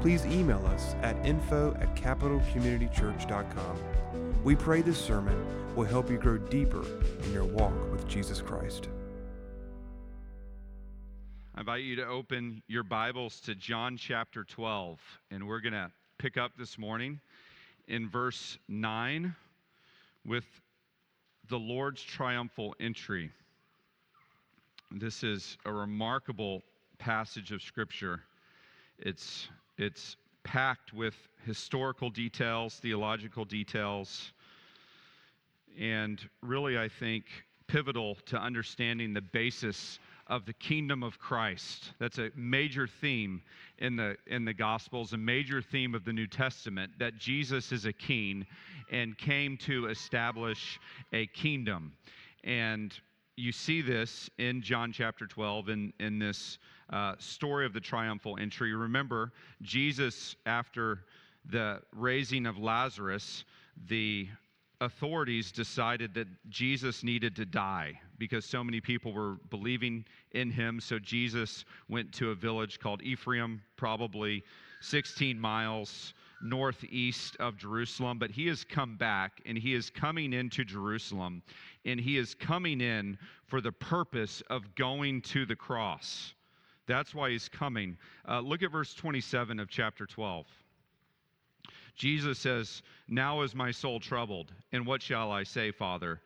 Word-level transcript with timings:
please 0.00 0.24
email 0.26 0.64
us 0.66 0.94
at 1.02 1.16
info 1.24 1.76
at 1.80 1.94
capitalcommunitychurch.com. 1.96 3.78
We 4.44 4.54
pray 4.56 4.82
this 4.82 4.98
sermon 4.98 5.36
will 5.74 5.84
help 5.84 6.10
you 6.10 6.18
grow 6.18 6.38
deeper 6.38 6.84
in 7.24 7.32
your 7.32 7.44
walk 7.44 7.74
with 7.90 8.06
Jesus 8.08 8.40
Christ. 8.40 8.88
I 11.54 11.60
invite 11.60 11.82
you 11.82 11.96
to 11.96 12.06
open 12.06 12.62
your 12.68 12.84
Bibles 12.84 13.40
to 13.40 13.54
John 13.54 13.96
chapter 13.96 14.44
12, 14.44 15.00
and 15.30 15.48
we're 15.48 15.60
going 15.60 15.72
to 15.72 15.90
pick 16.16 16.36
up 16.36 16.52
this 16.56 16.78
morning 16.78 17.20
in 17.88 18.08
verse 18.08 18.58
9 18.68 19.34
with 20.24 20.44
the 21.48 21.58
Lord's 21.58 22.02
triumphal 22.02 22.74
entry. 22.78 23.30
This 24.90 25.24
is 25.24 25.58
a 25.64 25.72
remarkable 25.72 26.62
passage 26.98 27.52
of 27.52 27.62
Scripture. 27.62 28.20
It's, 28.98 29.48
it's 29.78 30.16
packed 30.44 30.92
with 30.92 31.14
historical 31.44 32.10
details, 32.10 32.74
theological 32.74 33.44
details, 33.44 34.32
and 35.78 36.20
really, 36.42 36.78
I 36.78 36.88
think, 36.88 37.24
pivotal 37.66 38.16
to 38.26 38.38
understanding 38.38 39.14
the 39.14 39.20
basis 39.20 39.98
of 40.26 40.44
the 40.44 40.52
kingdom 40.52 41.02
of 41.02 41.18
Christ. 41.18 41.92
That's 41.98 42.18
a 42.18 42.30
major 42.34 42.86
theme 42.86 43.42
in 43.78 43.96
the 43.96 44.16
in 44.26 44.44
the 44.44 44.52
gospels, 44.52 45.12
a 45.12 45.16
major 45.16 45.62
theme 45.62 45.94
of 45.94 46.04
the 46.04 46.12
New 46.12 46.26
Testament 46.26 46.92
that 46.98 47.16
Jesus 47.16 47.72
is 47.72 47.86
a 47.86 47.92
king 47.92 48.46
and 48.90 49.16
came 49.16 49.56
to 49.58 49.86
establish 49.86 50.78
a 51.12 51.26
kingdom. 51.28 51.92
And 52.44 52.92
you 53.36 53.52
see 53.52 53.82
this 53.82 54.28
in 54.38 54.62
John 54.62 54.92
chapter 54.92 55.26
12 55.26 55.68
in, 55.68 55.92
in 56.00 56.18
this 56.18 56.58
uh, 56.90 57.14
story 57.18 57.66
of 57.66 57.72
the 57.72 57.80
triumphal 57.80 58.38
entry. 58.38 58.74
Remember, 58.74 59.32
Jesus, 59.62 60.36
after 60.46 61.00
the 61.46 61.80
raising 61.92 62.46
of 62.46 62.58
Lazarus, 62.58 63.44
the 63.88 64.28
authorities 64.80 65.50
decided 65.50 66.14
that 66.14 66.28
Jesus 66.48 67.02
needed 67.02 67.34
to 67.36 67.44
die 67.44 67.98
because 68.18 68.44
so 68.44 68.62
many 68.62 68.80
people 68.80 69.12
were 69.12 69.36
believing 69.50 70.04
in 70.32 70.50
him. 70.50 70.80
So 70.80 70.98
Jesus 70.98 71.64
went 71.88 72.12
to 72.14 72.30
a 72.30 72.34
village 72.34 72.78
called 72.78 73.02
Ephraim, 73.02 73.60
probably 73.76 74.42
16 74.80 75.38
miles 75.38 76.14
northeast 76.40 77.36
of 77.40 77.56
Jerusalem. 77.56 78.18
But 78.18 78.30
he 78.30 78.46
has 78.46 78.62
come 78.62 78.96
back 78.96 79.40
and 79.44 79.58
he 79.58 79.74
is 79.74 79.90
coming 79.90 80.32
into 80.32 80.64
Jerusalem 80.64 81.42
and 81.84 81.98
he 81.98 82.16
is 82.16 82.34
coming 82.34 82.80
in 82.80 83.18
for 83.46 83.60
the 83.60 83.72
purpose 83.72 84.42
of 84.48 84.74
going 84.76 85.22
to 85.22 85.44
the 85.44 85.56
cross. 85.56 86.34
That's 86.88 87.14
why 87.14 87.30
he's 87.30 87.48
coming. 87.48 87.96
Uh, 88.26 88.40
look 88.40 88.62
at 88.64 88.72
verse 88.72 88.94
27 88.94 89.60
of 89.60 89.68
chapter 89.68 90.06
12. 90.06 90.46
Jesus 91.94 92.38
says, 92.38 92.82
Now 93.08 93.42
is 93.42 93.54
my 93.54 93.70
soul 93.70 94.00
troubled, 94.00 94.52
and 94.72 94.86
what 94.86 95.02
shall 95.02 95.30
I 95.30 95.42
say, 95.44 95.70
Father? 95.70 96.20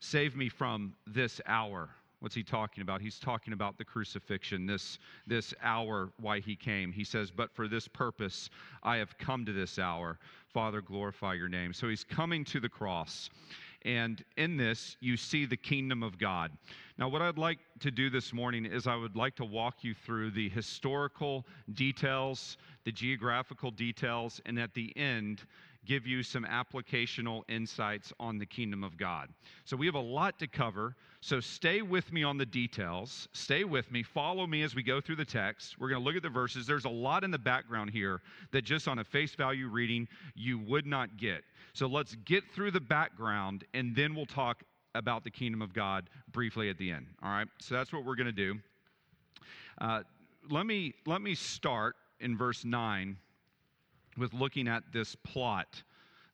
Save 0.00 0.34
me 0.34 0.48
from 0.48 0.94
this 1.06 1.40
hour. 1.46 1.90
What's 2.20 2.34
he 2.34 2.42
talking 2.42 2.80
about? 2.80 3.02
He's 3.02 3.18
talking 3.18 3.52
about 3.52 3.76
the 3.76 3.84
crucifixion, 3.84 4.66
this, 4.66 4.98
this 5.26 5.52
hour 5.62 6.10
why 6.18 6.40
he 6.40 6.56
came. 6.56 6.92
He 6.92 7.04
says, 7.04 7.30
But 7.30 7.54
for 7.54 7.68
this 7.68 7.86
purpose 7.86 8.48
I 8.82 8.96
have 8.96 9.18
come 9.18 9.44
to 9.44 9.52
this 9.52 9.78
hour. 9.78 10.18
Father, 10.48 10.80
glorify 10.80 11.34
your 11.34 11.48
name. 11.48 11.74
So 11.74 11.88
he's 11.88 12.04
coming 12.04 12.44
to 12.46 12.60
the 12.60 12.68
cross. 12.68 13.28
And 13.86 14.24
in 14.36 14.56
this, 14.56 14.96
you 14.98 15.16
see 15.16 15.46
the 15.46 15.56
kingdom 15.56 16.02
of 16.02 16.18
God. 16.18 16.50
Now, 16.98 17.08
what 17.08 17.22
I'd 17.22 17.38
like 17.38 17.60
to 17.80 17.92
do 17.92 18.10
this 18.10 18.32
morning 18.32 18.66
is 18.66 18.88
I 18.88 18.96
would 18.96 19.14
like 19.14 19.36
to 19.36 19.44
walk 19.44 19.84
you 19.84 19.94
through 19.94 20.32
the 20.32 20.48
historical 20.48 21.46
details, 21.74 22.56
the 22.84 22.90
geographical 22.90 23.70
details, 23.70 24.40
and 24.44 24.58
at 24.58 24.74
the 24.74 24.92
end, 24.96 25.42
give 25.86 26.06
you 26.06 26.22
some 26.22 26.44
applicational 26.44 27.42
insights 27.48 28.12
on 28.18 28.38
the 28.38 28.46
kingdom 28.46 28.84
of 28.84 28.96
God. 28.96 29.28
So, 29.64 29.76
we 29.76 29.86
have 29.86 29.94
a 29.94 30.00
lot 30.00 30.38
to 30.40 30.46
cover. 30.46 30.96
So, 31.20 31.40
stay 31.40 31.82
with 31.82 32.12
me 32.12 32.22
on 32.22 32.36
the 32.36 32.46
details. 32.46 33.28
Stay 33.32 33.64
with 33.64 33.90
me. 33.90 34.02
Follow 34.02 34.46
me 34.46 34.62
as 34.62 34.74
we 34.74 34.82
go 34.82 35.00
through 35.00 35.16
the 35.16 35.24
text. 35.24 35.76
We're 35.78 35.88
going 35.88 36.00
to 36.00 36.04
look 36.04 36.16
at 36.16 36.22
the 36.22 36.28
verses. 36.28 36.66
There's 36.66 36.84
a 36.84 36.90
lot 36.90 37.24
in 37.24 37.30
the 37.30 37.38
background 37.38 37.90
here 37.90 38.20
that 38.52 38.62
just 38.62 38.88
on 38.88 38.98
a 38.98 39.04
face 39.04 39.34
value 39.34 39.68
reading, 39.68 40.08
you 40.34 40.58
would 40.58 40.86
not 40.86 41.16
get. 41.16 41.42
So, 41.72 41.86
let's 41.86 42.16
get 42.24 42.44
through 42.54 42.72
the 42.72 42.80
background 42.80 43.64
and 43.74 43.94
then 43.94 44.14
we'll 44.14 44.26
talk 44.26 44.62
about 44.94 45.24
the 45.24 45.30
kingdom 45.30 45.62
of 45.62 45.72
God 45.72 46.08
briefly 46.32 46.70
at 46.70 46.78
the 46.78 46.90
end. 46.90 47.06
All 47.22 47.30
right? 47.30 47.48
So, 47.60 47.74
that's 47.74 47.92
what 47.92 48.04
we're 48.04 48.16
going 48.16 48.26
to 48.26 48.32
do. 48.32 48.58
Uh, 49.78 50.02
let, 50.50 50.66
me, 50.66 50.94
let 51.06 51.20
me 51.20 51.34
start 51.34 51.96
in 52.20 52.36
verse 52.36 52.64
9 52.64 53.16
with 54.16 54.32
looking 54.34 54.68
at 54.68 54.82
this 54.92 55.14
plot, 55.14 55.82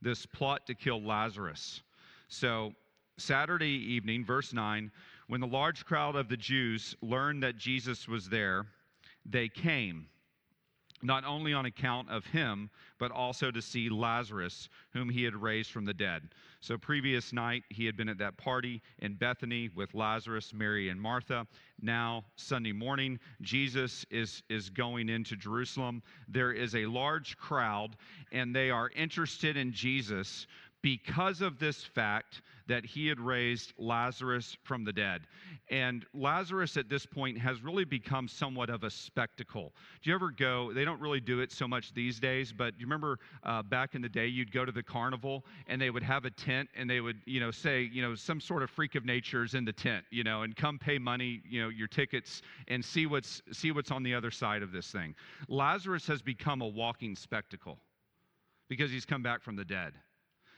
this 0.00 0.26
plot 0.26 0.66
to 0.66 0.74
kill 0.74 1.02
Lazarus. 1.02 1.82
So, 2.28 2.72
Saturday 3.18 3.94
evening, 3.94 4.24
verse 4.24 4.52
9, 4.52 4.90
when 5.28 5.40
the 5.40 5.46
large 5.46 5.84
crowd 5.84 6.16
of 6.16 6.28
the 6.28 6.36
Jews 6.36 6.96
learned 7.02 7.42
that 7.42 7.56
Jesus 7.56 8.08
was 8.08 8.28
there, 8.28 8.66
they 9.24 9.48
came, 9.48 10.06
not 11.02 11.24
only 11.24 11.52
on 11.52 11.66
account 11.66 12.08
of 12.10 12.24
him, 12.26 12.70
but 12.98 13.10
also 13.10 13.50
to 13.50 13.60
see 13.60 13.88
Lazarus, 13.88 14.68
whom 14.92 15.08
he 15.08 15.24
had 15.24 15.34
raised 15.34 15.70
from 15.70 15.84
the 15.84 15.94
dead. 15.94 16.22
So, 16.60 16.78
previous 16.78 17.32
night, 17.32 17.64
he 17.70 17.84
had 17.84 17.96
been 17.96 18.08
at 18.08 18.18
that 18.18 18.36
party 18.36 18.80
in 19.00 19.14
Bethany 19.14 19.68
with 19.74 19.94
Lazarus, 19.94 20.52
Mary, 20.54 20.90
and 20.90 21.00
Martha. 21.00 21.46
Now, 21.80 22.24
Sunday 22.36 22.72
morning, 22.72 23.18
Jesus 23.40 24.06
is, 24.10 24.42
is 24.48 24.70
going 24.70 25.08
into 25.08 25.36
Jerusalem. 25.36 26.02
There 26.28 26.52
is 26.52 26.76
a 26.76 26.86
large 26.86 27.36
crowd, 27.36 27.96
and 28.30 28.54
they 28.54 28.70
are 28.70 28.90
interested 28.94 29.56
in 29.56 29.72
Jesus 29.72 30.46
because 30.82 31.40
of 31.40 31.58
this 31.58 31.82
fact 31.82 32.42
that 32.66 32.84
he 32.84 33.06
had 33.06 33.20
raised 33.20 33.72
Lazarus 33.78 34.56
from 34.62 34.84
the 34.84 34.92
dead. 34.92 35.22
And 35.70 36.04
Lazarus 36.14 36.76
at 36.76 36.88
this 36.88 37.06
point 37.06 37.38
has 37.38 37.62
really 37.62 37.84
become 37.84 38.28
somewhat 38.28 38.70
of 38.70 38.84
a 38.84 38.90
spectacle. 38.90 39.72
Do 40.02 40.10
you 40.10 40.14
ever 40.14 40.30
go? 40.30 40.72
They 40.72 40.84
don't 40.84 41.00
really 41.00 41.20
do 41.20 41.40
it 41.40 41.52
so 41.52 41.66
much 41.66 41.94
these 41.94 42.18
days, 42.18 42.52
but 42.52 42.74
you 42.78 42.86
remember 42.86 43.18
uh, 43.44 43.62
back 43.62 43.94
in 43.94 44.02
the 44.02 44.08
day, 44.08 44.26
you'd 44.26 44.52
go 44.52 44.64
to 44.64 44.72
the 44.72 44.82
carnival 44.82 45.44
and 45.66 45.80
they 45.80 45.90
would 45.90 46.02
have 46.02 46.24
a 46.24 46.30
tent 46.30 46.68
and 46.76 46.88
they 46.88 47.00
would, 47.00 47.20
you 47.24 47.40
know, 47.40 47.50
say, 47.50 47.88
you 47.92 48.02
know, 48.02 48.14
some 48.14 48.40
sort 48.40 48.62
of 48.62 48.70
freak 48.70 48.94
of 48.94 49.04
nature 49.04 49.44
is 49.44 49.54
in 49.54 49.64
the 49.64 49.72
tent, 49.72 50.04
you 50.10 50.24
know, 50.24 50.42
and 50.42 50.56
come 50.56 50.78
pay 50.78 50.98
money, 50.98 51.40
you 51.48 51.62
know, 51.62 51.68
your 51.68 51.88
tickets 51.88 52.42
and 52.68 52.84
see 52.84 53.06
what's 53.06 53.42
see 53.52 53.70
what's 53.70 53.90
on 53.90 54.02
the 54.02 54.14
other 54.14 54.30
side 54.30 54.62
of 54.62 54.72
this 54.72 54.90
thing. 54.90 55.14
Lazarus 55.48 56.06
has 56.06 56.22
become 56.22 56.60
a 56.60 56.68
walking 56.68 57.16
spectacle 57.16 57.78
because 58.68 58.90
he's 58.90 59.04
come 59.04 59.22
back 59.22 59.42
from 59.42 59.56
the 59.56 59.64
dead. 59.64 59.92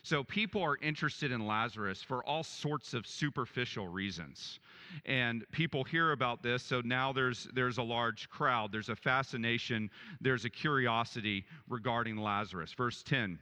So 0.05 0.23
people 0.23 0.63
are 0.63 0.77
interested 0.83 1.33
in 1.33 1.47
Lazarus 1.47 2.03
for 2.03 2.23
all 2.25 2.45
sorts 2.45 2.93
of 2.93 3.07
superficial 3.07 3.89
reasons. 3.89 4.61
And 5.07 5.51
people 5.51 5.83
hear 5.83 6.13
about 6.13 6.43
this, 6.43 6.63
so 6.63 6.83
now 6.85 7.11
there's 7.11 7.49
there's 7.55 7.79
a 7.79 7.83
large 7.83 8.29
crowd, 8.29 8.71
there's 8.71 8.91
a 8.91 8.97
fascination, 8.97 9.91
there's 10.21 10.45
a 10.45 10.51
curiosity 10.51 11.47
regarding 11.71 12.19
Lazarus. 12.19 12.75
Verse 12.75 13.03
10. 13.03 13.39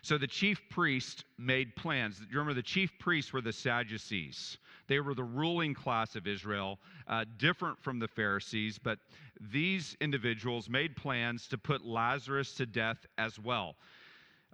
So 0.00 0.16
the 0.16 0.26
chief 0.26 0.62
priest 0.70 1.26
made 1.36 1.76
plans. 1.76 2.22
Remember, 2.30 2.54
the 2.54 2.62
chief 2.62 2.98
priests 2.98 3.32
were 3.32 3.42
the 3.42 3.52
Sadducees. 3.52 4.56
They 4.86 5.00
were 5.00 5.14
the 5.14 5.24
ruling 5.24 5.74
class 5.74 6.16
of 6.16 6.26
Israel, 6.26 6.78
uh, 7.06 7.26
different 7.36 7.78
from 7.82 7.98
the 7.98 8.08
Pharisees, 8.08 8.78
but 8.78 8.98
these 9.40 9.94
individuals 10.00 10.70
made 10.70 10.96
plans 10.96 11.48
to 11.48 11.58
put 11.58 11.84
Lazarus 11.84 12.54
to 12.54 12.66
death 12.66 13.06
as 13.18 13.38
well. 13.38 13.76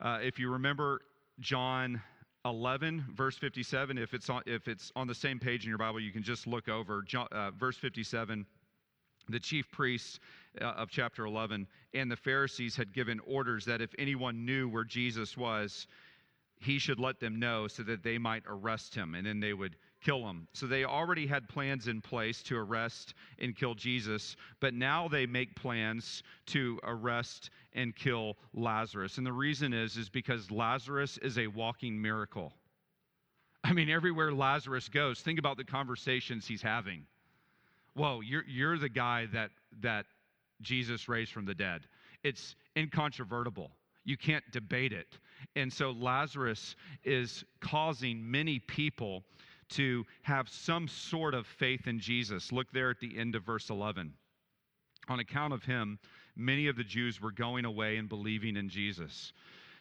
Uh, 0.01 0.19
if 0.23 0.39
you 0.39 0.51
remember 0.51 1.03
John 1.41 2.01
11, 2.47 3.05
verse 3.15 3.37
57, 3.37 3.99
if 3.99 4.15
it's, 4.15 4.31
on, 4.31 4.43
if 4.47 4.67
it's 4.67 4.91
on 4.97 5.07
the 5.07 5.15
same 5.15 5.39
page 5.39 5.65
in 5.65 5.69
your 5.69 5.79
Bible, 5.79 6.01
you 6.01 6.11
can 6.11 6.23
just 6.23 6.47
look 6.47 6.69
over 6.69 7.03
John, 7.03 7.29
uh, 7.33 7.51
verse 7.51 7.77
57. 7.77 8.47
The 9.29 9.41
chief 9.41 9.71
priests 9.71 10.19
uh, 10.61 10.65
of 10.65 10.89
chapter 10.91 11.27
11 11.27 11.67
and 11.93 12.11
the 12.11 12.17
Pharisees 12.17 12.75
had 12.77 12.95
given 12.95 13.21
orders 13.27 13.67
that 13.67 13.83
if 13.83 13.91
anyone 13.99 14.47
knew 14.47 14.69
where 14.69 14.85
Jesus 14.85 15.37
was, 15.37 15.87
he 16.61 16.79
should 16.79 16.99
let 16.99 17.21
them 17.21 17.39
know 17.39 17.69
so 17.69 17.83
that 17.83 18.03
they 18.03 18.17
might 18.17 18.43
arrest 18.47 18.95
him 18.95 19.15
and 19.15 19.27
then 19.27 19.39
they 19.39 19.53
would 19.53 19.77
kill 20.01 20.29
him. 20.29 20.49
So 20.53 20.67
they 20.67 20.85
already 20.85 21.27
had 21.27 21.49
plans 21.49 21.89
in 21.89 22.01
place 22.01 22.43
to 22.45 22.57
arrest 22.57 23.15
and 23.39 23.57
kill 23.57 23.75
Jesus, 23.75 24.37
but 24.61 24.75
now 24.75 25.09
they 25.09 25.27
make 25.27 25.55
plans 25.55 26.23
to 26.47 26.79
arrest 26.85 27.51
and 27.75 27.95
kill 27.95 28.37
Lazarus. 28.55 29.19
And 29.19 29.27
the 29.27 29.33
reason 29.33 29.73
is 29.73 29.97
is 29.97 30.09
because 30.09 30.51
Lazarus 30.51 31.19
is 31.19 31.39
a 31.39 31.47
walking 31.47 32.01
miracle. 32.01 32.53
I 33.63 33.73
mean, 33.73 33.91
everywhere 33.91 34.33
Lazarus 34.33 34.89
goes, 34.89 35.21
think 35.21 35.39
about 35.39 35.57
the 35.57 35.65
conversations 35.65 36.47
he's 36.47 36.63
having. 36.63 37.05
Whoa, 37.95 38.21
you're, 38.21 38.45
you're 38.49 38.79
the 38.79 38.89
guy 38.89 39.27
that, 39.33 39.51
that 39.83 40.07
Jesus 40.63 41.09
raised 41.09 41.33
from 41.33 41.45
the 41.45 41.55
dead. 41.55 41.83
It's 42.23 42.57
incontrovertible. 42.77 43.71
You 44.05 44.17
can't 44.17 44.45
debate 44.51 44.93
it. 44.93 45.19
And 45.57 45.73
so 45.73 45.91
Lazarus 45.91 46.75
is 47.05 47.45
causing 47.61 48.31
many 48.31 48.59
people 48.59 49.25
to 49.71 50.05
have 50.23 50.49
some 50.49 50.89
sort 50.89 51.35
of 51.35 51.47
faith 51.47 51.87
in 51.87 51.99
Jesus. 51.99 52.53
Look 52.53 52.71
there 52.73 52.91
at 52.91 53.01
the 53.01 53.17
end 53.19 53.35
of 53.35 53.45
verse 53.45 53.71
11. 53.71 54.13
On 55.09 55.21
account 55.21 55.53
of 55.53 55.65
him, 55.65 55.99
many 56.37 56.69
of 56.69 56.77
the 56.77 56.85
Jews 56.85 57.21
were 57.21 57.33
going 57.33 57.65
away 57.65 57.97
and 57.97 58.09
believing 58.09 58.57
in 58.57 58.69
Jesus. 58.69 59.33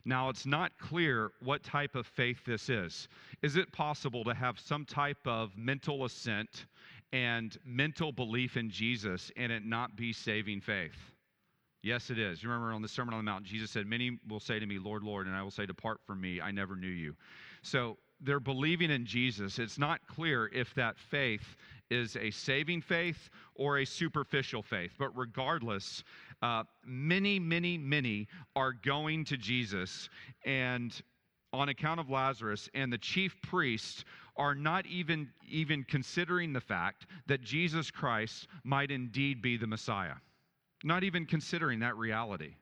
Now, 0.06 0.30
it's 0.30 0.46
not 0.46 0.72
clear 0.80 1.32
what 1.44 1.64
type 1.64 1.96
of 1.96 2.08
faith 2.08 2.46
this 2.46 2.70
is. 2.70 3.10
Is 3.42 3.58
it 3.58 3.72
possible 3.72 4.24
to 4.24 4.34
have 4.34 4.58
some 4.60 4.86
type 4.86 5.26
of 5.26 5.56
mental 5.58 6.06
assent 6.06 6.66
and 7.12 7.58
mental 7.66 8.12
belief 8.12 8.56
in 8.56 8.70
Jesus 8.70 9.32
and 9.36 9.52
it 9.52 9.66
not 9.66 9.96
be 9.96 10.14
saving 10.14 10.62
faith? 10.62 10.96
Yes, 11.82 12.10
it 12.10 12.20
is. 12.20 12.44
You 12.44 12.50
remember 12.50 12.74
on 12.74 12.82
the 12.82 12.88
Sermon 12.88 13.14
on 13.14 13.20
the 13.20 13.32
Mount, 13.32 13.46
Jesus 13.46 13.72
said, 13.72 13.88
Many 13.88 14.18
will 14.28 14.40
say 14.40 14.60
to 14.60 14.66
me, 14.66 14.80
Lord, 14.80 15.04
Lord, 15.04 15.28
and 15.28 15.36
I 15.36 15.42
will 15.42 15.52
say, 15.52 15.66
Depart 15.66 16.00
from 16.06 16.20
me, 16.20 16.42
I 16.42 16.52
never 16.52 16.76
knew 16.76 16.88
you. 16.88 17.16
So 17.62 17.98
they're 18.22 18.40
believing 18.40 18.92
in 18.92 19.06
Jesus. 19.06 19.60
It's 19.60 19.78
not 19.78 20.06
clear 20.08 20.50
if 20.54 20.74
that 20.76 20.98
faith 20.98 21.56
is 21.90 22.16
a 22.16 22.32
saving 22.32 22.82
faith 22.82 23.30
or 23.56 23.80
a 23.80 23.86
superficial 23.86 24.62
faith. 24.62 24.94
But 24.98 25.16
regardless, 25.18 26.04
uh, 26.42 26.64
many, 26.86 27.40
many, 27.40 27.78
many 27.78 28.28
are 28.56 28.74
going 28.74 29.26
to 29.26 29.38
Jesus 29.38 30.10
and 30.46 30.94
on 31.52 31.70
account 31.70 32.00
of 32.00 32.12
Lazarus, 32.12 32.70
and 32.76 32.94
the 32.94 32.98
chief 33.00 33.36
priests 33.42 34.06
are 34.38 34.54
not 34.54 34.86
even, 34.86 35.30
even 35.48 35.84
considering 35.84 36.54
the 36.54 36.62
fact 36.62 37.08
that 37.26 37.42
Jesus 37.42 37.90
Christ 37.90 38.48
might 38.64 38.92
indeed 38.92 39.42
be 39.42 39.58
the 39.58 39.66
Messiah 39.66 40.14
not 40.84 41.04
even 41.04 41.26
considering 41.26 41.80
that 41.80 41.98
reality. 41.98 42.56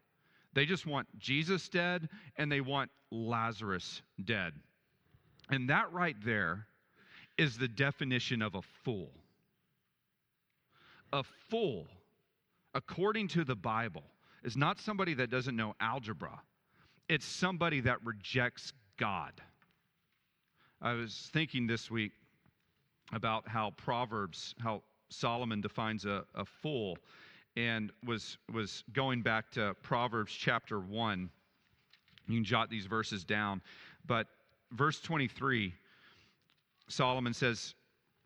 They 0.54 0.66
just 0.66 0.86
want 0.86 1.08
Jesus 1.20 1.70
dead 1.70 2.10
and 2.36 2.52
they 2.52 2.62
want 2.62 2.90
Lazarus 3.12 4.02
dead. 4.24 4.54
And 5.50 5.70
that 5.70 5.92
right 5.92 6.16
there 6.24 6.68
is 7.38 7.58
the 7.58 7.68
definition 7.68 8.42
of 8.42 8.56
a 8.56 8.62
fool. 8.62 9.12
A 11.14 11.24
fool, 11.24 11.88
according 12.74 13.30
to 13.30 13.44
the 13.44 13.56
Bible, 13.56 14.04
is 14.44 14.58
not 14.58 14.80
somebody 14.80 15.14
that 15.14 15.30
doesn't 15.30 15.56
know 15.56 15.74
algebra, 15.80 16.42
it's 17.08 17.26
somebody 17.26 17.80
that 17.82 18.04
rejects 18.04 18.74
God. 18.98 19.34
I 20.82 20.94
was 20.94 21.30
thinking 21.34 21.66
this 21.66 21.90
week 21.90 22.12
about 23.14 23.48
how 23.48 23.72
Proverbs, 23.78 24.54
how 24.60 24.84
Solomon 25.10 25.62
defines 25.62 26.06
a, 26.06 26.24
a 26.36 26.46
fool 26.46 26.98
and 27.56 27.92
was, 28.06 28.38
was 28.54 28.84
going 28.94 29.22
back 29.24 29.50
to 29.52 29.76
Proverbs 29.82 30.32
chapter 30.34 30.80
1. 30.80 31.30
You 32.28 32.36
can 32.36 32.44
jot 32.44 32.70
these 32.70 32.86
verses 32.86 33.24
down. 33.24 33.62
But 34.06 34.28
verse 34.72 35.00
23, 35.00 35.74
Solomon 36.88 37.34
says, 37.34 37.76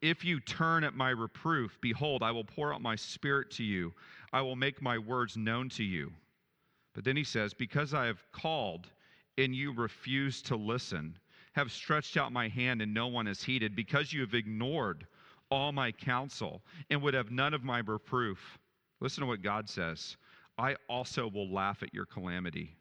If 0.01 0.23
you 0.23 0.39
turn 0.39 0.83
at 0.83 0.95
my 0.95 1.09
reproof, 1.09 1.77
behold, 1.81 2.23
I 2.23 2.31
will 2.31 2.43
pour 2.43 2.73
out 2.73 2.81
my 2.81 2.95
spirit 2.95 3.51
to 3.51 3.63
you. 3.63 3.93
I 4.33 4.41
will 4.41 4.55
make 4.55 4.81
my 4.81 4.97
words 4.97 5.37
known 5.37 5.69
to 5.69 5.83
you. 5.83 6.11
But 6.93 7.03
then 7.03 7.15
he 7.15 7.23
says, 7.23 7.53
Because 7.53 7.93
I 7.93 8.05
have 8.05 8.23
called 8.31 8.87
and 9.37 9.55
you 9.55 9.73
refuse 9.73 10.41
to 10.43 10.55
listen, 10.55 11.17
have 11.53 11.71
stretched 11.71 12.17
out 12.17 12.31
my 12.31 12.47
hand 12.47 12.81
and 12.81 12.93
no 12.93 13.07
one 13.07 13.25
has 13.25 13.43
heeded, 13.43 13.75
because 13.75 14.13
you 14.13 14.21
have 14.21 14.33
ignored 14.33 15.07
all 15.49 15.71
my 15.71 15.91
counsel 15.91 16.61
and 16.89 17.01
would 17.01 17.13
have 17.13 17.31
none 17.31 17.53
of 17.53 17.63
my 17.63 17.79
reproof. 17.79 18.59
Listen 18.99 19.21
to 19.21 19.27
what 19.27 19.41
God 19.41 19.69
says 19.69 20.17
I 20.57 20.75
also 20.87 21.27
will 21.27 21.51
laugh 21.51 21.81
at 21.81 21.93
your 21.93 22.05
calamity. 22.05 22.75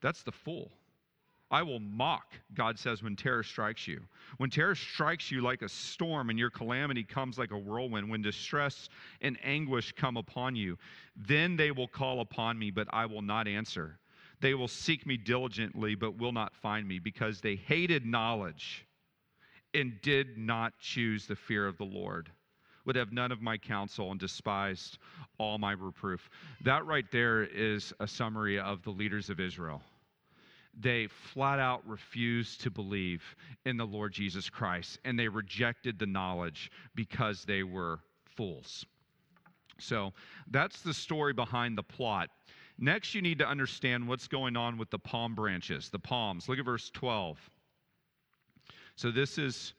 That's 0.00 0.22
the 0.22 0.32
fool. 0.32 0.70
I 1.50 1.62
will 1.62 1.78
mock, 1.78 2.34
God 2.54 2.78
says, 2.78 3.02
when 3.02 3.14
terror 3.14 3.44
strikes 3.44 3.86
you. 3.86 4.00
When 4.38 4.50
terror 4.50 4.74
strikes 4.74 5.30
you 5.30 5.40
like 5.40 5.62
a 5.62 5.68
storm 5.68 6.28
and 6.28 6.38
your 6.38 6.50
calamity 6.50 7.04
comes 7.04 7.38
like 7.38 7.52
a 7.52 7.58
whirlwind, 7.58 8.10
when 8.10 8.20
distress 8.20 8.88
and 9.20 9.38
anguish 9.44 9.92
come 9.92 10.16
upon 10.16 10.56
you, 10.56 10.76
then 11.14 11.56
they 11.56 11.70
will 11.70 11.86
call 11.86 12.20
upon 12.20 12.58
me, 12.58 12.72
but 12.72 12.88
I 12.90 13.06
will 13.06 13.22
not 13.22 13.46
answer. 13.46 13.98
They 14.40 14.54
will 14.54 14.68
seek 14.68 15.06
me 15.06 15.16
diligently, 15.16 15.94
but 15.94 16.18
will 16.18 16.32
not 16.32 16.54
find 16.54 16.86
me, 16.86 16.98
because 16.98 17.40
they 17.40 17.54
hated 17.54 18.04
knowledge 18.04 18.84
and 19.72 20.00
did 20.02 20.36
not 20.36 20.72
choose 20.80 21.26
the 21.26 21.36
fear 21.36 21.66
of 21.66 21.78
the 21.78 21.84
Lord 21.84 22.30
would 22.86 22.96
have 22.96 23.12
none 23.12 23.32
of 23.32 23.42
my 23.42 23.58
counsel 23.58 24.12
and 24.12 24.20
despised 24.20 24.98
all 25.38 25.58
my 25.58 25.72
reproof. 25.72 26.30
That 26.62 26.86
right 26.86 27.04
there 27.10 27.42
is 27.42 27.92
a 27.98 28.06
summary 28.06 28.58
of 28.58 28.82
the 28.84 28.90
leaders 28.90 29.28
of 29.28 29.40
Israel. 29.40 29.82
They 30.78 31.06
flat 31.06 31.58
out 31.58 31.86
refused 31.86 32.60
to 32.62 32.70
believe 32.70 33.22
in 33.64 33.76
the 33.76 33.86
Lord 33.86 34.12
Jesus 34.12 34.50
Christ 34.50 34.98
and 35.04 35.18
they 35.18 35.28
rejected 35.28 35.98
the 35.98 36.06
knowledge 36.06 36.70
because 36.94 37.44
they 37.44 37.62
were 37.62 38.00
fools. 38.24 38.84
So 39.78 40.12
that's 40.50 40.82
the 40.82 40.94
story 40.94 41.32
behind 41.32 41.76
the 41.76 41.82
plot. 41.82 42.30
Next, 42.78 43.14
you 43.14 43.22
need 43.22 43.38
to 43.38 43.48
understand 43.48 44.06
what's 44.06 44.28
going 44.28 44.56
on 44.56 44.76
with 44.76 44.90
the 44.90 44.98
palm 44.98 45.34
branches, 45.34 45.88
the 45.88 45.98
palms. 45.98 46.48
Look 46.48 46.58
at 46.58 46.64
verse 46.64 46.90
12. 46.90 47.38
So, 48.96 49.10
this 49.10 49.38
is 49.38 49.72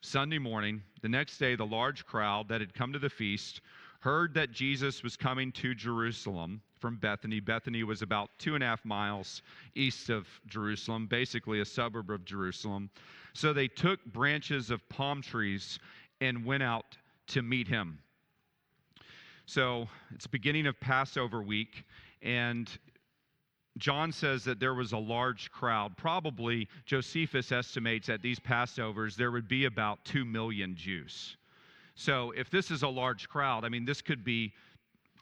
Sunday 0.00 0.38
morning, 0.38 0.82
the 1.02 1.08
next 1.08 1.36
day, 1.38 1.54
the 1.54 1.66
large 1.66 2.06
crowd 2.06 2.48
that 2.48 2.60
had 2.60 2.72
come 2.72 2.92
to 2.92 2.98
the 2.98 3.10
feast 3.10 3.60
heard 4.00 4.32
that 4.34 4.52
Jesus 4.52 5.02
was 5.02 5.16
coming 5.16 5.52
to 5.52 5.74
Jerusalem 5.74 6.62
from 6.80 6.96
Bethany. 6.96 7.40
Bethany 7.40 7.84
was 7.84 8.02
about 8.02 8.30
two 8.38 8.54
and 8.54 8.64
a 8.64 8.66
half 8.66 8.84
miles 8.84 9.42
east 9.74 10.08
of 10.10 10.26
Jerusalem, 10.46 11.06
basically 11.06 11.60
a 11.60 11.64
suburb 11.64 12.10
of 12.10 12.24
Jerusalem. 12.24 12.90
So 13.34 13.52
they 13.52 13.68
took 13.68 14.04
branches 14.06 14.70
of 14.70 14.86
palm 14.88 15.22
trees 15.22 15.78
and 16.20 16.44
went 16.44 16.62
out 16.62 16.96
to 17.28 17.42
meet 17.42 17.68
him. 17.68 17.98
So 19.46 19.88
it's 20.14 20.26
beginning 20.26 20.66
of 20.66 20.78
Passover 20.80 21.42
week, 21.42 21.84
and 22.22 22.70
John 23.78 24.12
says 24.12 24.44
that 24.44 24.60
there 24.60 24.74
was 24.74 24.92
a 24.92 24.98
large 24.98 25.50
crowd. 25.50 25.96
Probably 25.96 26.68
Josephus 26.86 27.50
estimates 27.50 28.08
at 28.08 28.22
these 28.22 28.38
Passovers 28.38 29.16
there 29.16 29.30
would 29.30 29.48
be 29.48 29.64
about 29.64 30.04
2 30.04 30.24
million 30.24 30.74
Jews. 30.76 31.36
So 31.94 32.32
if 32.36 32.50
this 32.50 32.70
is 32.70 32.82
a 32.82 32.88
large 32.88 33.28
crowd, 33.28 33.64
I 33.64 33.68
mean, 33.68 33.84
this 33.84 34.00
could 34.00 34.24
be 34.24 34.52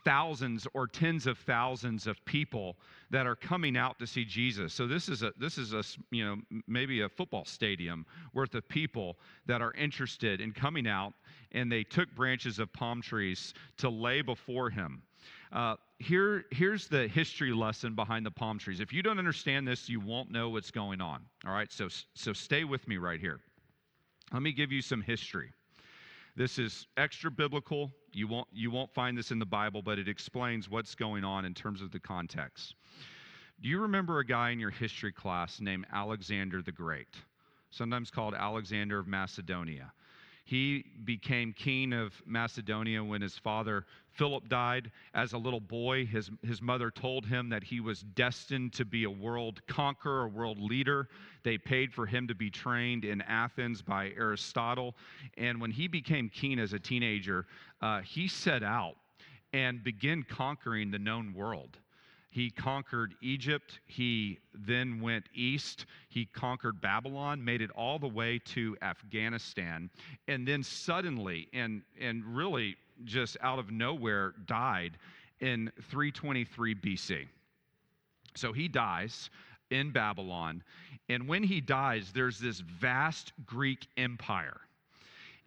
thousands 0.05 0.67
or 0.75 0.87
tens 0.87 1.27
of 1.27 1.39
thousands 1.39 2.07
of 2.07 2.23
people 2.25 2.77
that 3.11 3.27
are 3.27 3.37
coming 3.37 3.77
out 3.77 3.99
to 3.99 4.07
see 4.07 4.25
Jesus. 4.25 4.73
So 4.73 4.87
this 4.87 5.09
is 5.09 5.23
a 5.23 5.33
this 5.39 5.59
is 5.59 5.73
a 5.73 5.83
you 6.11 6.25
know 6.25 6.37
maybe 6.67 7.03
a 7.03 7.09
football 7.09 7.45
stadium 7.45 8.07
worth 8.35 8.55
of 8.55 8.69
people 8.69 9.17
that 9.47 9.63
are 9.63 9.73
interested 9.75 10.41
in 10.41 10.53
coming 10.53 10.87
out 10.87 11.13
and 11.53 11.71
they 11.71 11.83
took 11.83 12.15
branches 12.15 12.59
of 12.59 12.73
palm 12.73 13.01
trees 13.01 13.55
to 13.79 13.89
lay 13.89 14.23
before 14.23 14.71
him. 14.71 15.03
Uh, 15.53 15.77
here, 15.99 16.45
here's 16.51 16.87
the 16.89 17.09
history 17.09 17.53
lesson 17.53 17.95
behind 17.95 18.25
the 18.25 18.31
palm 18.31 18.59
trees. 18.59 18.81
If 18.81 18.93
you 18.93 19.03
don't 19.03 19.19
understand 19.19 19.67
this, 19.67 19.89
you 19.89 20.01
won't 20.01 20.31
know 20.31 20.51
what's 20.51 20.71
going 20.71 21.01
on. 21.01 21.25
All 21.47 21.53
right, 21.53 21.73
so, 21.73 21.89
so 22.15 22.33
stay 22.33 22.65
with 22.65 22.87
me 22.87 22.99
right 22.99 23.21
here. 23.21 23.41
Let 24.33 24.43
me 24.43 24.53
give 24.53 24.71
you 24.71 24.83
some 24.83 25.01
history. 25.01 25.51
This 26.39 26.57
is 26.57 26.87
extra 26.97 27.33
biblical. 27.33 27.91
You 28.13 28.29
won't, 28.29 28.47
you 28.53 28.71
won't 28.71 28.95
find 28.95 29.19
this 29.19 29.33
in 29.33 29.41
the 29.41 29.45
Bible, 29.45 29.83
but 29.83 29.99
it 29.99 30.07
explains 30.07 30.71
what's 30.71 30.95
going 30.95 31.25
on 31.25 31.45
in 31.45 31.53
terms 31.53 31.83
of 31.83 31.91
the 31.91 31.99
context. 31.99 32.77
Do 33.61 33.69
you 33.69 33.81
remember 33.81 34.21
a 34.21 34.25
guy 34.25 34.51
in 34.51 34.61
your 34.61 34.71
history 34.71 35.11
class 35.11 35.61
named 35.61 35.87
Alexander 35.93 36.63
the 36.63 36.71
Great, 36.71 37.09
sometimes 37.73 38.13
called 38.13 38.35
Alexander 38.35 39.01
of 39.01 39.09
Macedonia? 39.09 39.93
He 40.49 40.83
became 41.05 41.53
king 41.53 41.93
of 41.93 42.23
Macedonia 42.25 43.05
when 43.05 43.21
his 43.21 43.37
father 43.37 43.85
Philip 44.13 44.49
died. 44.49 44.91
As 45.13 45.35
a 45.35 45.39
little 45.39 45.61
boy, 45.61 46.07
his, 46.07 46.31
his 46.43 46.63
mother 46.63 46.91
told 46.91 47.27
him 47.27 47.51
that 47.51 47.63
he 47.63 47.81
was 47.81 48.01
destined 48.01 48.73
to 48.73 48.87
be 48.87 49.05
a 49.05 49.11
world 49.11 49.61
conqueror, 49.67 50.23
a 50.23 50.29
world 50.29 50.59
leader. 50.59 51.11
They 51.43 51.59
paid 51.59 51.93
for 51.93 52.07
him 52.07 52.27
to 52.29 52.35
be 52.35 52.49
trained 52.49 53.05
in 53.05 53.21
Athens 53.21 53.83
by 53.83 54.13
Aristotle. 54.17 54.97
And 55.37 55.61
when 55.61 55.71
he 55.71 55.87
became 55.87 56.31
king 56.31 56.59
as 56.59 56.73
a 56.73 56.79
teenager, 56.79 57.45
uh, 57.83 58.01
he 58.01 58.27
set 58.27 58.63
out 58.63 58.95
and 59.53 59.85
began 59.85 60.23
conquering 60.23 60.91
the 60.91 60.99
known 60.99 61.35
world. 61.35 61.77
He 62.31 62.51
conquered 62.51 63.15
Egypt. 63.23 63.81
He 63.87 64.39
then 64.55 65.01
went 65.01 65.27
east. 65.35 65.87
He 66.09 66.27
conquered 66.27 66.81
Babylon, 66.81 67.43
made 67.45 67.63
it 67.63 67.71
all 67.71 67.99
the 67.99 68.09
way 68.09 68.39
to 68.47 68.77
Afghanistan, 68.83 69.91
and 70.27 70.47
then 70.47 70.63
suddenly, 70.63 71.49
and, 71.53 71.83
and 71.99 72.25
really 72.25 72.77
just 73.05 73.37
out 73.41 73.59
of 73.59 73.71
nowhere, 73.71 74.35
died 74.47 74.99
in 75.41 75.71
323 75.91 76.75
BC. 76.75 77.27
So 78.35 78.53
he 78.53 78.69
dies 78.69 79.31
in 79.71 79.91
Babylon. 79.91 80.63
And 81.09 81.27
when 81.27 81.43
he 81.43 81.61
dies, 81.61 82.11
there's 82.13 82.39
this 82.39 82.61
vast 82.61 83.33
Greek 83.47 83.87
empire. 83.97 84.61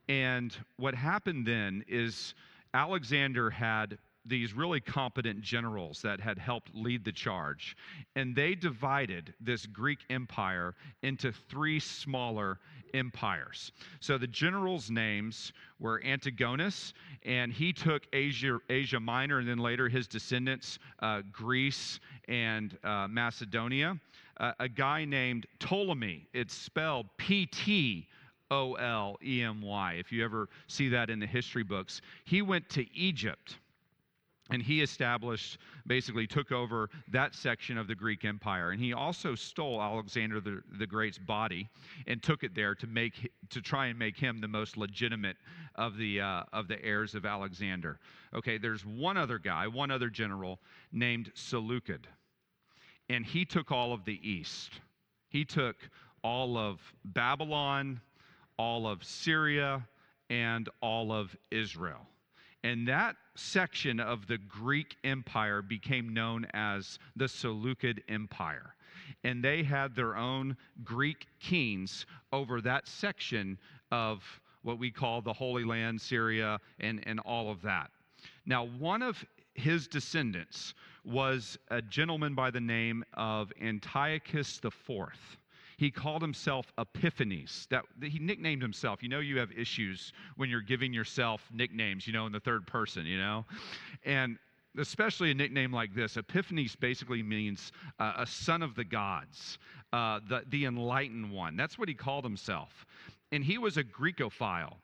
And 0.10 0.56
what 0.78 0.96
happened 0.96 1.46
then 1.46 1.86
is 1.88 2.34
Alexander 2.74 3.50
had 3.50 3.98
these 4.26 4.54
really 4.54 4.80
competent 4.80 5.42
generals 5.42 6.02
that 6.02 6.20
had 6.20 6.38
helped 6.38 6.74
lead 6.76 7.04
the 7.04 7.12
charge. 7.12 7.76
And 8.16 8.36
they 8.36 8.56
divided 8.56 9.34
this 9.40 9.66
Greek 9.66 10.00
empire 10.10 10.76
into 11.02 11.32
three 11.32 11.80
smaller 11.80 12.60
empires. 12.94 13.72
So 14.00 14.18
the 14.18 14.28
generals' 14.28 14.90
names 14.90 15.54
were 15.80 16.04
Antigonus, 16.04 16.94
and 17.24 17.52
he 17.52 17.74
took 17.74 18.04
Asia, 18.14 18.60
Asia 18.70 19.00
Minor, 19.00 19.40
and 19.40 19.48
then 19.48 19.58
later 19.58 19.90
his 19.90 20.08
descendants, 20.08 20.78
uh, 21.00 21.22
Greece 21.32 22.00
and 22.28 22.78
uh, 22.84 23.08
Macedonia. 23.10 24.00
Uh, 24.38 24.54
a 24.60 24.70
guy 24.70 25.06
named 25.06 25.46
Ptolemy, 25.60 26.28
it's 26.34 26.54
spelled 26.54 27.08
P 27.18 27.46
T. 27.46 28.08
O 28.54 28.74
L 28.74 29.18
E 29.24 29.42
M 29.42 29.62
Y, 29.62 29.94
if 29.94 30.12
you 30.12 30.26
ever 30.26 30.50
see 30.68 30.90
that 30.90 31.10
in 31.10 31.20
the 31.20 31.26
history 31.26 31.64
books. 31.64 32.02
He 32.26 32.42
went 32.42 32.68
to 32.72 32.86
Egypt 32.94 33.60
and 34.50 34.62
he 34.62 34.82
established, 34.82 35.60
basically 35.88 36.28
took 36.28 36.52
over 36.52 36.90
that 37.10 37.36
section 37.36 37.78
of 37.78 37.88
the 37.88 37.96
Greek 37.96 38.26
Empire. 38.26 38.72
And 38.72 38.82
he 38.82 38.92
also 38.92 39.36
stole 39.36 39.82
Alexander 39.82 40.42
the, 40.42 40.62
the 40.78 40.88
Great's 40.88 41.18
body 41.18 41.70
and 42.08 42.22
took 42.22 42.44
it 42.44 42.54
there 42.56 42.76
to, 42.76 42.88
make, 42.88 43.32
to 43.50 43.62
try 43.62 43.88
and 43.88 43.98
make 43.98 44.18
him 44.18 44.42
the 44.42 44.48
most 44.48 44.78
legitimate 44.78 45.38
of 45.76 45.96
the, 45.98 46.20
uh, 46.20 46.44
of 46.52 46.68
the 46.68 46.84
heirs 46.84 47.16
of 47.16 47.26
Alexander. 47.26 48.00
Okay, 48.34 48.58
there's 48.58 48.86
one 48.86 49.16
other 49.16 49.38
guy, 49.38 49.68
one 49.68 49.92
other 49.92 50.10
general 50.10 50.60
named 50.92 51.32
Seleucid. 51.34 52.08
And 53.10 53.26
he 53.26 53.46
took 53.46 53.72
all 53.72 53.94
of 53.94 54.04
the 54.06 54.20
east. 54.28 54.82
He 55.30 55.46
took 55.46 55.78
all 56.24 56.58
of 56.58 56.80
Babylon, 57.06 58.02
all 58.58 58.88
of 58.88 59.04
Syria, 59.04 59.88
and 60.30 60.68
all 60.82 61.12
of 61.12 61.36
Israel. 61.52 62.08
And 62.64 62.88
that 62.88 63.16
section 63.36 64.00
of 64.00 64.28
the 64.28 64.38
Greek 64.38 64.96
Empire 65.04 65.62
became 65.62 66.14
known 66.14 66.46
as 66.54 67.00
the 67.16 67.28
Seleucid 67.28 68.04
Empire. 68.08 68.76
And 69.24 69.44
they 69.44 69.64
had 69.64 69.96
their 69.96 70.16
own 70.16 70.56
Greek 70.84 71.28
kings 71.40 72.06
over 72.32 72.62
that 72.62 72.88
section 72.88 73.58
of 73.92 74.24
what 74.62 74.78
we 74.78 74.92
call 74.92 75.22
the 75.22 75.34
Holy 75.34 75.64
Land, 75.64 76.00
Syria, 76.00 76.60
and, 76.80 77.02
and 77.08 77.20
all 77.22 77.50
of 77.50 77.62
that. 77.64 77.90
Now, 78.46 78.66
one 78.66 79.02
of 79.02 79.24
his 79.56 79.88
descendants 79.88 80.76
was 81.04 81.58
a 81.70 81.82
gentleman 81.82 82.36
by 82.36 82.52
the 82.52 82.62
name 82.62 83.04
of 83.16 83.52
Antiochus 83.60 84.60
IV 84.64 85.10
he 85.82 85.90
called 85.90 86.22
himself 86.22 86.72
Epiphanes. 86.78 87.66
That 87.72 87.86
he 88.04 88.20
nicknamed 88.20 88.62
himself. 88.62 89.02
You 89.02 89.10
know, 89.10 89.20
you 89.20 89.40
have 89.40 89.52
issues 89.52 90.14
when 90.36 90.48
you're 90.48 90.62
giving 90.62 90.94
yourself 90.94 91.50
nicknames. 91.52 92.06
You 92.06 92.14
know, 92.14 92.28
in 92.28 92.32
the 92.32 92.40
third 92.40 92.68
person. 92.68 93.08
You 93.08 93.18
know, 93.18 93.46
and 94.06 94.38
especially 94.78 95.32
a 95.32 95.34
nickname 95.34 95.74
like 95.74 95.96
this, 95.96 96.18
Epiphanes 96.18 96.76
basically 96.76 97.24
means 97.24 97.72
uh, 98.00 98.14
a 98.18 98.28
son 98.28 98.62
of 98.62 98.76
the 98.76 98.84
gods, 98.84 99.58
uh, 99.92 100.20
the 100.30 100.44
the 100.50 100.66
enlightened 100.66 101.32
one. 101.32 101.58
That's 101.58 101.80
what 101.80 101.88
he 101.88 101.96
called 101.96 102.24
himself, 102.24 102.86
and 103.32 103.44
he 103.44 103.58
was 103.58 103.78
a 103.78 103.84
Greekophile 103.84 104.76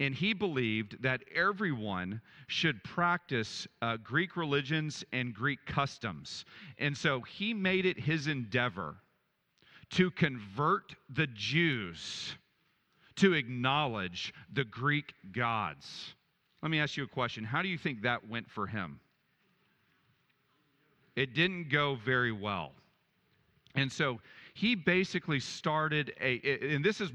and 0.00 0.14
he 0.14 0.32
believed 0.32 1.00
that 1.02 1.22
everyone 1.32 2.20
should 2.48 2.82
practice 2.82 3.68
uh, 3.82 3.96
Greek 3.98 4.36
religions 4.36 5.04
and 5.12 5.32
Greek 5.32 5.64
customs. 5.64 6.44
And 6.78 6.96
so 6.96 7.20
he 7.20 7.54
made 7.54 7.86
it 7.86 8.00
his 8.00 8.26
endeavor 8.26 8.96
to 9.92 10.10
convert 10.10 10.94
the 11.10 11.26
Jews 11.28 12.34
to 13.16 13.34
acknowledge 13.34 14.32
the 14.52 14.64
Greek 14.64 15.14
gods. 15.32 16.14
Let 16.62 16.70
me 16.70 16.80
ask 16.80 16.96
you 16.96 17.04
a 17.04 17.08
question. 17.08 17.44
How 17.44 17.62
do 17.62 17.68
you 17.68 17.78
think 17.78 18.02
that 18.02 18.28
went 18.28 18.50
for 18.50 18.66
him? 18.66 19.00
It 21.14 21.34
didn't 21.34 21.68
go 21.68 21.96
very 21.96 22.32
well. 22.32 22.72
And 23.74 23.90
so 23.90 24.20
he 24.54 24.74
basically 24.74 25.40
started 25.40 26.12
a, 26.20 26.40
and 26.74 26.84
this 26.84 27.00
is 27.00 27.10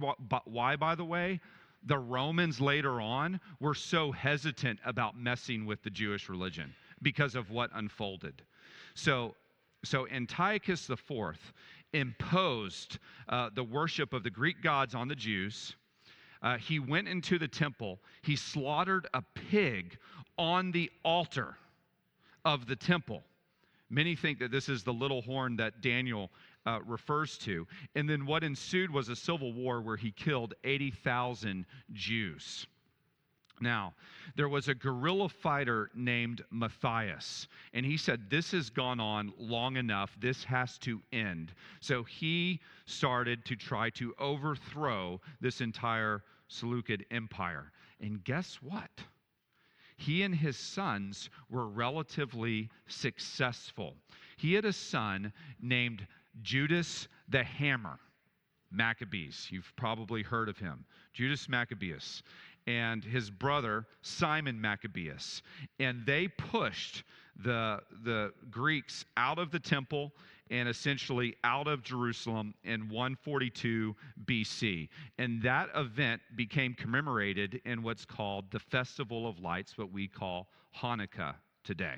why, 0.46 0.76
by 0.76 0.96
the 0.96 1.06
way, 1.06 1.40
the 1.84 1.98
Romans 1.98 2.60
later 2.60 3.00
on 3.00 3.40
were 3.60 3.76
so 3.76 4.12
hesitant 4.12 4.80
about 4.86 5.18
messing 5.18 5.66
with 5.66 5.82
the 5.84 5.90
Jewish 5.90 6.30
religion 6.30 6.74
because 7.02 7.36
of 7.36 7.50
what 7.52 7.70
unfolded. 7.74 8.42
So, 8.94 9.36
so 9.84 10.08
Antiochus 10.08 10.90
IV 10.90 11.54
imposed 11.94 13.00
uh, 13.30 13.50
the 13.54 13.64
worship 13.64 14.14
of 14.14 14.24
the 14.24 14.30
Greek 14.30 14.62
gods 14.62 14.96
on 14.96 15.08
the 15.08 15.16
Jews. 15.16 15.76
Uh, 16.42 16.58
he 16.58 16.80
went 16.80 17.08
into 17.08 17.40
the 17.40 17.48
temple, 17.48 18.00
he 18.22 18.36
slaughtered 18.36 19.08
a 19.14 19.24
pig 19.50 19.98
on 20.38 20.72
the 20.72 20.92
altar 21.04 21.58
of 22.46 22.68
the 22.68 22.76
temple. 22.76 23.24
Many 23.90 24.16
think 24.16 24.40
that 24.40 24.52
this 24.52 24.70
is 24.70 24.84
the 24.84 24.94
little 24.94 25.22
horn 25.22 25.56
that 25.58 25.82
Daniel 25.82 26.30
uh, 26.66 26.80
refers 26.86 27.38
to. 27.40 27.66
And 27.96 28.10
then 28.10 28.26
what 28.26 28.44
ensued 28.44 28.92
was 28.92 29.10
a 29.10 29.16
civil 29.16 29.54
war 29.54 29.82
where 29.82 29.96
he 29.96 30.12
killed 30.12 30.54
80,000 30.64 31.66
Jews. 31.94 32.68
Now, 33.60 33.94
there 34.36 34.50
was 34.50 34.68
a 34.68 34.76
guerrilla 34.76 35.30
fighter 35.30 35.90
named 35.96 36.44
Matthias, 36.52 37.48
and 37.74 37.86
he 37.86 37.98
said, 37.98 38.30
This 38.30 38.52
has 38.52 38.70
gone 38.70 39.00
on 39.00 39.34
long 39.38 39.78
enough. 39.78 40.16
This 40.20 40.44
has 40.44 40.78
to 40.80 41.02
end. 41.12 41.54
So 41.80 42.04
he 42.04 42.60
started 42.86 43.44
to 43.46 43.56
try 43.56 43.90
to 43.92 44.14
overthrow 44.20 45.20
this 45.42 45.62
entire 45.62 46.24
Seleucid 46.48 47.06
empire. 47.12 47.72
And 48.00 48.24
guess 48.24 48.60
what? 48.62 48.92
He 49.98 50.22
and 50.22 50.36
his 50.36 50.56
sons 50.56 51.30
were 51.50 51.68
relatively 51.68 52.70
successful. 52.88 53.96
He 54.38 54.54
had 54.54 54.66
a 54.66 54.74
son 54.74 55.34
named 55.60 56.06
Judas 56.44 57.08
the 57.28 57.44
Hammer. 57.44 58.00
Maccabees. 58.72 59.48
You've 59.50 59.72
probably 59.76 60.24
heard 60.24 60.50
of 60.50 60.58
him. 60.58 60.86
Judas 61.14 61.48
Maccabeus 61.48 62.22
and 62.68 63.04
his 63.04 63.32
brother 63.32 63.88
Simon 64.02 64.60
Maccabeus. 64.60 65.42
And 65.80 66.06
they 66.06 66.28
pushed 66.28 67.04
the, 67.42 67.80
the 68.04 68.34
Greeks 68.52 69.06
out 69.16 69.40
of 69.40 69.52
the 69.52 69.60
temple 69.60 70.12
and 70.50 70.70
essentially 70.70 71.36
out 71.44 71.68
of 71.68 71.84
Jerusalem 71.84 72.54
in 72.64 72.90
142 72.90 73.96
BC. 74.26 74.90
And 75.18 75.42
that 75.42 75.70
event 75.76 76.22
became 76.36 76.74
commemorated 76.74 77.62
in 77.66 77.84
what's 77.84 78.06
called 78.06 78.46
the 78.52 78.60
Festival 78.60 79.28
of 79.28 79.40
Lights, 79.40 79.78
what 79.78 79.92
we 79.92 80.08
call 80.08 80.48
Hanukkah 80.76 81.36
today. 81.64 81.96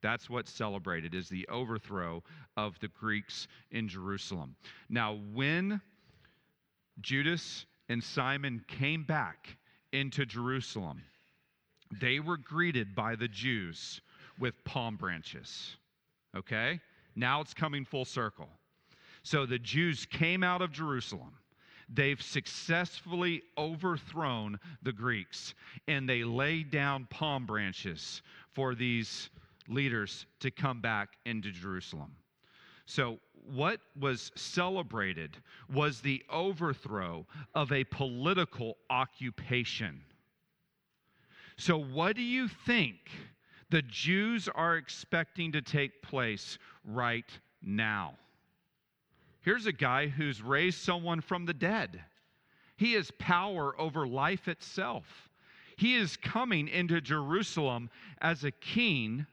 That's 0.00 0.30
what's 0.30 0.52
celebrated 0.52 1.14
is 1.14 1.28
the 1.28 1.46
overthrow 1.48 2.22
of 2.56 2.78
the 2.80 2.88
Greeks 2.88 3.48
in 3.70 3.88
Jerusalem. 3.88 4.54
Now, 4.88 5.18
when 5.32 5.80
Judas 7.00 7.66
and 7.88 8.02
Simon 8.02 8.64
came 8.68 9.02
back 9.02 9.57
into 9.92 10.26
Jerusalem, 10.26 11.02
they 12.00 12.20
were 12.20 12.36
greeted 12.36 12.94
by 12.94 13.16
the 13.16 13.28
Jews 13.28 14.00
with 14.38 14.62
palm 14.64 14.96
branches. 14.96 15.76
Okay? 16.36 16.80
Now 17.16 17.40
it's 17.40 17.54
coming 17.54 17.84
full 17.84 18.04
circle. 18.04 18.48
So 19.22 19.46
the 19.46 19.58
Jews 19.58 20.06
came 20.06 20.42
out 20.42 20.62
of 20.62 20.72
Jerusalem. 20.72 21.32
They've 21.88 22.20
successfully 22.20 23.42
overthrown 23.56 24.60
the 24.82 24.92
Greeks, 24.92 25.54
and 25.86 26.08
they 26.08 26.22
laid 26.22 26.70
down 26.70 27.06
palm 27.10 27.46
branches 27.46 28.20
for 28.52 28.74
these 28.74 29.30
leaders 29.68 30.26
to 30.40 30.50
come 30.50 30.80
back 30.80 31.10
into 31.24 31.50
Jerusalem. 31.50 32.14
So, 32.84 33.18
what 33.48 33.80
was 33.98 34.30
celebrated 34.34 35.36
was 35.72 36.00
the 36.00 36.22
overthrow 36.30 37.26
of 37.54 37.72
a 37.72 37.84
political 37.84 38.76
occupation. 38.90 40.00
So, 41.56 41.78
what 41.78 42.16
do 42.16 42.22
you 42.22 42.48
think 42.48 42.96
the 43.70 43.82
Jews 43.82 44.48
are 44.54 44.76
expecting 44.76 45.52
to 45.52 45.62
take 45.62 46.02
place 46.02 46.58
right 46.84 47.30
now? 47.62 48.14
Here's 49.40 49.66
a 49.66 49.72
guy 49.72 50.08
who's 50.08 50.42
raised 50.42 50.78
someone 50.78 51.20
from 51.20 51.46
the 51.46 51.54
dead. 51.54 52.00
He 52.76 52.92
has 52.92 53.10
power 53.18 53.74
over 53.80 54.06
life 54.06 54.46
itself. 54.46 55.28
He 55.76 55.94
is 55.94 56.16
coming 56.16 56.68
into 56.68 57.00
Jerusalem 57.00 57.90
as 58.20 58.44
a 58.44 58.50
king 58.50 59.26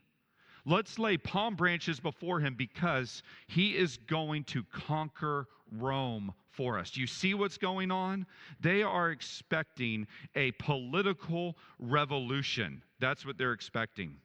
Let's 0.65 0.98
lay 0.98 1.17
palm 1.17 1.55
branches 1.55 2.00
before 2.00 2.39
him 2.39 2.55
because 2.55 3.22
he 3.48 3.77
is 3.77 3.98
going 3.98 4.45
to 4.45 4.63
conquer 4.72 5.48
Rome 5.72 6.34
for 6.51 6.79
us. 6.79 6.95
You 6.95 7.05
see 7.05 7.34
what's 7.34 7.57
going 7.57 7.91
on? 7.91 8.25
They 8.60 8.81
are 8.81 9.12
expecting 9.12 10.07
a 10.36 10.51
political 10.53 11.55
revolution. 11.79 12.81
That's 13.00 13.25
what 13.25 13.38
they're 13.38 13.53
expecting. 13.53 14.15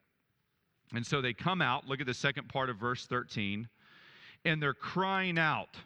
And 0.94 1.06
so 1.06 1.20
they 1.20 1.32
come 1.32 1.61
out, 1.61 1.87
look 1.87 2.00
at 2.00 2.06
the 2.06 2.14
second 2.14 2.49
part 2.49 2.70
of 2.70 2.76
verse 2.76 3.06
13, 3.06 3.68
and 4.44 4.62
they're 4.62 4.75
crying 4.75 5.38
out, 5.38 5.76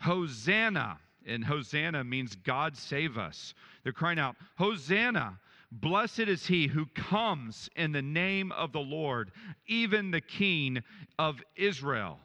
Hosanna. 0.00 0.98
And 1.26 1.44
Hosanna 1.44 2.04
means 2.04 2.36
God 2.36 2.76
save 2.76 3.18
us. 3.18 3.52
They're 3.82 3.92
crying 3.92 4.18
out, 4.18 4.36
Hosanna. 4.56 5.38
Blessed 5.70 6.20
is 6.20 6.46
he 6.46 6.66
who 6.66 6.86
comes 6.94 7.68
in 7.76 7.92
the 7.92 8.02
name 8.02 8.52
of 8.52 8.72
the 8.72 8.80
Lord, 8.80 9.32
even 9.66 10.10
the 10.10 10.20
King 10.20 10.82
of 11.18 11.42
Israel. 11.56 12.18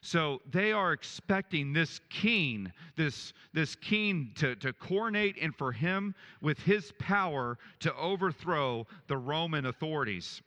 So 0.00 0.42
they 0.50 0.72
are 0.72 0.92
expecting 0.92 1.72
this 1.72 1.98
king, 2.10 2.70
this, 2.94 3.32
this 3.54 3.74
king 3.74 4.32
to, 4.34 4.54
to 4.56 4.72
coronate 4.74 5.36
and 5.40 5.56
for 5.56 5.72
him 5.72 6.14
with 6.42 6.58
his 6.58 6.92
power 6.98 7.56
to 7.80 7.94
overthrow 7.96 8.86
the 9.06 9.16
Roman 9.16 9.64
authorities. 9.64 10.42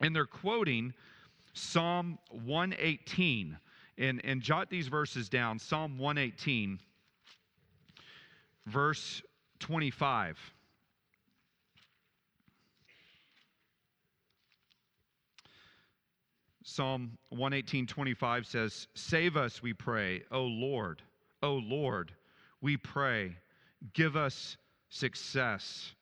And 0.00 0.16
they're 0.16 0.24
quoting 0.24 0.94
Psalm 1.52 2.18
118. 2.30 3.58
And, 3.98 4.22
and 4.24 4.40
jot 4.40 4.70
these 4.70 4.88
verses 4.88 5.28
down 5.28 5.58
Psalm 5.58 5.98
118, 5.98 6.78
verse 8.66 9.22
25. 9.58 10.38
Psalm 16.72 17.18
118, 17.28 17.86
25 17.86 18.46
says, 18.46 18.88
Save 18.94 19.36
us, 19.36 19.62
we 19.62 19.74
pray, 19.74 20.22
O 20.30 20.44
Lord, 20.44 21.02
O 21.42 21.56
Lord, 21.56 22.12
we 22.62 22.78
pray, 22.78 23.36
give 23.92 24.16
us 24.16 24.56
success. 24.88 25.92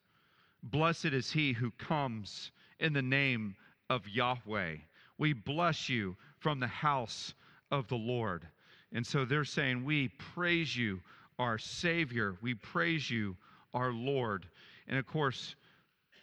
Blessed 0.62 1.07
is 1.07 1.33
he 1.33 1.53
who 1.53 1.73
comes 1.73 2.53
in 2.79 2.93
the 2.93 3.03
name 3.03 3.57
of 3.89 4.07
Yahweh. 4.07 4.77
We 5.19 5.33
bless 5.33 5.89
you 5.89 6.17
from 6.39 6.61
the 6.61 6.69
house 6.69 7.35
of 7.73 7.89
the 7.89 7.97
Lord. 7.97 8.47
And 8.93 9.05
so 9.05 9.25
they're 9.25 9.45
saying, 9.45 9.85
We 9.85 10.07
praise 10.35 10.77
you, 10.77 11.00
our 11.41 11.59
Savior. 11.59 12.37
We 12.43 12.55
praise 12.55 13.11
you, 13.11 13.37
our 13.75 13.93
Lord. 13.93 14.47
And 14.87 15.00
of 15.00 15.07
course, 15.07 15.57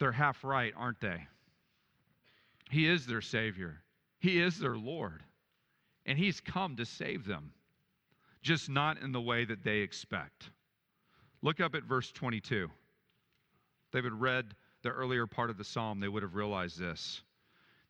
they're 0.00 0.10
half 0.10 0.42
right, 0.42 0.72
aren't 0.74 1.02
they? 1.02 1.26
He 2.70 2.88
is 2.88 3.04
their 3.04 3.20
Savior. 3.20 3.82
He 4.18 4.40
is 4.40 4.58
their 4.58 4.76
Lord, 4.76 5.22
and 6.06 6.18
He's 6.18 6.40
come 6.40 6.76
to 6.76 6.84
save 6.84 7.26
them, 7.26 7.52
just 8.42 8.68
not 8.68 9.00
in 9.00 9.12
the 9.12 9.20
way 9.20 9.44
that 9.44 9.62
they 9.62 9.78
expect. 9.78 10.50
Look 11.42 11.60
up 11.60 11.74
at 11.74 11.84
verse 11.84 12.10
22. 12.10 12.64
If 12.64 13.92
they 13.92 14.02
had 14.02 14.20
read 14.20 14.54
the 14.82 14.90
earlier 14.90 15.26
part 15.26 15.50
of 15.50 15.58
the 15.58 15.64
psalm, 15.64 16.00
they 16.00 16.08
would 16.08 16.22
have 16.22 16.34
realized 16.34 16.78
this. 16.78 17.22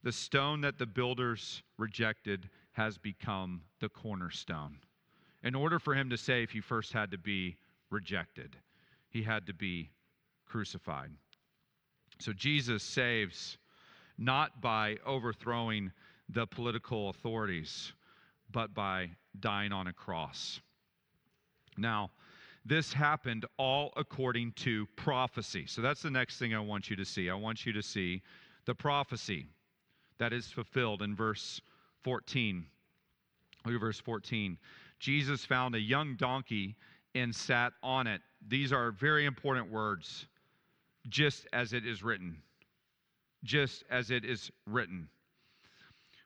The 0.02 0.12
stone 0.12 0.60
that 0.60 0.78
the 0.78 0.86
builders 0.86 1.62
rejected 1.76 2.48
has 2.72 2.98
become 2.98 3.62
the 3.80 3.88
cornerstone. 3.88 4.76
In 5.42 5.54
order 5.54 5.78
for 5.78 5.94
him 5.94 6.10
to 6.10 6.16
save, 6.16 6.50
he 6.50 6.60
first 6.60 6.92
had 6.92 7.10
to 7.10 7.18
be 7.18 7.56
rejected, 7.90 8.56
he 9.08 9.22
had 9.22 9.46
to 9.46 9.54
be 9.54 9.90
crucified. 10.46 11.10
So 12.18 12.32
Jesus 12.32 12.82
saves 12.82 13.58
not 14.18 14.60
by 14.60 14.96
overthrowing 15.06 15.92
the 16.28 16.46
political 16.46 17.10
authorities, 17.10 17.92
but 18.50 18.74
by 18.74 19.10
dying 19.40 19.72
on 19.72 19.86
a 19.86 19.92
cross. 19.92 20.60
Now, 21.76 22.10
this 22.64 22.92
happened 22.92 23.46
all 23.56 23.92
according 23.96 24.52
to 24.52 24.86
prophecy. 24.96 25.64
So 25.66 25.80
that's 25.80 26.02
the 26.02 26.10
next 26.10 26.38
thing 26.38 26.54
I 26.54 26.60
want 26.60 26.90
you 26.90 26.96
to 26.96 27.04
see. 27.04 27.30
I 27.30 27.34
want 27.34 27.64
you 27.64 27.72
to 27.72 27.82
see 27.82 28.22
the 28.66 28.74
prophecy 28.74 29.46
that 30.18 30.32
is 30.32 30.48
fulfilled 30.48 31.00
in 31.02 31.14
verse 31.14 31.60
14. 32.02 32.66
Look 33.64 33.74
at 33.74 33.80
verse 33.80 34.00
14. 34.00 34.58
Jesus 34.98 35.44
found 35.44 35.74
a 35.74 35.80
young 35.80 36.16
donkey 36.16 36.76
and 37.14 37.34
sat 37.34 37.72
on 37.82 38.06
it. 38.06 38.20
These 38.46 38.72
are 38.72 38.90
very 38.90 39.24
important 39.24 39.70
words, 39.70 40.26
just 41.08 41.46
as 41.52 41.72
it 41.72 41.86
is 41.86 42.02
written. 42.02 42.36
Just 43.44 43.84
as 43.90 44.10
it 44.10 44.24
is 44.24 44.50
written. 44.66 45.08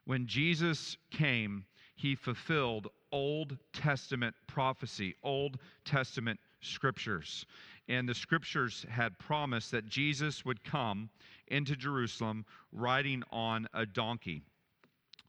When 0.04 0.26
Jesus 0.26 0.96
came, 1.10 1.64
he 1.94 2.14
fulfilled 2.14 2.88
Old 3.12 3.56
Testament 3.72 4.34
prophecy, 4.46 5.14
Old 5.22 5.58
Testament 5.84 6.40
scriptures. 6.60 7.46
And 7.88 8.08
the 8.08 8.14
scriptures 8.14 8.86
had 8.88 9.18
promised 9.18 9.70
that 9.72 9.88
Jesus 9.88 10.44
would 10.44 10.64
come 10.64 11.10
into 11.48 11.76
Jerusalem 11.76 12.44
riding 12.72 13.22
on 13.30 13.68
a 13.74 13.84
donkey. 13.84 14.42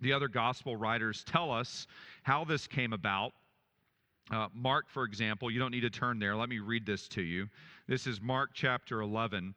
The 0.02 0.14
other 0.14 0.28
gospel 0.28 0.76
writers 0.76 1.24
tell 1.24 1.52
us 1.52 1.88
how 2.24 2.44
this 2.44 2.68
came 2.68 2.94
about. 2.94 3.34
Uh, 4.32 4.48
Mark, 4.54 4.90
for 4.90 5.04
example, 5.04 5.52
you 5.52 5.60
don't 5.60 5.72
need 5.72 5.82
to 5.82 5.90
turn 5.90 6.20
there. 6.20 6.36
Let 6.36 6.50
me 6.50 6.60
read 6.60 6.86
this 6.86 7.08
to 7.10 7.22
you. 7.22 7.48
This 7.88 8.08
is 8.08 8.22
Mark 8.22 8.52
chapter 8.54 9.02
11, 9.02 9.54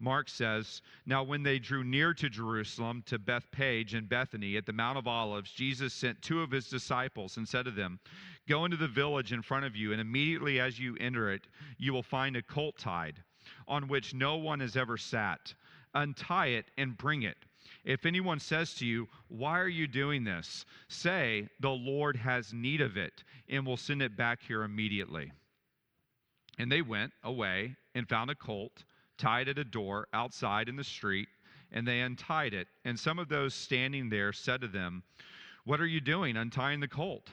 Mark 0.00 0.30
says, 0.30 0.80
Now 1.04 1.22
when 1.22 1.42
they 1.42 1.58
drew 1.58 1.84
near 1.84 2.14
to 2.14 2.30
Jerusalem, 2.30 3.02
to 3.06 3.18
Bethphage 3.18 3.92
and 3.92 4.08
Bethany 4.08 4.56
at 4.56 4.64
the 4.64 4.72
Mount 4.72 4.96
of 4.96 5.06
Olives, 5.06 5.52
Jesus 5.52 5.92
sent 5.92 6.22
two 6.22 6.40
of 6.40 6.50
his 6.50 6.68
disciples 6.68 7.36
and 7.36 7.46
said 7.46 7.66
to 7.66 7.70
them, 7.70 8.00
Go 8.48 8.64
into 8.64 8.78
the 8.78 8.88
village 8.88 9.32
in 9.32 9.42
front 9.42 9.66
of 9.66 9.76
you, 9.76 9.92
and 9.92 10.00
immediately 10.00 10.58
as 10.58 10.80
you 10.80 10.96
enter 10.98 11.30
it, 11.30 11.46
you 11.76 11.92
will 11.92 12.02
find 12.02 12.34
a 12.34 12.42
colt 12.42 12.78
tied, 12.78 13.22
on 13.68 13.88
which 13.88 14.14
no 14.14 14.36
one 14.36 14.60
has 14.60 14.74
ever 14.74 14.96
sat. 14.96 15.54
Untie 15.92 16.46
it 16.46 16.70
and 16.78 16.96
bring 16.96 17.22
it. 17.22 17.36
If 17.84 18.06
anyone 18.06 18.40
says 18.40 18.74
to 18.76 18.86
you, 18.86 19.06
Why 19.28 19.60
are 19.60 19.68
you 19.68 19.86
doing 19.86 20.24
this? 20.24 20.64
say, 20.88 21.48
The 21.60 21.70
Lord 21.70 22.16
has 22.16 22.54
need 22.54 22.80
of 22.80 22.96
it, 22.96 23.22
and 23.50 23.66
will 23.66 23.76
send 23.76 24.00
it 24.00 24.16
back 24.16 24.42
here 24.42 24.62
immediately. 24.62 25.30
And 26.58 26.72
they 26.72 26.82
went 26.82 27.12
away 27.22 27.76
and 27.94 28.08
found 28.08 28.30
a 28.30 28.34
colt 28.34 28.84
tied 29.20 29.48
at 29.48 29.58
a 29.58 29.64
door 29.64 30.08
outside 30.14 30.68
in 30.68 30.76
the 30.76 30.84
street, 30.84 31.28
and 31.72 31.86
they 31.86 32.00
untied 32.00 32.54
it. 32.54 32.66
And 32.84 32.98
some 32.98 33.18
of 33.18 33.28
those 33.28 33.54
standing 33.54 34.08
there 34.08 34.32
said 34.32 34.62
to 34.62 34.68
them, 34.68 35.02
What 35.64 35.80
are 35.80 35.86
you 35.86 36.00
doing 36.00 36.36
untying 36.36 36.80
the 36.80 36.88
colt? 36.88 37.28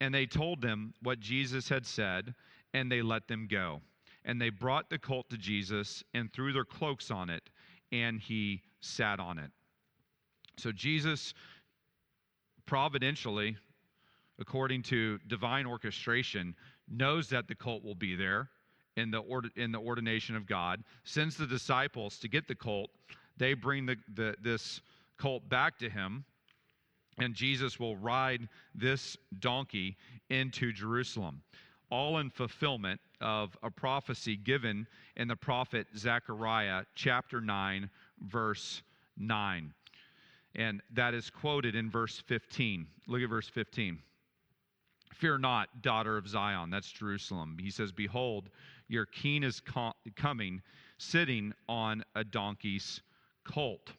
And 0.00 0.12
they 0.12 0.26
told 0.26 0.60
them 0.60 0.92
what 1.02 1.20
Jesus 1.20 1.68
had 1.68 1.86
said, 1.86 2.34
and 2.74 2.90
they 2.90 3.02
let 3.02 3.28
them 3.28 3.46
go. 3.48 3.80
And 4.24 4.40
they 4.40 4.50
brought 4.50 4.90
the 4.90 4.98
colt 4.98 5.30
to 5.30 5.38
Jesus 5.38 6.02
and 6.12 6.32
threw 6.32 6.52
their 6.52 6.64
cloaks 6.64 7.10
on 7.10 7.30
it, 7.30 7.48
and 7.92 8.20
he 8.20 8.62
sat 8.80 9.20
on 9.20 9.38
it. 9.38 9.50
So 10.58 10.72
Jesus 10.72 11.32
providentially, 12.66 13.56
according 14.38 14.82
to 14.82 15.18
divine 15.28 15.66
orchestration, 15.66 16.54
knows 16.88 17.28
that 17.28 17.48
the 17.48 17.54
colt 17.54 17.84
will 17.84 17.94
be 17.94 18.16
there 18.16 18.50
in 18.96 19.10
the, 19.10 19.18
ord- 19.18 19.50
in 19.56 19.72
the 19.72 19.78
ordination 19.78 20.36
of 20.36 20.46
God, 20.46 20.82
sends 21.04 21.36
the 21.36 21.46
disciples 21.46 22.18
to 22.18 22.28
get 22.28 22.48
the 22.48 22.54
colt. 22.54 22.90
They 23.36 23.54
bring 23.54 23.86
the, 23.86 23.96
the, 24.14 24.34
this 24.42 24.80
colt 25.18 25.48
back 25.48 25.78
to 25.78 25.88
him, 25.88 26.24
and 27.18 27.34
Jesus 27.34 27.78
will 27.78 27.96
ride 27.96 28.48
this 28.74 29.16
donkey 29.38 29.96
into 30.30 30.72
Jerusalem, 30.72 31.42
all 31.90 32.18
in 32.18 32.30
fulfillment 32.30 33.00
of 33.20 33.56
a 33.62 33.70
prophecy 33.70 34.36
given 34.36 34.86
in 35.16 35.28
the 35.28 35.36
prophet 35.36 35.86
Zechariah, 35.96 36.84
chapter 36.94 37.40
9, 37.40 37.90
verse 38.20 38.82
9. 39.18 39.72
And 40.56 40.80
that 40.92 41.14
is 41.14 41.30
quoted 41.30 41.74
in 41.74 41.90
verse 41.90 42.22
15. 42.26 42.86
Look 43.06 43.22
at 43.22 43.28
verse 43.28 43.48
15. 43.48 43.98
Fear 45.14 45.38
not, 45.38 45.82
daughter 45.82 46.16
of 46.16 46.26
Zion. 46.26 46.70
That's 46.70 46.90
Jerusalem. 46.90 47.56
He 47.60 47.70
says, 47.70 47.92
Behold, 47.92 48.48
your 48.90 49.06
king 49.06 49.44
is 49.44 49.60
co- 49.60 49.92
coming, 50.16 50.60
sitting 50.98 51.54
on 51.68 52.04
a 52.16 52.24
donkey's 52.24 53.00
colt. 53.44 53.92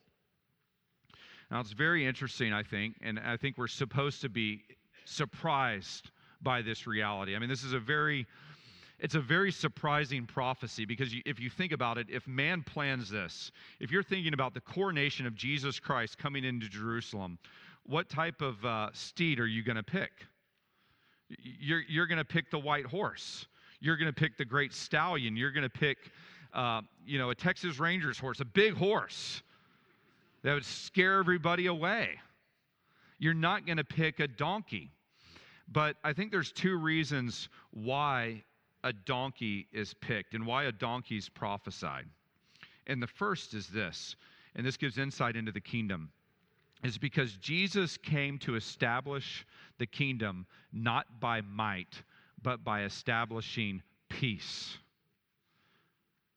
Now, 1.49 1.61
it's 1.61 1.71
very 1.71 2.05
interesting, 2.05 2.53
I 2.53 2.63
think, 2.63 2.95
and 3.01 3.19
I 3.19 3.37
think 3.37 3.57
we're 3.57 3.67
supposed 3.67 4.21
to 4.21 4.29
be 4.29 4.63
surprised 5.05 6.11
by 6.41 6.61
this 6.61 6.85
reality. 6.85 7.35
I 7.35 7.39
mean, 7.39 7.49
this 7.49 7.63
is 7.63 7.73
a 7.73 7.79
very 7.79 8.27
it's 8.99 9.15
a 9.15 9.19
very 9.19 9.51
surprising 9.51 10.27
prophecy 10.27 10.85
because 10.85 11.11
you, 11.11 11.23
if 11.25 11.39
you 11.39 11.49
think 11.49 11.71
about 11.71 11.97
it, 11.97 12.05
if 12.07 12.27
man 12.27 12.61
plans 12.61 13.09
this, 13.09 13.51
if 13.79 13.89
you're 13.89 14.03
thinking 14.03 14.33
about 14.33 14.53
the 14.53 14.61
coronation 14.61 15.25
of 15.25 15.33
Jesus 15.33 15.79
Christ 15.79 16.19
coming 16.19 16.43
into 16.43 16.69
Jerusalem, 16.69 17.39
what 17.83 18.09
type 18.09 18.41
of 18.41 18.63
uh, 18.63 18.89
steed 18.93 19.39
are 19.39 19.47
you 19.47 19.63
going 19.63 19.77
to 19.77 19.83
pick? 19.83 20.11
You're, 21.29 21.81
you're 21.89 22.05
going 22.05 22.19
to 22.19 22.25
pick 22.25 22.51
the 22.51 22.59
white 22.59 22.85
horse. 22.85 23.47
You're 23.81 23.97
going 23.97 24.13
to 24.13 24.13
pick 24.13 24.37
the 24.37 24.45
great 24.45 24.73
stallion. 24.73 25.35
You're 25.35 25.51
going 25.51 25.63
to 25.63 25.69
pick, 25.69 25.97
uh, 26.53 26.81
you 27.05 27.17
know, 27.17 27.31
a 27.31 27.35
Texas 27.35 27.79
Rangers 27.79 28.17
horse, 28.17 28.39
a 28.39 28.45
big 28.45 28.75
horse. 28.75 29.41
that 30.43 30.53
would 30.53 30.65
scare 30.65 31.19
everybody 31.19 31.67
away. 31.67 32.19
You're 33.19 33.33
not 33.33 33.65
going 33.65 33.77
to 33.77 33.83
pick 33.83 34.19
a 34.19 34.27
donkey. 34.27 34.91
But 35.71 35.95
I 36.03 36.13
think 36.13 36.31
there's 36.31 36.51
two 36.51 36.77
reasons 36.77 37.49
why 37.71 38.43
a 38.83 38.91
donkey 38.91 39.67
is 39.71 39.93
picked 39.93 40.33
and 40.33 40.45
why 40.45 40.65
a 40.65 40.71
donkey 40.71 41.17
is 41.17 41.29
prophesied. 41.29 42.05
And 42.87 43.01
the 43.01 43.07
first 43.07 43.53
is 43.53 43.67
this, 43.67 44.15
and 44.55 44.65
this 44.65 44.75
gives 44.75 44.97
insight 44.97 45.35
into 45.35 45.51
the 45.51 45.61
kingdom, 45.61 46.09
is 46.83 46.97
because 46.97 47.37
Jesus 47.37 47.95
came 47.95 48.39
to 48.39 48.55
establish 48.55 49.45
the 49.77 49.85
kingdom 49.85 50.47
not 50.73 51.19
by 51.19 51.41
might, 51.41 52.01
but 52.41 52.63
by 52.63 52.83
establishing 52.83 53.81
peace. 54.09 54.77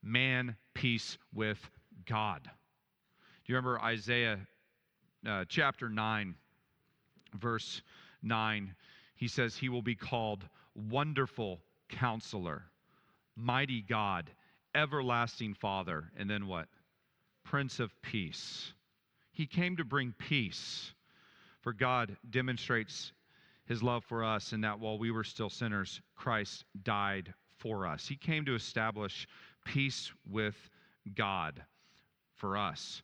Man, 0.02 0.56
peace 0.74 1.18
with 1.32 1.58
God. 2.06 2.42
Do 2.42 3.52
you 3.52 3.56
remember 3.56 3.80
Isaiah 3.80 4.38
uh, 5.26 5.44
chapter 5.48 5.88
9, 5.88 6.34
verse 7.34 7.82
9? 8.22 8.74
He 9.16 9.28
says, 9.28 9.56
He 9.56 9.68
will 9.68 9.82
be 9.82 9.94
called 9.94 10.46
Wonderful 10.74 11.60
Counselor, 11.88 12.64
Mighty 13.36 13.82
God, 13.82 14.30
Everlasting 14.74 15.54
Father, 15.54 16.10
and 16.16 16.28
then 16.28 16.46
what? 16.46 16.68
Prince 17.44 17.80
of 17.80 17.90
Peace. 18.02 18.72
He 19.32 19.46
came 19.46 19.76
to 19.76 19.84
bring 19.84 20.14
peace. 20.18 20.92
For 21.60 21.72
God 21.72 22.16
demonstrates 22.28 23.12
his 23.66 23.82
love 23.82 24.04
for 24.04 24.24
us 24.24 24.52
and 24.52 24.62
that 24.64 24.78
while 24.78 24.98
we 24.98 25.10
were 25.10 25.24
still 25.24 25.50
sinners, 25.50 26.00
Christ 26.16 26.64
died 26.82 27.32
for 27.56 27.86
us. 27.86 28.06
He 28.06 28.16
came 28.16 28.44
to 28.44 28.54
establish 28.54 29.26
peace 29.64 30.12
with 30.28 30.56
God 31.14 31.62
for 32.36 32.56
us. 32.56 33.02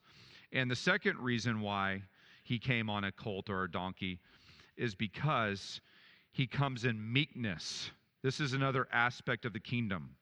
And 0.52 0.70
the 0.70 0.76
second 0.76 1.18
reason 1.18 1.60
why 1.60 2.02
he 2.42 2.58
came 2.58 2.90
on 2.90 3.04
a 3.04 3.12
colt 3.12 3.48
or 3.48 3.64
a 3.64 3.70
donkey 3.70 4.18
is 4.76 4.94
because 4.94 5.80
he 6.32 6.46
comes 6.46 6.84
in 6.84 7.12
meekness. 7.12 7.90
This 8.22 8.40
is 8.40 8.52
another 8.52 8.86
aspect 8.92 9.44
of 9.44 9.52
the 9.52 9.60
kingdom. 9.60 10.16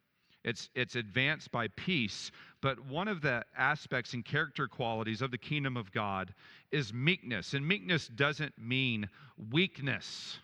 It's, 0.45 0.71
it's 0.75 0.95
advanced 0.95 1.51
by 1.51 1.69
peace, 1.69 2.31
but 2.61 2.81
one 2.87 3.09
of 3.09 3.21
the 3.21 3.45
aspects 3.57 4.15
and 4.15 4.25
character 4.25 4.69
qualities 4.69 5.21
of 5.21 5.31
the 5.31 5.39
kingdom 5.39 5.77
of 5.77 5.93
God 5.93 6.33
is 6.71 6.93
meekness. 6.93 7.55
And 7.55 7.67
meekness 7.67 8.09
doesn't 8.09 8.55
mean 8.59 9.09
weakness. 9.51 10.39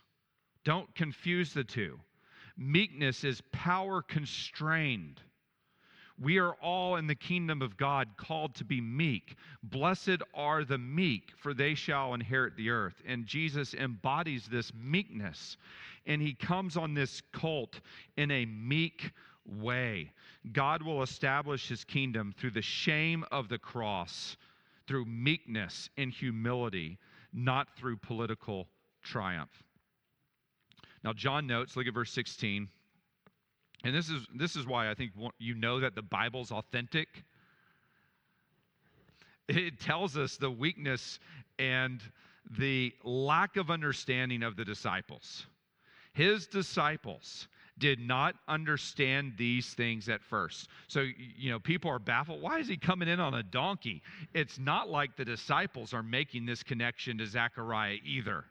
Don't 0.65 0.93
confuse 0.95 1.53
the 1.53 1.65
two. 1.65 2.01
Meekness 2.57 3.25
is 3.25 3.43
power 3.53 4.03
constrained. 4.03 5.21
We 6.21 6.39
are 6.39 6.55
all 6.55 6.97
in 6.97 7.09
the 7.09 7.17
kingdom 7.17 7.61
of 7.61 7.77
God 7.77 8.11
called 8.17 8.55
to 8.57 8.65
be 8.65 8.81
meek. 8.81 9.35
Blessed 9.65 10.23
are 10.33 10.65
the 10.65 10.79
meek, 10.79 11.33
for 11.37 11.53
they 11.53 11.75
shall 11.75 12.15
inherit 12.15 12.57
the 12.57 12.71
earth. 12.71 13.03
And 13.05 13.27
Jesus 13.27 13.75
embodies 13.75 14.47
this 14.47 14.73
meekness. 14.75 15.57
And 16.07 16.23
he 16.23 16.35
comes 16.35 16.77
on 16.77 16.95
this 16.95 17.21
colt 17.33 17.81
in 18.17 18.31
a 18.31 18.47
meek 18.47 19.11
way. 19.47 20.13
God 20.53 20.83
will 20.83 21.03
establish 21.03 21.69
his 21.69 21.85
kingdom 21.85 22.35
through 22.37 22.53
the 22.53 22.63
shame 22.63 23.25
of 23.31 23.49
the 23.49 23.59
cross, 23.59 24.37
through 24.87 25.05
meekness 25.07 25.89
and 25.97 26.11
humility, 26.11 26.99
not 27.33 27.69
through 27.77 27.97
political 27.99 28.69
triumph. 29.03 29.63
Now, 31.03 31.13
John 31.13 31.47
notes, 31.47 31.77
look 31.77 31.87
at 31.87 31.95
verse 31.95 32.13
16. 32.13 32.69
And 33.85 33.95
this 33.95 34.09
is, 34.09 34.27
this 34.35 34.57
is 34.57 34.67
why 34.67 34.91
I 34.91 34.95
think 34.95 35.13
you 35.39 35.55
know 35.55 35.81
that 35.81 35.95
the 35.95 36.03
Bible's 36.03 36.51
authentic. 36.51 37.09
It 39.47 39.79
tells 39.79 40.17
us 40.17 40.39
the 40.39 40.51
weakness 40.51 41.19
and 41.59 42.01
the 42.59 42.95
lack 43.05 43.57
of 43.57 43.71
understanding 43.71 44.43
of 44.43 44.57
the 44.57 44.65
disciples. 44.65 45.47
His 46.15 46.47
disciples 46.47 47.47
did 47.79 47.99
not 47.99 48.37
understand 48.47 49.33
these 49.37 49.75
things 49.75 50.09
at 50.09 50.23
first. 50.23 50.69
So, 50.87 51.05
you 51.37 51.51
know, 51.51 51.59
people 51.59 51.91
are 51.91 51.99
baffled. 51.99 52.41
Why 52.41 52.59
is 52.59 52.69
he 52.69 52.77
coming 52.77 53.09
in 53.09 53.19
on 53.21 53.35
a 53.35 53.43
donkey? 53.43 54.03
It's 54.33 54.59
not 54.59 54.89
like 54.89 55.17
the 55.17 55.25
disciples 55.25 55.93
are 55.93 56.03
making 56.03 56.47
this 56.47 56.63
connection 56.63 57.19
to 57.19 57.27
Zechariah 57.27 57.97
either. 58.05 58.45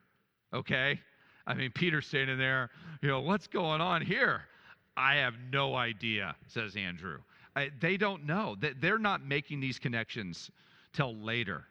Okay? 0.52 1.00
I 1.46 1.54
mean, 1.54 1.70
Peter's 1.72 2.06
standing 2.06 2.38
there, 2.38 2.70
you 3.02 3.08
know, 3.08 3.20
what's 3.20 3.46
going 3.46 3.80
on 3.80 4.02
here? 4.02 4.42
I 4.96 5.16
have 5.16 5.34
no 5.52 5.74
idea, 5.74 6.36
says 6.46 6.76
Andrew. 6.76 7.18
I, 7.56 7.70
they 7.80 7.96
don't 7.96 8.24
know. 8.26 8.56
They're 8.80 8.98
not 8.98 9.24
making 9.24 9.60
these 9.60 9.78
connections 9.78 10.50
till 10.92 11.14
later. 11.16 11.64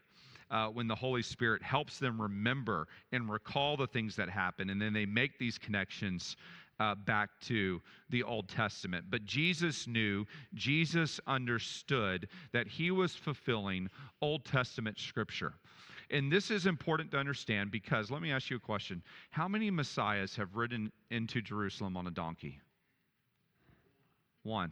Uh, 0.51 0.67
when 0.67 0.87
the 0.87 0.93
Holy 0.93 1.23
Spirit 1.23 1.63
helps 1.63 1.97
them 1.97 2.21
remember 2.21 2.87
and 3.11 3.27
recall 3.27 3.75
the 3.75 3.87
things 3.87 4.15
that 4.15 4.29
happen, 4.29 4.69
and 4.69 4.79
then 4.79 4.93
they 4.93 5.05
make 5.05 5.39
these 5.39 5.57
connections 5.57 6.37
uh, 6.79 6.95
back 6.95 7.29
to 7.41 7.81
the 8.09 8.23
Old 8.23 8.49
Testament. 8.49 9.05
But 9.09 9.25
Jesus 9.25 9.87
knew, 9.87 10.25
Jesus 10.53 11.19
understood 11.27 12.27
that 12.51 12.67
he 12.67 12.91
was 12.91 13.15
fulfilling 13.15 13.89
Old 14.21 14.45
Testament 14.45 14.99
scripture. 14.99 15.53
And 16.09 16.31
this 16.31 16.51
is 16.51 16.65
important 16.65 17.11
to 17.11 17.17
understand 17.17 17.71
because 17.71 18.11
let 18.11 18.21
me 18.21 18.31
ask 18.31 18.49
you 18.49 18.57
a 18.57 18.59
question. 18.59 19.01
How 19.31 19.47
many 19.47 19.71
messiahs 19.71 20.35
have 20.35 20.55
ridden 20.55 20.91
into 21.09 21.41
Jerusalem 21.41 21.97
on 21.97 22.07
a 22.07 22.11
donkey? 22.11 22.59
One. 24.43 24.71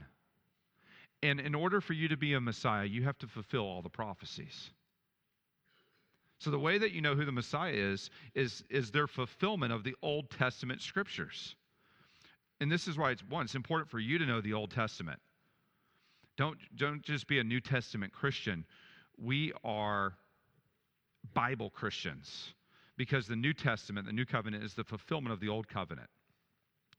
And 1.24 1.40
in 1.40 1.56
order 1.56 1.82
for 1.82 1.94
you 1.94 2.08
to 2.10 2.18
be 2.18 2.34
a 2.34 2.42
Messiah, 2.42 2.86
you 2.86 3.04
have 3.04 3.18
to 3.20 3.28
fulfill 3.28 3.62
all 3.62 3.82
the 3.82 3.90
prophecies. 3.90 4.72
So 6.40 6.50
the 6.50 6.60
way 6.60 6.80
that 6.80 6.92
you 6.92 7.02
know 7.02 7.16
who 7.16 7.26
the 7.26 7.32
Messiah 7.32 7.74
is, 7.74 8.10
is, 8.34 8.64
is 8.70 8.90
their 8.90 9.08
fulfillment 9.08 9.72
of 9.72 9.84
the 9.84 9.96
Old 10.02 10.32
Testament 10.32 10.82
scriptures. 10.82 11.56
And 12.62 12.72
this 12.72 12.88
is 12.88 12.96
why 12.96 13.10
it's 13.10 13.24
one, 13.28 13.46
it's 13.46 13.56
important 13.56 13.90
for 13.90 14.00
you 14.00 14.20
to 14.20 14.26
know 14.26 14.40
the 14.40 14.54
Old 14.54 14.70
Testament. 14.70 15.20
Don't, 16.38 16.60
don't 16.76 17.02
just 17.02 17.26
be 17.26 17.40
a 17.40 17.44
New 17.44 17.60
Testament 17.60 18.14
Christian. 18.14 18.66
We 19.18 19.52
are 19.64 20.14
Bible 21.34 21.72
Christians 21.72 22.54
because 22.98 23.28
the 23.28 23.36
New 23.36 23.54
Testament, 23.54 24.06
the 24.06 24.14
New 24.14 24.28
Covenant, 24.28 24.64
is 24.64 24.76
the 24.76 24.84
fulfillment 24.84 25.34
of 25.34 25.40
the 25.40 25.50
Old 25.50 25.68
Covenant. 25.68 26.08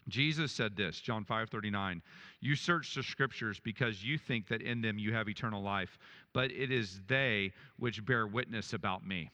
Jesus 0.08 0.50
said 0.50 0.74
this, 0.74 1.00
John 1.00 1.24
5 1.24 1.48
39, 1.48 2.02
you 2.40 2.56
search 2.56 2.96
the 2.96 3.04
scriptures 3.04 3.60
because 3.62 4.02
you 4.02 4.18
think 4.18 4.48
that 4.48 4.62
in 4.62 4.80
them 4.80 4.98
you 4.98 5.14
have 5.14 5.28
eternal 5.28 5.62
life, 5.62 5.96
but 6.32 6.50
it 6.50 6.72
is 6.72 7.00
they 7.06 7.52
which 7.78 8.04
bear 8.04 8.26
witness 8.26 8.72
about 8.72 9.06
me. 9.06 9.30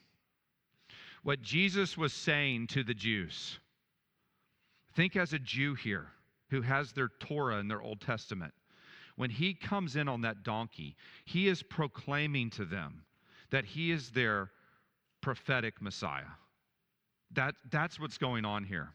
What 1.23 1.41
Jesus 1.41 1.97
was 1.97 2.13
saying 2.13 2.67
to 2.69 2.85
the 2.85 2.93
Jews, 2.93 3.59
think 4.95 5.17
as 5.17 5.33
a 5.33 5.39
Jew 5.39 5.75
here 5.75 6.09
who 6.51 6.63
has 6.63 6.93
their 6.93 7.11
Torah 7.21 7.59
in 7.59 7.69
their 7.69 7.83
Old 7.83 8.01
Testament. 8.01 8.53
When 9.17 9.31
he 9.31 9.53
comes 9.53 9.97
in 9.97 10.09
on 10.09 10.21
that 10.23 10.45
donkey, 10.45 10.97
he 11.25 11.49
is 11.49 11.63
proclaiming 11.63 12.51
to 12.51 12.65
them 12.65 13.03
that 13.51 13.65
he 13.65 13.91
is 13.91 14.11
their 14.11 14.51
prophetic 15.21 15.83
Messiah. 15.83 16.31
That, 17.33 17.55
that's 17.71 17.99
what's 17.99 18.19
going 18.19 18.45
on 18.45 18.65
here. 18.65 18.91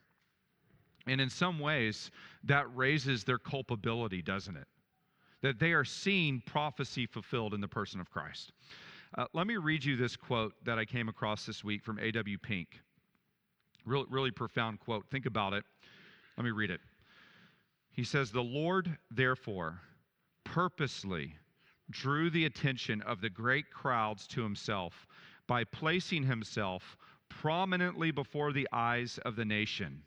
And 1.07 1.19
in 1.19 1.29
some 1.29 1.59
ways, 1.59 2.11
that 2.45 2.65
raises 2.75 3.23
their 3.23 3.37
culpability, 3.37 4.21
doesn't 4.21 4.55
it? 4.55 4.67
That 5.41 5.59
they 5.59 5.73
are 5.73 5.83
seeing 5.83 6.41
prophecy 6.45 7.05
fulfilled 7.05 7.53
in 7.53 7.59
the 7.59 7.67
person 7.67 7.99
of 7.99 8.09
Christ. 8.09 8.53
Uh, 9.15 9.25
let 9.33 9.45
me 9.45 9.57
read 9.57 9.83
you 9.83 9.95
this 9.97 10.15
quote 10.15 10.53
that 10.63 10.79
I 10.79 10.85
came 10.85 11.09
across 11.09 11.45
this 11.45 11.63
week 11.63 11.83
from 11.83 11.99
A.W. 11.99 12.37
Pink. 12.37 12.79
Really, 13.85 14.05
really 14.09 14.31
profound 14.31 14.79
quote. 14.79 15.05
Think 15.11 15.25
about 15.25 15.53
it. 15.53 15.65
Let 16.37 16.45
me 16.45 16.51
read 16.51 16.71
it. 16.71 16.79
He 17.93 18.03
says, 18.03 18.32
The 18.32 18.43
Lord, 18.43 18.97
therefore, 19.10 19.82
purposely 20.43 21.38
drew 21.89 22.29
the 22.29 22.45
attention 22.45 23.01
of 23.01 23.21
the 23.21 23.29
great 23.29 23.69
crowds 23.71 24.27
to 24.27 24.41
himself 24.41 25.08
by 25.47 25.63
placing 25.63 26.23
himself 26.23 26.97
prominently 27.29 28.12
before 28.12 28.51
the 28.51 28.67
eyes 28.71 29.17
of 29.19 29.36
the 29.36 29.45
nation 29.45 30.03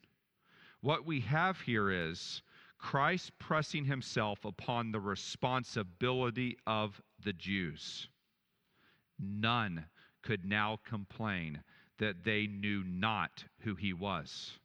what 0.87 1.05
we 1.05 1.20
have 1.20 1.61
here 1.62 1.90
is 1.90 2.42
Christ 2.79 3.37
pressing 3.40 3.85
himself 3.87 4.44
upon 4.44 4.92
the 4.92 5.01
responsibility 5.01 6.57
of 6.64 7.03
the 7.25 7.33
Jews. 7.33 8.09
None 9.18 9.87
could 10.22 10.44
now 10.44 10.79
complain 10.85 11.62
that 11.99 12.22
they 12.22 12.46
knew 12.46 12.85
not 12.85 13.44
who 13.61 13.75
he 13.75 13.92
was. 13.92 14.61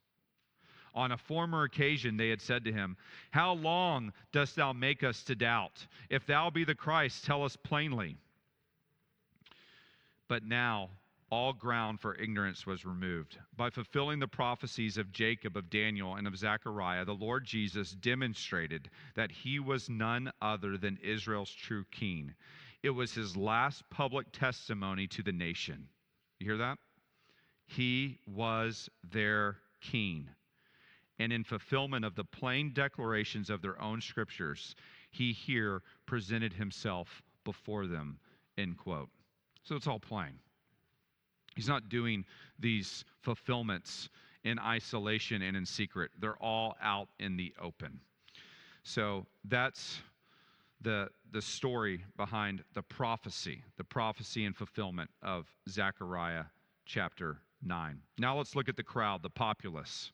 On 0.93 1.12
a 1.12 1.17
former 1.17 1.63
occasion, 1.63 2.17
they 2.17 2.30
had 2.30 2.41
said 2.41 2.65
to 2.65 2.73
him, 2.73 2.97
How 3.32 3.54
long 3.54 4.12
dost 4.32 4.56
thou 4.56 4.73
make 4.73 5.04
us 5.04 5.23
to 5.23 5.36
doubt? 5.36 5.86
If 6.10 6.25
thou 6.25 6.49
be 6.49 6.63
the 6.63 6.75
Christ, 6.75 7.23
tell 7.23 7.43
us 7.43 7.56
plainly. 7.56 8.17
But 10.27 10.43
now 10.43 10.89
all 11.32 11.54
ground 11.54 12.01
for 12.01 12.15
ignorance 12.15 12.67
was 12.67 12.86
removed. 12.86 13.38
By 13.56 13.69
fulfilling 13.69 14.19
the 14.19 14.27
prophecies 14.27 14.97
of 14.97 15.13
Jacob, 15.13 15.56
of 15.56 15.69
Daniel, 15.69 16.15
and 16.15 16.27
of 16.27 16.38
Zechariah, 16.38 17.06
the 17.06 17.13
Lord 17.13 17.45
Jesus 17.45 17.91
demonstrated 17.91 18.89
that 19.15 19.32
he 19.32 19.60
was 19.60 19.89
none 19.89 20.32
other 20.41 20.77
than 20.77 20.99
Israel's 21.01 21.51
true 21.51 21.86
king. 21.89 22.34
It 22.84 22.89
was 22.89 23.13
his 23.13 23.38
last 23.38 23.89
public 23.89 24.32
testimony 24.34 25.08
to 25.08 25.23
the 25.23 25.32
nation. 25.32 25.88
You 26.39 26.47
hear 26.47 26.58
that? 26.58 26.80
He 27.65 28.17
was 28.27 28.89
their 29.10 29.58
king. 29.80 30.27
And 31.21 31.31
in 31.31 31.43
fulfillment 31.43 32.03
of 32.03 32.15
the 32.15 32.23
plain 32.23 32.71
declarations 32.73 33.51
of 33.51 33.62
their 33.62 33.79
own 33.79 34.01
scriptures, 34.01 34.75
he 35.12 35.34
here 35.34 35.84
presented 36.07 36.51
himself 36.51 37.21
before 37.43 37.86
them. 37.86 38.17
End 38.57 38.75
quote. 38.75 39.10
So 39.62 39.75
it's 39.75 39.86
all 39.86 39.99
plain. 39.99 40.39
He's 41.55 41.67
not 41.67 41.89
doing 41.89 42.25
these 42.57 43.05
fulfillments 43.21 44.10
in 44.43 44.57
isolation 44.57 45.43
and 45.43 45.55
in 45.55 45.63
secret, 45.63 46.10
they're 46.19 46.41
all 46.41 46.75
out 46.81 47.10
in 47.19 47.38
the 47.38 47.53
open. 47.62 47.99
So 48.81 49.27
that's 49.45 49.99
the, 50.81 51.10
the 51.31 51.41
story 51.43 52.03
behind 52.17 52.63
the 52.73 52.81
prophecy, 52.81 53.63
the 53.77 53.84
prophecy 53.84 54.45
and 54.45 54.57
fulfillment 54.57 55.12
of 55.21 55.45
Zechariah 55.69 56.45
chapter 56.88 57.38
9. 57.63 57.99
Now 58.17 58.38
let's 58.38 58.55
look 58.55 58.67
at 58.67 58.75
the 58.75 58.84
crowd, 58.84 59.21
the 59.21 59.29
populace. 59.29 60.12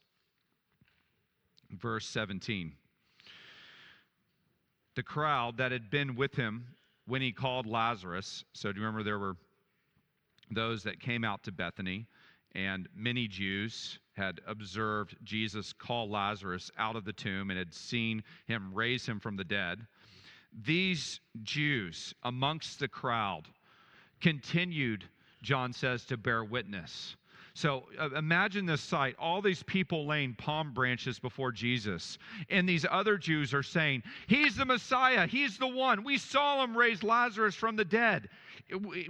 Verse 1.72 2.06
17. 2.08 2.74
The 4.96 5.04
crowd 5.04 5.58
that 5.58 5.72
had 5.72 5.90
been 5.90 6.16
with 6.16 6.36
him 6.36 6.66
when 7.06 7.22
he 7.22 7.32
called 7.32 7.66
Lazarus. 7.66 8.44
So, 8.54 8.72
do 8.72 8.80
you 8.80 8.86
remember 8.86 9.04
there 9.04 9.20
were 9.20 9.36
those 10.50 10.84
that 10.84 11.00
came 11.00 11.24
out 11.24 11.44
to 11.44 11.52
Bethany, 11.52 12.08
and 12.56 12.88
many 12.96 13.28
Jews 13.28 14.00
had 14.14 14.42
observed 14.48 15.18
Jesus 15.24 15.74
call 15.74 16.10
Lazarus 16.10 16.72
out 16.78 16.96
of 16.96 17.06
the 17.06 17.14
tomb 17.14 17.50
and 17.50 17.60
had 17.60 17.74
seen 17.74 18.24
him 18.48 18.74
raise 18.74 19.06
him 19.06 19.20
from 19.20 19.36
the 19.36 19.44
dead 19.44 19.86
these 20.66 21.20
Jews 21.44 22.14
amongst 22.24 22.80
the 22.80 22.88
crowd 22.88 23.44
continued, 24.22 25.04
John 25.44 25.74
says, 25.74 26.06
to 26.06 26.18
bear 26.18 26.44
witness. 26.44 27.16
So 27.58 27.86
uh, 28.00 28.12
imagine 28.12 28.68
this 28.68 28.82
sight 28.82 29.16
all 29.18 29.42
these 29.42 29.64
people 29.64 30.06
laying 30.06 30.36
palm 30.36 30.74
branches 30.74 31.18
before 31.18 31.52
Jesus. 31.52 32.20
And 32.52 32.70
these 32.70 32.86
other 32.88 33.18
Jews 33.18 33.52
are 33.52 33.64
saying, 33.64 34.04
He's 34.28 34.56
the 34.56 34.66
Messiah. 34.66 35.26
He's 35.26 35.58
the 35.58 35.68
one. 35.68 36.04
We 36.04 36.20
saw 36.20 36.64
him 36.64 36.78
raise 36.78 37.02
Lazarus 37.02 37.56
from 37.56 37.76
the 37.76 37.84
dead. 37.84 38.30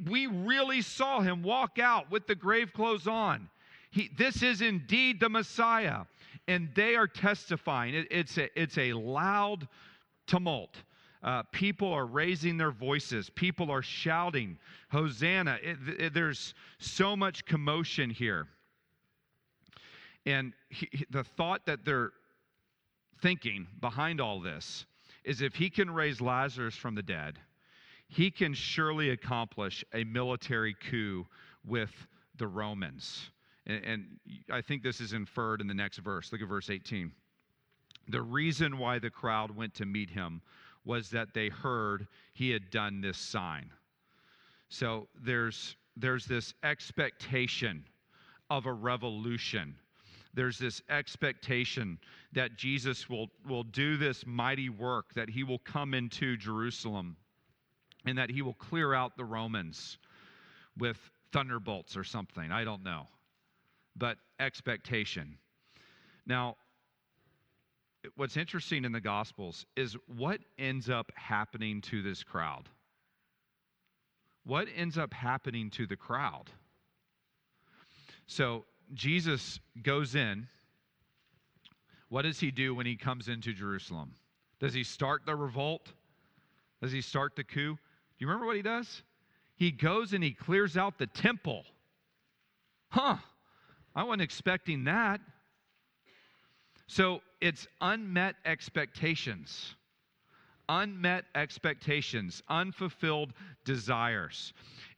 We 0.08 0.28
really 0.28 0.82
saw 0.82 1.20
him 1.20 1.44
walk 1.44 1.78
out 1.78 2.10
with 2.10 2.26
the 2.26 2.36
grave 2.36 2.72
clothes 2.72 3.06
on. 3.06 3.50
He, 3.92 4.12
this 4.18 4.42
is 4.42 4.62
indeed 4.62 5.20
the 5.20 5.28
Messiah. 5.28 6.06
And 6.48 6.70
they 6.74 6.96
are 6.96 7.08
testifying. 7.08 7.96
It, 7.96 8.08
it's, 8.10 8.38
a, 8.38 8.48
it's 8.58 8.78
a 8.78 8.94
loud 8.94 9.68
tumult. 10.26 10.78
Uh, 11.24 11.44
people 11.52 11.92
are 11.92 12.06
raising 12.06 12.58
their 12.58 12.72
voices. 12.72 13.30
People 13.30 13.72
are 13.72 13.82
shouting, 13.82 14.58
Hosanna. 14.90 15.58
It, 15.62 15.78
it, 16.00 16.14
there's 16.14 16.54
so 16.80 17.16
much 17.16 17.46
commotion 17.46 18.10
here. 18.10 18.48
And 20.26 20.54
he, 20.70 20.90
the 21.10 21.24
thought 21.24 21.66
that 21.66 21.86
they're 21.86 22.12
thinking 23.22 23.68
behind 23.80 24.22
all 24.22 24.40
this 24.40 24.86
is 25.24 25.42
if 25.42 25.56
he 25.56 25.70
can 25.70 25.90
raise 25.90 26.22
Lazarus 26.22 26.76
from 26.76 26.96
the 26.96 27.02
dead, 27.02 27.40
he 28.08 28.32
can 28.32 28.54
surely 28.54 29.10
accomplish 29.10 29.84
a 29.94 30.04
military 30.04 30.76
coup 30.90 31.26
with 31.66 31.92
the 32.38 32.48
Romans. 32.48 33.32
And, 33.66 33.84
and 33.84 34.06
I 34.52 34.62
think 34.62 34.84
this 34.84 35.02
is 35.02 35.14
inferred 35.14 35.62
in 35.62 35.68
the 35.68 35.74
next 35.74 35.98
verse. 35.98 36.32
Look 36.32 36.42
at 36.42 36.48
verse 36.48 36.70
18. 36.70 37.12
The 38.10 38.22
reason 38.22 38.78
why 38.78 39.00
the 39.00 39.10
crowd 39.10 39.56
went 39.56 39.74
to 39.76 39.86
meet 39.86 40.10
him 40.10 40.42
was 40.88 41.10
that 41.10 41.34
they 41.34 41.50
heard 41.50 42.08
he 42.34 42.50
had 42.50 42.72
done 42.72 43.02
this 43.02 43.18
sign. 43.18 43.70
So 44.70 45.08
there's, 45.22 45.76
there's 45.98 46.26
this 46.26 46.54
expectation 46.64 47.84
of 48.50 48.66
a 48.66 48.74
revolution. 48.74 49.76
There's 50.34 50.58
this 50.58 50.82
expectation 50.90 52.00
that 52.32 52.58
Jesus 52.58 53.10
will, 53.10 53.28
will 53.46 53.64
do 53.64 53.98
this 53.98 54.26
mighty 54.26 54.70
work, 54.70 55.14
that 55.14 55.30
he 55.30 55.44
will 55.44 55.60
come 55.60 55.94
into 55.94 56.38
Jerusalem, 56.38 57.18
and 58.06 58.18
that 58.18 58.30
he 58.30 58.42
will 58.42 58.54
clear 58.54 58.94
out 58.94 59.18
the 59.18 59.26
Romans 59.26 59.98
with 60.78 60.98
thunderbolts 61.34 61.98
or 61.98 62.06
something. 62.06 62.50
I 62.52 62.64
don't 62.64 62.84
know. 62.84 63.08
But 63.98 64.18
expectation. 64.40 65.38
Now, 66.26 66.56
what's 68.16 68.38
interesting 68.38 68.86
in 68.86 68.92
the 68.92 69.02
Gospels 69.02 69.66
is 69.76 69.96
what 70.16 70.40
ends 70.58 70.90
up 70.90 71.12
happening 71.16 71.82
to 71.82 72.02
this 72.02 72.24
crowd. 72.24 72.70
What 74.46 74.68
ends 74.76 74.98
up 74.98 75.14
happening 75.14 75.70
to 75.72 75.86
the 75.86 75.96
crowd? 75.96 76.50
So 78.28 78.66
Jesus 78.94 79.60
goes 79.84 80.16
in. 80.16 80.48
What 82.10 82.22
does 82.22 82.40
he 82.40 82.52
do 82.52 82.74
when 82.74 82.86
he 82.86 82.96
comes 82.96 83.28
into 83.28 83.54
Jerusalem? 83.54 84.14
Does 84.60 84.74
he 84.74 84.84
start 84.84 85.24
the 85.26 85.36
revolt? 85.36 85.92
Does 86.82 86.92
he 86.92 87.02
start 87.02 87.36
the 87.36 87.44
coup? 87.44 87.74
Do 87.74 87.80
you 88.20 88.28
remember 88.28 88.46
what 88.46 88.56
he 88.56 88.62
does? 88.62 89.04
He 89.56 89.72
goes 89.72 90.14
and 90.14 90.24
he 90.24 90.32
clears 90.32 90.78
out 90.78 90.98
the 90.98 91.08
temple. 91.08 91.66
Huh, 92.90 93.18
I 93.96 94.04
wasn't 94.04 94.22
expecting 94.22 94.86
that. 94.86 95.20
So 96.88 97.22
it's 97.42 97.68
unmet 97.82 98.36
expectations, 98.46 99.76
unmet 100.70 101.26
expectations, 101.36 102.42
unfulfilled 102.50 103.34
desires. 103.66 104.54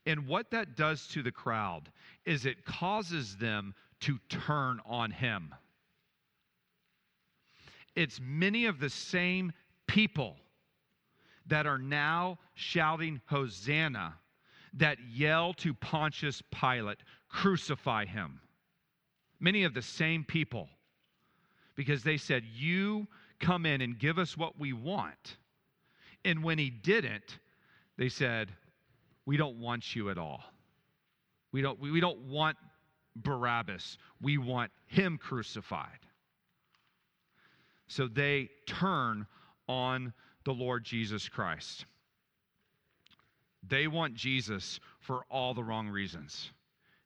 And 0.06 0.28
what 0.28 0.52
that 0.52 0.76
does 0.76 1.08
to 1.08 1.24
the 1.24 1.32
crowd 1.32 1.90
is 2.26 2.46
it 2.46 2.64
causes 2.64 3.38
them 3.38 3.74
to 4.02 4.20
turn 4.30 4.80
on 4.86 5.12
him. 5.12 5.54
It's 7.96 8.20
many 8.22 8.66
of 8.66 8.80
the 8.80 8.90
same 8.90 9.52
people 9.88 10.38
that 11.48 11.66
are 11.66 11.80
now 11.80 12.38
shouting 12.54 13.20
Hosanna 13.26 14.14
that 14.74 15.00
yell 15.12 15.54
to 15.56 15.74
Pontius 15.74 16.44
Pilate, 16.52 17.00
Crucify 17.28 18.06
him. 18.06 18.40
Many 19.40 19.64
of 19.64 19.74
the 19.74 19.82
same 19.82 20.24
people 20.24 20.70
because 21.80 22.04
they 22.04 22.18
said, 22.18 22.44
You 22.44 23.08
come 23.40 23.66
in 23.66 23.80
and 23.80 23.98
give 23.98 24.20
us 24.20 24.36
what 24.36 24.60
we 24.60 24.74
want. 24.74 25.38
And 26.26 26.44
when 26.44 26.58
he 26.58 26.70
didn't, 26.70 27.40
they 27.98 28.10
said, 28.10 28.52
We 29.26 29.38
don't 29.38 29.62
want 29.62 29.96
you 29.96 30.10
at 30.10 30.18
all. 30.18 30.44
We 31.54 31.62
don't, 31.62 31.80
we 31.80 32.02
don't 32.02 32.20
want 32.28 32.58
Barabbas. 33.16 33.98
We 34.22 34.38
want 34.38 34.74
him 34.88 35.18
crucified. 35.18 36.00
So 37.88 38.10
they 38.10 38.50
turn 38.66 39.26
on 39.70 40.12
the 40.44 40.52
Lord 40.52 40.84
Jesus 40.84 41.30
Christ. 41.30 41.86
They 43.66 43.88
want 43.88 44.16
Jesus 44.16 44.82
for 45.00 45.22
all 45.32 45.54
the 45.54 45.64
wrong 45.64 45.88
reasons. 45.88 46.52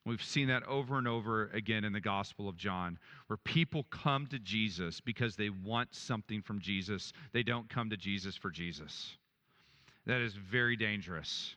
We've 0.06 0.24
seen 0.24 0.50
that 0.50 0.64
over 0.68 0.98
and 0.98 1.08
over 1.08 1.50
again 1.54 1.86
in 1.86 1.94
the 1.94 2.02
Gospel 2.02 2.50
of 2.50 2.58
John, 2.58 3.00
where 3.28 3.38
people 3.38 3.86
come 3.90 4.28
to 4.28 4.40
Jesus 4.40 5.00
because 5.00 5.36
they 5.36 5.50
want 5.50 5.96
something 5.96 6.42
from 6.42 6.60
Jesus. 6.60 7.14
They 7.32 7.44
don't 7.44 7.70
come 7.70 7.90
to 7.90 7.98
Jesus 7.98 8.36
for 8.36 8.50
Jesus. 8.50 9.16
That 10.06 10.20
is 10.20 10.34
very 10.34 10.76
dangerous. 10.76 11.56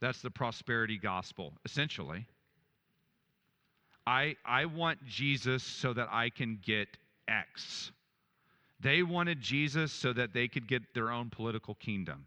That's 0.00 0.20
the 0.20 0.30
prosperity 0.30 0.98
gospel, 0.98 1.52
essentially. 1.64 2.26
I, 4.04 4.34
I 4.44 4.64
want 4.64 4.98
Jesus 5.06 5.62
so 5.62 5.92
that 5.92 6.08
I 6.10 6.30
can 6.30 6.58
get 6.64 6.88
X. 7.28 7.92
They 8.80 9.04
wanted 9.04 9.40
Jesus 9.40 9.92
so 9.92 10.12
that 10.12 10.34
they 10.34 10.48
could 10.48 10.66
get 10.66 10.82
their 10.92 11.10
own 11.12 11.30
political 11.30 11.76
kingdom. 11.76 12.26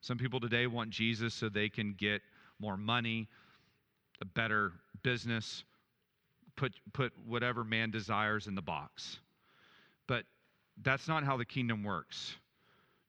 Some 0.00 0.16
people 0.16 0.40
today 0.40 0.66
want 0.66 0.88
Jesus 0.88 1.34
so 1.34 1.50
they 1.50 1.68
can 1.68 1.94
get 1.98 2.22
more 2.58 2.78
money, 2.78 3.28
a 4.20 4.24
better 4.24 4.72
business, 5.02 5.64
put, 6.56 6.72
put 6.92 7.12
whatever 7.26 7.64
man 7.64 7.90
desires 7.90 8.46
in 8.46 8.54
the 8.54 8.62
box. 8.62 9.18
But 10.06 10.24
that's 10.82 11.08
not 11.08 11.24
how 11.24 11.36
the 11.36 11.44
kingdom 11.44 11.82
works. 11.82 12.36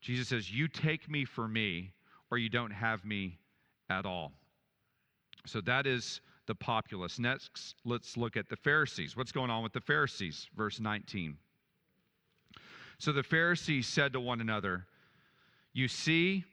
Jesus 0.02 0.30
says, 0.30 0.52
You 0.52 0.68
take 0.68 1.10
me 1.10 1.26
for 1.26 1.48
me, 1.48 1.92
or 2.30 2.38
you 2.38 2.50
don't 2.50 2.72
have 2.72 3.06
me 3.06 3.38
at 3.90 4.06
all. 4.06 4.32
So 5.46 5.62
that 5.62 5.86
is 5.86 6.22
the 6.48 6.56
populace. 6.56 7.20
Next, 7.20 7.76
let's 7.86 8.18
look 8.18 8.38
at 8.38 8.50
the 8.50 8.56
Pharisees. 8.56 9.16
What's 9.16 9.32
going 9.32 9.50
on 9.50 9.64
with 9.64 9.74
the 9.74 9.82
Pharisees? 9.82 10.48
Verse 10.56 10.80
19. 10.80 11.38
So 12.98 13.12
the 13.12 13.24
Pharisees 13.24 13.88
said 13.88 14.14
to 14.14 14.20
one 14.20 14.42
another, 14.42 14.86
You 15.74 15.88
see 15.88 16.46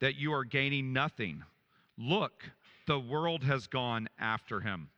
that 0.00 0.16
you 0.16 0.32
are 0.32 0.44
gaining 0.44 0.92
nothing. 0.92 1.42
Look, 1.98 2.44
the 2.90 2.98
world 2.98 3.44
has 3.44 3.68
gone 3.68 4.08
after 4.18 4.58
him. 4.58 4.88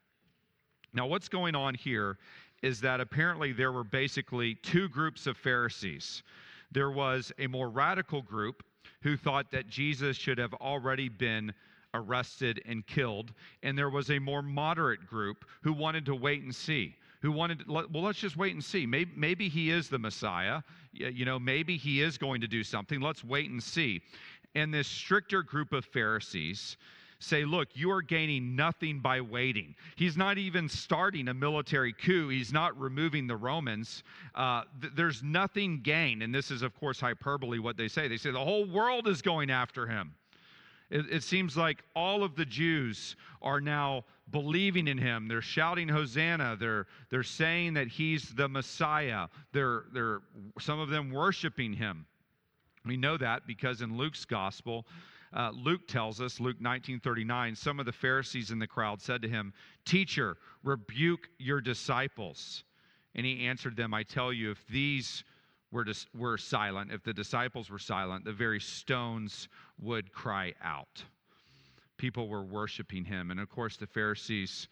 Now, 0.94 1.07
what's 1.07 1.28
going 1.28 1.55
on 1.55 1.74
here 1.74 2.16
is 2.62 2.81
that 2.81 3.02
apparently 3.02 3.52
there 3.52 3.70
were 3.70 3.85
basically 3.85 4.55
two 4.55 4.88
groups 4.88 5.26
of 5.26 5.37
Pharisees. 5.37 6.22
There 6.70 6.90
was 6.90 7.33
a 7.38 7.46
more 7.48 7.68
radical 7.68 8.22
group 8.22 8.62
who 9.02 9.14
thought 9.18 9.50
that 9.50 9.68
Jesus 9.68 10.16
should 10.16 10.38
have 10.38 10.55
already 10.55 11.11
been 11.11 11.52
arrested 11.92 12.62
and 12.64 12.87
killed. 12.87 13.35
And 13.62 13.76
there 13.76 13.90
was 13.90 14.11
a 14.11 14.18
more 14.18 14.40
moderate 14.40 15.07
group 15.07 15.44
who 15.61 15.74
wanted 15.74 16.07
to 16.07 16.14
wait 16.14 16.42
and 16.42 16.55
see. 16.55 16.94
Who 17.20 17.31
wanted, 17.31 17.68
well, 17.68 17.85
let's 17.92 18.18
just 18.18 18.38
wait 18.38 18.55
and 18.55 18.64
see. 18.64 18.87
Maybe, 18.87 19.12
maybe 19.14 19.50
he 19.50 19.70
is 19.70 19.90
the 19.90 19.98
Messiah. 19.98 20.62
You 20.94 21.26
know, 21.26 21.38
maybe 21.38 21.76
he 21.76 22.00
is 22.00 22.16
going 22.16 22.40
to 22.40 22.48
do 22.48 22.64
something. 22.64 23.02
Let's 23.02 23.22
wait 23.22 23.50
and 23.50 23.62
see. 23.62 24.00
And 24.55 24.72
this 24.72 24.88
stricter 24.88 25.42
group 25.42 25.74
of 25.74 25.85
Pharisees 25.85 26.78
say, 27.22 27.44
look, 27.44 27.68
you 27.74 27.90
are 27.90 28.02
gaining 28.02 28.56
nothing 28.56 29.00
by 29.00 29.20
waiting. 29.20 29.74
He's 29.96 30.16
not 30.16 30.38
even 30.38 30.68
starting 30.68 31.28
a 31.28 31.35
military 31.35 31.92
coup, 31.92 32.28
he's 32.28 32.52
not 32.52 32.78
removing 32.78 33.26
the 33.26 33.37
Romans. 33.37 34.02
Uh, 34.35 34.62
th- 34.80 34.92
there's 34.96 35.22
nothing 35.22 35.80
gained. 35.80 36.22
And 36.22 36.35
this 36.35 36.50
is, 36.50 36.62
of 36.62 36.74
course, 36.78 37.00
hyperbole 37.00 37.58
what 37.58 37.76
they 37.76 37.88
say. 37.88 38.08
They 38.08 38.16
say 38.16 38.30
the 38.30 38.44
whole 38.44 38.64
world 38.66 39.06
is 39.08 39.22
going 39.22 39.50
after 39.50 39.87
him. 39.87 40.14
It, 40.90 41.06
it 41.11 41.22
seems 41.22 41.56
like 41.56 41.82
all 41.96 42.22
of 42.22 42.37
the 42.37 42.44
Jews 42.44 43.16
are 43.40 43.61
now 43.61 44.04
believing 44.30 44.88
in 44.88 44.98
him. 44.98 45.28
They're 45.28 45.42
shouting 45.42 45.88
Hosanna. 45.88 46.56
They're, 46.58 46.87
they're 47.11 47.22
saying 47.22 47.74
that 47.74 47.88
he's 47.88 48.30
the 48.35 48.48
Messiah. 48.48 49.28
They're, 49.52 49.85
they're, 49.92 50.20
some 50.61 50.80
of 50.80 50.88
them 50.88 51.11
worshiping 51.11 51.72
him. 51.72 52.06
We 52.85 52.96
know 52.96 53.16
that 53.16 53.46
because 53.46 53.80
in 53.80 53.96
Luke's 53.96 54.24
gospel, 54.24 54.87
uh, 55.35 55.51
Luke 55.55 55.87
tells 55.88 56.21
us, 56.21 56.40
Luke 56.40 56.61
19:39, 56.61 57.57
some 57.57 57.81
of 57.81 57.87
the 57.87 57.92
Pharisees 57.92 58.51
in 58.51 58.59
the 58.59 58.66
crowd 58.66 59.01
said 59.01 59.23
to 59.23 59.29
him, 59.29 59.53
"Teacher, 59.85 60.37
rebuke 60.62 61.29
your 61.38 61.61
disciples." 61.61 62.64
And 63.14 63.25
he 63.25 63.47
answered 63.47 63.77
them, 63.77 63.95
"I 63.95 64.03
tell 64.03 64.33
you, 64.33 64.51
if 64.51 64.66
these 64.66 65.25
were, 65.71 65.85
dis- 65.85 66.07
were 66.14 66.37
silent, 66.37 66.92
if 66.92 67.03
the 67.03 67.14
disciples 67.14 67.71
were 67.71 67.79
silent, 67.79 68.25
the 68.25 68.33
very 68.33 68.61
stones 68.61 69.49
would 69.79 70.12
cry 70.12 70.55
out." 70.61 71.05
People 71.97 72.29
were 72.29 72.45
worshiping 72.45 73.05
him, 73.05 73.31
and 73.31 73.40
of 73.40 73.49
course, 73.49 73.77
the 73.77 73.87
Pharisees 73.87 74.68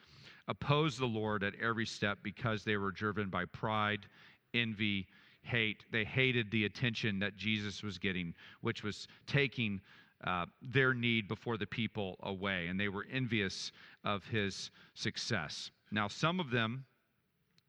opposed 0.49 0.99
the 0.99 1.07
Lord 1.07 1.44
at 1.44 1.55
every 1.55 1.87
step 1.87 2.18
because 2.23 2.64
they 2.64 2.77
were 2.77 2.90
driven 2.90 3.31
by 3.31 3.44
pride, 3.44 4.07
envy, 4.53 5.07
hate. 5.42 5.85
They 5.90 6.05
hated 6.05 6.51
the 6.51 6.64
attention 6.64 7.18
that 7.20 7.37
Jesus 7.37 7.83
was 7.83 7.99
getting, 7.99 8.35
which 8.61 8.83
was 8.83 9.07
taking 9.27 9.81
uh, 10.24 10.46
their 10.61 10.94
need 10.94 11.28
before 11.28 11.56
the 11.56 11.66
people 11.66 12.16
away, 12.22 12.66
and 12.66 12.78
they 12.78 12.88
were 12.88 13.06
envious 13.11 13.72
of 14.04 14.24
his 14.26 14.70
success. 14.94 15.70
Now, 15.90 16.09
some 16.09 16.40
of 16.40 16.50
them, 16.50 16.85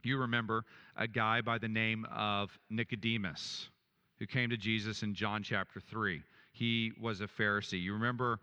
you 0.03 0.17
remember 0.17 0.65
a 0.97 1.07
guy 1.07 1.41
by 1.41 1.57
the 1.57 1.67
name 1.67 2.05
of 2.11 2.57
Nicodemus 2.69 3.69
who 4.19 4.27
came 4.27 4.49
to 4.49 4.57
Jesus 4.57 5.03
in 5.03 5.13
John 5.13 5.43
chapter 5.43 5.79
3. 5.79 6.21
He 6.51 6.91
was 6.99 7.21
a 7.21 7.27
Pharisee. 7.27 7.81
You 7.81 7.93
remember 7.93 8.39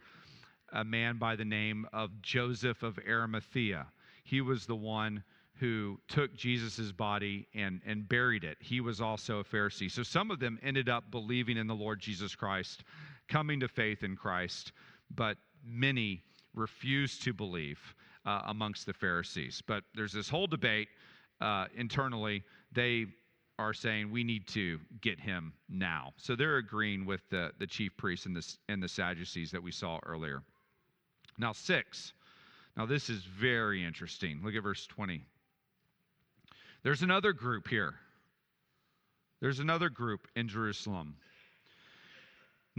a 0.72 0.84
man 0.84 1.18
by 1.18 1.36
the 1.36 1.44
name 1.44 1.86
of 1.92 2.10
Joseph 2.22 2.82
of 2.82 2.98
Arimathea. 3.06 3.86
He 4.24 4.40
was 4.40 4.66
the 4.66 4.76
one 4.76 5.22
who 5.60 5.98
took 6.08 6.34
Jesus' 6.34 6.92
body 6.92 7.48
and, 7.54 7.80
and 7.84 8.08
buried 8.08 8.44
it. 8.44 8.58
He 8.60 8.80
was 8.80 9.00
also 9.00 9.40
a 9.40 9.44
Pharisee. 9.44 9.90
So 9.90 10.02
some 10.02 10.30
of 10.30 10.38
them 10.38 10.58
ended 10.62 10.88
up 10.88 11.10
believing 11.10 11.56
in 11.56 11.66
the 11.66 11.74
Lord 11.74 12.00
Jesus 12.00 12.34
Christ 12.34 12.84
coming 13.28 13.60
to 13.60 13.68
faith 13.68 14.02
in 14.02 14.16
Christ, 14.16 14.72
but 15.14 15.36
many 15.64 16.22
refused 16.54 17.22
to 17.24 17.32
believe 17.32 17.78
uh, 18.26 18.42
amongst 18.46 18.86
the 18.86 18.92
Pharisees. 18.92 19.62
But 19.66 19.84
there's 19.94 20.12
this 20.12 20.28
whole 20.28 20.46
debate 20.46 20.88
uh, 21.40 21.66
internally. 21.76 22.42
They 22.72 23.06
are 23.58 23.74
saying 23.74 24.10
we 24.10 24.24
need 24.24 24.46
to 24.48 24.78
get 25.00 25.18
him 25.18 25.52
now. 25.68 26.12
So 26.16 26.36
they're 26.36 26.58
agreeing 26.58 27.04
with 27.06 27.22
the, 27.30 27.50
the 27.58 27.66
chief 27.66 27.96
priests 27.96 28.26
and 28.26 28.36
the, 28.36 28.56
and 28.68 28.82
the 28.82 28.88
Sadducees 28.88 29.50
that 29.50 29.62
we 29.62 29.72
saw 29.72 29.98
earlier. 30.06 30.42
Now, 31.38 31.52
six. 31.52 32.12
Now, 32.76 32.86
this 32.86 33.10
is 33.10 33.24
very 33.24 33.84
interesting. 33.84 34.40
Look 34.44 34.54
at 34.54 34.62
verse 34.62 34.86
20. 34.86 35.22
There's 36.84 37.02
another 37.02 37.32
group 37.32 37.66
here. 37.68 37.94
There's 39.40 39.58
another 39.58 39.88
group 39.88 40.28
in 40.36 40.48
Jerusalem. 40.48 41.16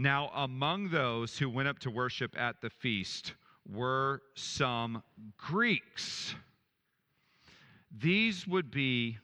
Now, 0.00 0.30
among 0.34 0.88
those 0.88 1.36
who 1.36 1.50
went 1.50 1.68
up 1.68 1.78
to 1.80 1.90
worship 1.90 2.34
at 2.40 2.62
the 2.62 2.70
feast 2.70 3.34
were 3.70 4.22
some 4.34 5.02
Greeks. 5.36 6.34
These 8.00 8.48
would 8.48 8.70
be 8.70 9.18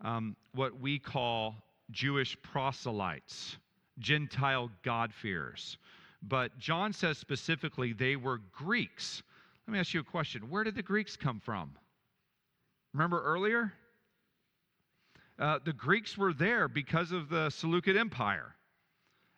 um, 0.00 0.34
what 0.54 0.80
we 0.80 0.98
call 0.98 1.56
Jewish 1.90 2.38
proselytes, 2.40 3.58
Gentile 3.98 4.70
God-fearers. 4.82 5.76
But 6.22 6.56
John 6.58 6.94
says 6.94 7.18
specifically 7.18 7.92
they 7.92 8.16
were 8.16 8.40
Greeks. 8.50 9.22
Let 9.66 9.74
me 9.74 9.78
ask 9.78 9.92
you 9.92 10.00
a 10.00 10.04
question. 10.04 10.48
Where 10.48 10.64
did 10.64 10.74
the 10.74 10.82
Greeks 10.82 11.16
come 11.16 11.38
from? 11.38 11.72
Remember 12.94 13.22
earlier? 13.22 13.74
Uh, 15.38 15.58
the 15.62 15.74
Greeks 15.74 16.16
were 16.16 16.32
there 16.32 16.66
because 16.66 17.12
of 17.12 17.28
the 17.28 17.50
Seleucid 17.50 17.98
Empire. 17.98 18.53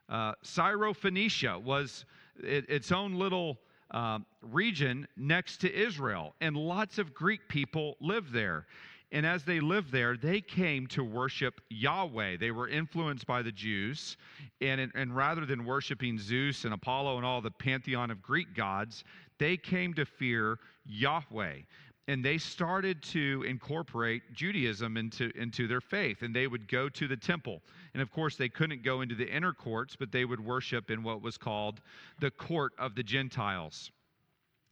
Uh, 0.08 0.32
Syrophoenicia 0.44 1.60
was 1.62 2.04
it, 2.42 2.68
its 2.68 2.92
own 2.92 3.14
little 3.14 3.58
uh, 3.90 4.18
region 4.42 5.06
next 5.16 5.58
to 5.58 5.74
Israel, 5.74 6.34
and 6.40 6.56
lots 6.56 6.98
of 6.98 7.14
Greek 7.14 7.48
people 7.48 7.96
lived 8.00 8.32
there. 8.32 8.66
And 9.12 9.24
as 9.24 9.44
they 9.44 9.60
lived 9.60 9.92
there, 9.92 10.16
they 10.16 10.40
came 10.40 10.88
to 10.88 11.04
worship 11.04 11.60
Yahweh. 11.70 12.38
They 12.38 12.50
were 12.50 12.68
influenced 12.68 13.24
by 13.26 13.40
the 13.40 13.52
Jews. 13.52 14.16
And, 14.60 14.90
and 14.94 15.14
rather 15.14 15.46
than 15.46 15.64
worshiping 15.64 16.18
Zeus 16.18 16.64
and 16.64 16.74
Apollo 16.74 17.16
and 17.16 17.24
all 17.24 17.40
the 17.40 17.52
pantheon 17.52 18.10
of 18.10 18.20
Greek 18.20 18.52
gods, 18.54 19.04
they 19.38 19.56
came 19.56 19.94
to 19.94 20.04
fear 20.04 20.58
Yahweh 20.84 21.58
and 22.08 22.24
they 22.24 22.38
started 22.38 23.02
to 23.02 23.44
incorporate 23.46 24.22
Judaism 24.32 24.96
into, 24.96 25.32
into 25.36 25.66
their 25.66 25.80
faith. 25.80 26.22
And 26.22 26.34
they 26.34 26.46
would 26.46 26.68
go 26.68 26.88
to 26.88 27.08
the 27.08 27.16
temple. 27.16 27.62
And 27.94 28.02
of 28.02 28.12
course, 28.12 28.36
they 28.36 28.48
couldn't 28.48 28.84
go 28.84 29.00
into 29.00 29.16
the 29.16 29.28
inner 29.28 29.52
courts, 29.52 29.96
but 29.96 30.12
they 30.12 30.24
would 30.24 30.44
worship 30.44 30.90
in 30.90 31.02
what 31.02 31.20
was 31.20 31.36
called 31.36 31.80
the 32.20 32.30
court 32.30 32.72
of 32.78 32.94
the 32.94 33.02
Gentiles. 33.02 33.90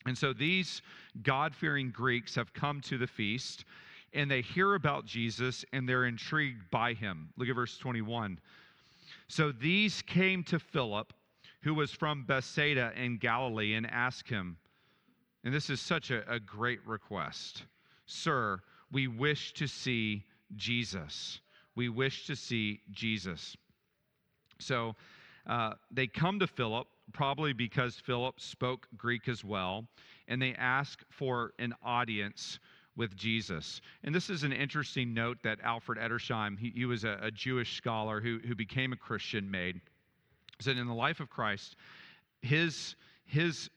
And 0.06 0.16
so 0.16 0.32
these 0.32 0.82
God 1.22 1.54
fearing 1.54 1.90
Greeks 1.90 2.34
have 2.36 2.52
come 2.52 2.80
to 2.82 2.98
the 2.98 3.06
feast 3.06 3.64
and 4.12 4.30
they 4.30 4.42
hear 4.42 4.74
about 4.74 5.04
Jesus 5.04 5.64
and 5.72 5.88
they're 5.88 6.04
intrigued 6.04 6.70
by 6.70 6.92
him. 6.92 7.30
Look 7.36 7.48
at 7.48 7.54
verse 7.54 7.76
21. 7.78 8.38
So 9.26 9.50
these 9.50 10.02
came 10.02 10.44
to 10.44 10.58
Philip, 10.60 11.12
who 11.62 11.74
was 11.74 11.90
from 11.90 12.24
Bethsaida 12.24 12.92
in 12.94 13.16
Galilee, 13.16 13.74
and 13.74 13.90
asked 13.90 14.28
him, 14.28 14.56
and 15.44 15.52
this 15.52 15.70
is 15.70 15.80
such 15.80 16.10
a, 16.10 16.28
a 16.30 16.40
great 16.40 16.84
request. 16.86 17.64
Sir, 18.06 18.60
we 18.90 19.06
wish 19.08 19.52
to 19.54 19.66
see 19.66 20.24
Jesus. 20.56 21.40
We 21.76 21.88
wish 21.88 22.26
to 22.26 22.36
see 22.36 22.80
Jesus. 22.90 23.56
So 24.58 24.94
uh, 25.46 25.74
they 25.90 26.06
come 26.06 26.38
to 26.40 26.46
Philip, 26.46 26.86
probably 27.12 27.52
because 27.52 27.96
Philip 27.96 28.40
spoke 28.40 28.88
Greek 28.96 29.28
as 29.28 29.44
well, 29.44 29.84
and 30.28 30.40
they 30.40 30.54
ask 30.54 31.00
for 31.10 31.52
an 31.58 31.74
audience 31.84 32.58
with 32.96 33.14
Jesus. 33.16 33.80
And 34.04 34.14
this 34.14 34.30
is 34.30 34.44
an 34.44 34.52
interesting 34.52 35.12
note 35.12 35.38
that 35.42 35.58
Alfred 35.62 35.98
Edersheim, 35.98 36.58
he, 36.58 36.70
he 36.74 36.84
was 36.86 37.04
a, 37.04 37.18
a, 37.22 37.30
Jewish 37.30 37.76
scholar 37.76 38.20
who, 38.20 38.38
who 38.46 38.54
became 38.54 38.92
a 38.92 38.96
Christian, 38.96 39.50
made. 39.50 39.80
Said 40.60 40.76
in 40.76 40.86
the 40.86 40.94
life 40.94 41.18
of 41.18 41.28
Christ, 41.28 41.74
his, 42.40 42.94
his 43.24 43.68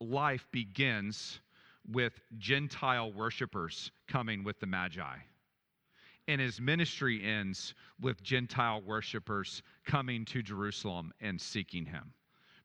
life 0.00 0.46
begins 0.50 1.40
with 1.90 2.20
Gentile 2.38 3.12
worshipers 3.12 3.90
coming 4.08 4.44
with 4.44 4.58
the 4.60 4.66
Magi. 4.66 5.16
And 6.26 6.40
his 6.40 6.60
ministry 6.60 7.22
ends 7.22 7.74
with 8.00 8.22
Gentile 8.22 8.80
worshipers 8.80 9.62
coming 9.84 10.24
to 10.26 10.42
Jerusalem 10.42 11.12
and 11.20 11.38
seeking 11.38 11.84
him. 11.84 12.12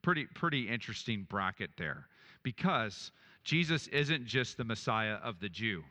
Pretty, 0.02 0.26
pretty 0.34 0.70
interesting 0.70 1.28
bracket 1.30 1.72
there 1.78 2.08
because 2.42 3.12
Jesus 3.44 3.88
isn't 3.88 4.26
just 4.26 4.56
the 4.56 4.63
Messiah 4.63 5.15
of 5.15 5.42
the 5.42 5.50
Jew, 5.50 5.84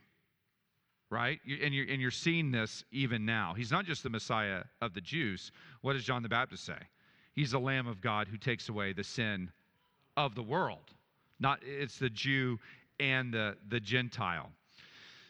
right? 1.10 1.38
And 1.62 1.74
you're, 1.74 1.86
and 1.90 2.00
you're 2.00 2.10
seeing 2.10 2.50
this 2.50 2.84
even 2.90 3.26
now. 3.26 3.52
He's 3.54 3.70
not 3.70 3.84
just 3.84 4.02
the 4.02 4.10
Messiah 4.10 4.62
of 4.80 4.94
the 4.94 5.02
Jews. 5.02 5.52
What 5.82 5.92
does 5.92 6.04
John 6.04 6.22
the 6.22 6.28
Baptist 6.28 6.64
say? 6.64 6.78
He's 7.34 7.50
the 7.50 7.60
Lamb 7.60 7.86
of 7.86 8.00
God 8.00 8.28
who 8.28 8.38
takes 8.38 8.70
away 8.70 8.94
the 8.94 9.04
sin 9.04 9.50
of 10.16 10.34
the 10.34 10.42
world. 10.42 10.94
Not 11.40 11.60
it's 11.62 11.98
the 11.98 12.10
Jew 12.10 12.58
and 13.00 13.32
the, 13.32 13.56
the 13.68 13.80
Gentile. 13.80 14.50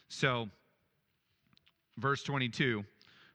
So, 0.07 0.49
verse 1.97 2.23
22 2.23 2.83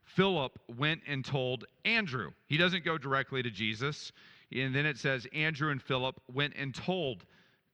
Philip 0.05 0.59
went 0.77 1.01
and 1.07 1.25
told 1.25 1.65
Andrew. 1.83 2.31
He 2.47 2.57
doesn't 2.57 2.85
go 2.85 2.97
directly 2.97 3.43
to 3.43 3.49
Jesus. 3.49 4.11
And 4.51 4.73
then 4.73 4.85
it 4.85 4.97
says, 4.97 5.27
Andrew 5.33 5.71
and 5.71 5.81
Philip 5.81 6.21
went 6.33 6.53
and 6.55 6.73
told 6.73 7.25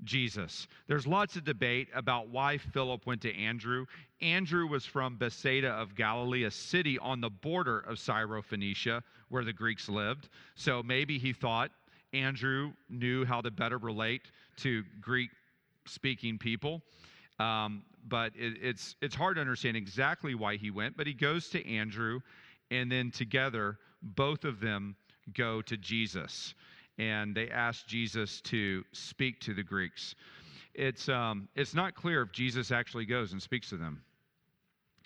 Jesus. 0.03 0.67
There's 0.87 1.05
lots 1.05 1.35
of 1.35 1.43
debate 1.43 1.89
about 1.93 2.29
why 2.29 2.57
Philip 2.57 3.05
went 3.05 3.21
to 3.21 3.35
Andrew. 3.35 3.85
Andrew 4.21 4.65
was 4.67 4.85
from 4.85 5.17
Bethsaida 5.17 5.69
of 5.69 5.95
Galilee, 5.95 6.45
a 6.45 6.51
city 6.51 6.97
on 6.99 7.21
the 7.21 7.29
border 7.29 7.79
of 7.79 7.97
Syrophoenicia 7.97 9.03
where 9.29 9.43
the 9.43 9.53
Greeks 9.53 9.89
lived. 9.89 10.29
So 10.55 10.81
maybe 10.81 11.19
he 11.19 11.33
thought 11.33 11.71
Andrew 12.13 12.73
knew 12.89 13.25
how 13.25 13.41
to 13.41 13.51
better 13.51 13.77
relate 13.77 14.31
to 14.61 14.83
Greek 14.99 15.29
speaking 15.85 16.37
people. 16.37 16.81
Um, 17.39 17.83
but 18.07 18.33
it, 18.35 18.57
it's, 18.61 18.95
it's 19.01 19.15
hard 19.15 19.35
to 19.35 19.41
understand 19.41 19.77
exactly 19.77 20.35
why 20.35 20.57
he 20.57 20.71
went, 20.71 20.97
but 20.97 21.07
he 21.07 21.13
goes 21.13 21.49
to 21.49 21.67
Andrew, 21.67 22.19
and 22.69 22.91
then 22.91 23.11
together, 23.11 23.77
both 24.01 24.43
of 24.45 24.59
them 24.59 24.95
go 25.33 25.61
to 25.63 25.77
Jesus. 25.77 26.53
And 26.97 27.35
they 27.35 27.49
ask 27.49 27.87
Jesus 27.87 28.41
to 28.41 28.83
speak 28.91 29.39
to 29.41 29.53
the 29.53 29.63
Greeks. 29.63 30.15
It's, 30.73 31.09
um, 31.09 31.47
it's 31.55 31.73
not 31.73 31.95
clear 31.95 32.21
if 32.21 32.31
Jesus 32.31 32.71
actually 32.71 33.05
goes 33.05 33.31
and 33.33 33.41
speaks 33.41 33.69
to 33.69 33.77
them. 33.77 34.01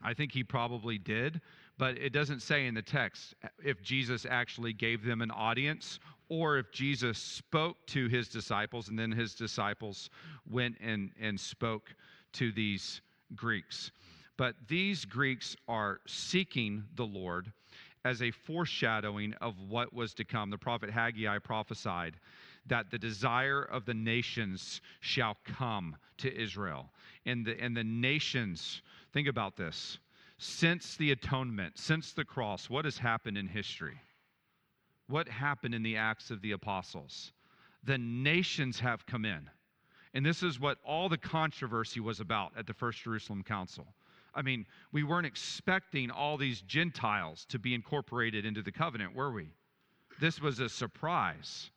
I 0.04 0.14
think 0.14 0.32
he 0.32 0.44
probably 0.44 0.98
did, 0.98 1.42
but 1.78 1.98
it 1.98 2.12
doesn't 2.12 2.42
say 2.42 2.68
in 2.68 2.76
the 2.76 2.82
text 2.82 3.34
if 3.64 3.82
Jesus 3.82 4.26
actually 4.30 4.74
gave 4.74 5.04
them 5.04 5.22
an 5.22 5.32
audience 5.32 6.00
or 6.30 6.58
if 6.58 6.72
Jesus 6.72 7.18
spoke 7.18 7.86
to 7.88 8.08
his 8.08 8.28
disciples 8.28 8.90
and 8.90 8.98
then 8.98 9.12
his 9.12 9.36
disciples 9.36 10.10
went 10.50 10.76
and, 10.82 11.12
and 11.20 11.40
spoke 11.40 11.96
to 12.34 12.52
these 12.52 13.02
Greeks. 13.36 13.92
But 14.38 14.56
these 14.68 15.06
Greeks 15.06 15.56
are 15.68 16.00
seeking 16.06 16.84
the 16.96 17.06
Lord 17.06 17.52
as 18.04 18.22
a 18.22 18.32
foreshadowing 18.32 19.34
of 19.42 19.56
what 19.68 19.94
was 19.94 20.14
to 20.16 20.24
come. 20.24 20.50
The 20.50 20.58
prophet 20.58 20.90
Haggai 20.90 21.40
prophesied 21.40 22.18
that 22.68 22.92
the 22.92 22.98
desire 22.98 23.64
of 23.64 23.86
the 23.86 23.94
nations 23.94 24.82
shall 25.00 25.38
come 25.46 25.96
to 26.18 26.36
Israel. 26.36 26.90
And 27.26 27.46
the, 27.46 27.60
and 27.60 27.76
the 27.76 27.84
nations, 27.84 28.82
think 29.14 29.28
about 29.28 29.56
this, 29.56 30.00
since 30.38 30.98
the 30.98 31.12
atonement, 31.12 31.78
since 31.78 32.12
the 32.12 32.26
cross, 32.26 32.70
what 32.70 32.86
has 32.86 32.98
happened 32.98 33.38
in 33.38 33.48
history? 33.48 34.00
What 35.08 35.28
happened 35.28 35.76
in 35.76 35.84
the 35.84 35.98
Acts 35.98 36.32
of 36.32 36.42
the 36.42 36.52
Apostles? 36.52 37.32
The 37.84 37.98
nations 37.98 38.80
have 38.80 39.06
come 39.06 39.26
in. 39.26 39.50
And 40.14 40.26
this 40.26 40.42
is 40.42 40.60
what 40.60 40.78
all 40.84 41.10
the 41.10 41.18
controversy 41.18 42.00
was 42.00 42.20
about 42.20 42.54
at 42.58 42.66
the 42.66 42.74
First 42.74 43.04
Jerusalem 43.04 43.44
Council. 43.44 43.86
I 44.34 44.42
mean, 44.42 44.66
we 44.92 45.04
weren't 45.04 45.28
expecting 45.28 46.10
all 46.10 46.38
these 46.38 46.62
Gentiles 46.62 47.46
to 47.50 47.60
be 47.60 47.74
incorporated 47.74 48.46
into 48.46 48.62
the 48.62 48.72
covenant, 48.72 49.16
were 49.16 49.32
we? 49.32 49.50
This 50.20 50.42
was 50.42 50.60
a 50.60 50.70
surprise. 50.70 51.70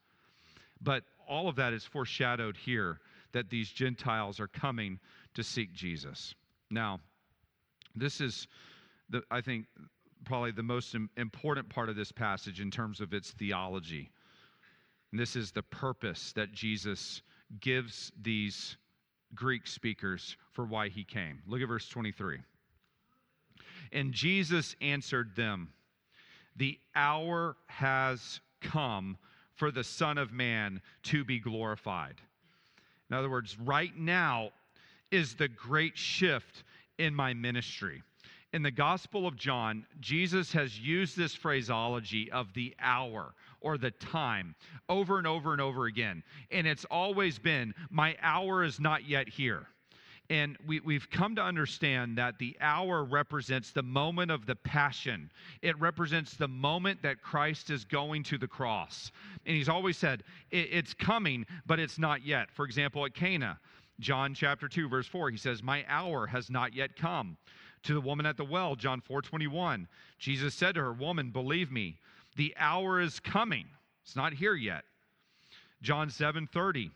But 0.81 1.05
all 1.29 1.49
of 1.49 1.57
that 1.57 1.73
is 1.73 1.85
foreshadowed 1.85 2.57
here 2.57 3.01
that 3.33 3.51
these 3.51 3.71
Gentiles 3.71 4.41
are 4.41 4.49
coming 4.49 4.99
to 5.35 5.43
seek 5.43 5.73
Jesus. 5.73 6.35
Now, 6.71 7.01
this 7.95 8.21
is, 8.21 8.47
the, 9.11 9.23
I 9.31 9.41
think, 9.41 9.67
probably 10.29 10.53
the 10.53 10.63
most 10.63 10.95
important 11.17 11.71
part 11.71 11.89
of 11.89 11.97
this 11.97 12.13
passage 12.13 12.61
in 12.61 12.71
terms 12.71 13.01
of 13.01 13.15
its 13.15 13.31
theology. 13.31 14.11
And 15.11 15.19
this 15.19 15.35
is 15.35 15.53
the 15.53 15.63
purpose 15.63 16.35
that 16.35 16.53
Jesus 16.53 17.23
gives 17.61 18.13
these 18.21 18.77
Greek 19.35 19.67
speakers 19.67 20.37
for 20.53 20.67
why 20.67 20.89
he 20.89 21.03
came. 21.03 21.41
Look 21.47 21.63
at 21.63 21.69
verse 21.69 21.89
23. 21.89 22.41
And 23.91 24.13
Jesus 24.13 24.77
answered 24.83 25.35
them, 25.35 25.71
The 26.57 26.79
hour 26.95 27.57
has 27.69 28.41
come 28.61 29.17
for 29.55 29.71
the 29.71 29.83
Son 29.83 30.19
of 30.19 30.31
Man 30.31 30.83
to 31.05 31.25
be 31.25 31.39
glorified. 31.39 32.17
In 33.11 33.17
other 33.17 33.31
words, 33.31 33.59
right 33.59 33.97
now 33.97 34.51
is 35.11 35.37
the 35.37 35.49
great 35.49 35.97
shift 35.97 36.65
in 36.99 37.15
my 37.15 37.33
ministry. 37.33 38.03
In 38.55 38.63
the 38.63 38.71
Gospel 38.71 39.27
of 39.27 39.37
John, 39.37 39.85
Jesus 40.01 40.53
has 40.53 40.79
used 40.79 41.17
this 41.17 41.35
phraseology 41.35 42.33
of 42.33 42.55
the 42.55 42.75
hour 42.81 43.35
or 43.61 43.77
the 43.77 43.91
time 43.91 44.55
over 44.89 45.19
and 45.19 45.27
over 45.27 45.53
and 45.53 45.61
over 45.61 45.85
again. 45.85 46.23
And 46.51 46.67
it's 46.67 46.87
always 46.87 47.39
been, 47.39 47.75
My 47.91 48.17
hour 48.23 48.65
is 48.65 48.81
not 48.81 49.07
yet 49.07 49.29
here. 49.29 49.67
And 50.31 50.57
we, 50.67 50.81
we've 50.81 51.09
come 51.11 51.37
to 51.37 51.43
understand 51.43 52.17
that 52.19 52.39
the 52.39 52.57
hour 52.61 53.05
represents 53.05 53.71
the 53.71 53.83
moment 53.83 54.31
of 54.31 54.47
the 54.47 54.57
passion. 54.57 55.31
It 55.63 55.79
represents 55.79 56.35
the 56.35 56.49
moment 56.49 57.03
that 57.03 57.23
Christ 57.23 57.71
is 57.71 57.85
going 57.85 58.23
to 58.25 58.39
the 58.39 58.49
cross. 58.49 59.11
And 59.47 59.57
he's 59.57 59.71
always 59.71 59.99
said, 59.99 60.23
It's 60.51 60.95
coming, 60.95 61.45
but 61.67 61.79
it's 61.79 61.99
not 61.99 62.25
yet. 62.25 62.51
For 62.51 62.65
example, 62.65 63.05
at 63.05 63.15
Cana, 63.15 63.59
John 64.01 64.33
chapter 64.33 64.69
2, 64.69 64.89
verse 64.89 65.07
4, 65.07 65.31
he 65.31 65.37
says, 65.37 65.63
My 65.63 65.85
hour 65.89 66.27
has 66.27 66.51
not 66.51 66.75
yet 66.75 66.97
come 66.97 67.37
to 67.89 67.95
the 67.95 68.01
woman 68.03 68.27
at 68.27 68.37
the 68.37 68.45
well, 68.45 68.77
John 68.77 69.01
4 69.01 69.23
21. 69.23 69.89
Jesus 70.19 70.55
said 70.55 70.75
to 70.75 70.83
her, 70.83 70.93
Woman, 70.93 71.31
believe 71.31 71.73
me, 71.73 71.97
the 72.37 72.55
hour 72.59 73.01
is 73.01 73.19
coming. 73.19 73.65
It's 74.05 74.15
not 74.15 74.35
here 74.35 74.55
yet. 74.55 74.85
John 75.81 76.11
7 76.11 76.47
30. 76.53 76.91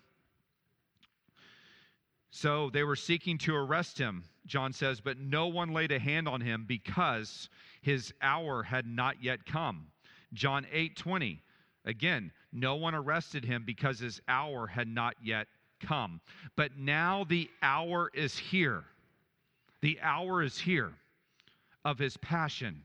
So 2.30 2.68
they 2.70 2.84
were 2.84 2.96
seeking 2.96 3.38
to 3.38 3.54
arrest 3.54 3.96
him, 3.96 4.24
John 4.46 4.74
says, 4.74 5.00
but 5.00 5.18
no 5.18 5.46
one 5.46 5.72
laid 5.72 5.92
a 5.92 5.98
hand 5.98 6.28
on 6.28 6.42
him 6.42 6.64
because 6.66 7.48
his 7.80 8.12
hour 8.20 8.62
had 8.62 8.86
not 8.86 9.22
yet 9.22 9.46
come. 9.46 9.86
John 10.34 10.66
8 10.70 10.94
20. 10.94 11.42
Again, 11.86 12.30
no 12.52 12.74
one 12.74 12.94
arrested 12.94 13.46
him 13.46 13.64
because 13.64 13.98
his 13.98 14.20
hour 14.28 14.66
had 14.66 14.88
not 14.88 15.14
yet 15.22 15.46
come. 15.80 16.20
But 16.54 16.76
now 16.76 17.24
the 17.24 17.48
hour 17.62 18.10
is 18.12 18.36
here 18.36 18.84
the 19.82 19.98
hour 20.00 20.42
is 20.42 20.58
here 20.58 20.92
of 21.84 21.98
his 21.98 22.16
passion. 22.16 22.84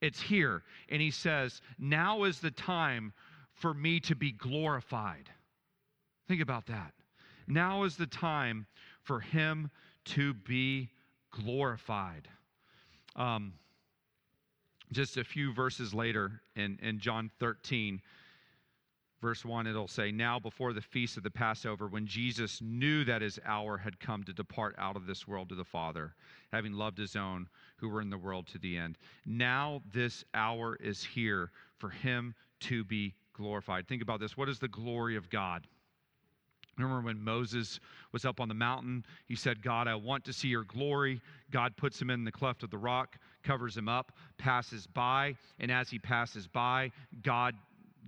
It's 0.00 0.20
here. 0.20 0.62
And 0.90 1.00
he 1.00 1.10
says, 1.10 1.60
Now 1.78 2.24
is 2.24 2.38
the 2.38 2.50
time 2.50 3.12
for 3.54 3.74
me 3.74 3.98
to 4.00 4.14
be 4.14 4.32
glorified. 4.32 5.30
Think 6.28 6.42
about 6.42 6.66
that. 6.66 6.92
Now 7.46 7.84
is 7.84 7.96
the 7.96 8.06
time 8.06 8.66
for 9.02 9.20
him 9.20 9.70
to 10.04 10.34
be 10.34 10.90
glorified. 11.30 12.28
Um, 13.16 13.54
just 14.92 15.16
a 15.16 15.24
few 15.24 15.52
verses 15.52 15.94
later 15.94 16.40
in, 16.56 16.78
in 16.82 16.98
John 16.98 17.30
13, 17.40 18.00
verse 19.24 19.42
1, 19.42 19.66
it'll 19.66 19.88
say, 19.88 20.12
Now 20.12 20.38
before 20.38 20.74
the 20.74 20.82
feast 20.82 21.16
of 21.16 21.22
the 21.22 21.30
Passover, 21.30 21.88
when 21.88 22.06
Jesus 22.06 22.60
knew 22.60 23.04
that 23.04 23.22
his 23.22 23.40
hour 23.46 23.78
had 23.78 23.98
come 23.98 24.22
to 24.24 24.34
depart 24.34 24.74
out 24.76 24.96
of 24.96 25.06
this 25.06 25.26
world 25.26 25.48
to 25.48 25.54
the 25.54 25.64
Father, 25.64 26.12
having 26.52 26.74
loved 26.74 26.98
his 26.98 27.16
own 27.16 27.48
who 27.78 27.88
were 27.88 28.02
in 28.02 28.10
the 28.10 28.18
world 28.18 28.46
to 28.48 28.58
the 28.58 28.76
end. 28.76 28.98
Now 29.24 29.80
this 29.90 30.26
hour 30.34 30.76
is 30.76 31.02
here 31.02 31.50
for 31.78 31.88
him 31.88 32.34
to 32.60 32.84
be 32.84 33.14
glorified. 33.32 33.88
Think 33.88 34.02
about 34.02 34.20
this. 34.20 34.36
What 34.36 34.50
is 34.50 34.58
the 34.58 34.68
glory 34.68 35.16
of 35.16 35.30
God? 35.30 35.66
Remember 36.76 37.00
when 37.00 37.22
Moses 37.22 37.80
was 38.12 38.26
up 38.26 38.40
on 38.40 38.48
the 38.48 38.54
mountain? 38.54 39.06
He 39.24 39.36
said, 39.36 39.62
God, 39.62 39.88
I 39.88 39.94
want 39.94 40.26
to 40.26 40.34
see 40.34 40.48
your 40.48 40.64
glory. 40.64 41.22
God 41.50 41.78
puts 41.78 41.98
him 42.02 42.10
in 42.10 42.24
the 42.24 42.32
cleft 42.32 42.62
of 42.62 42.70
the 42.70 42.76
rock, 42.76 43.16
covers 43.42 43.74
him 43.74 43.88
up, 43.88 44.12
passes 44.36 44.86
by, 44.86 45.36
and 45.58 45.70
as 45.70 45.88
he 45.88 45.98
passes 45.98 46.46
by, 46.46 46.90
God 47.22 47.54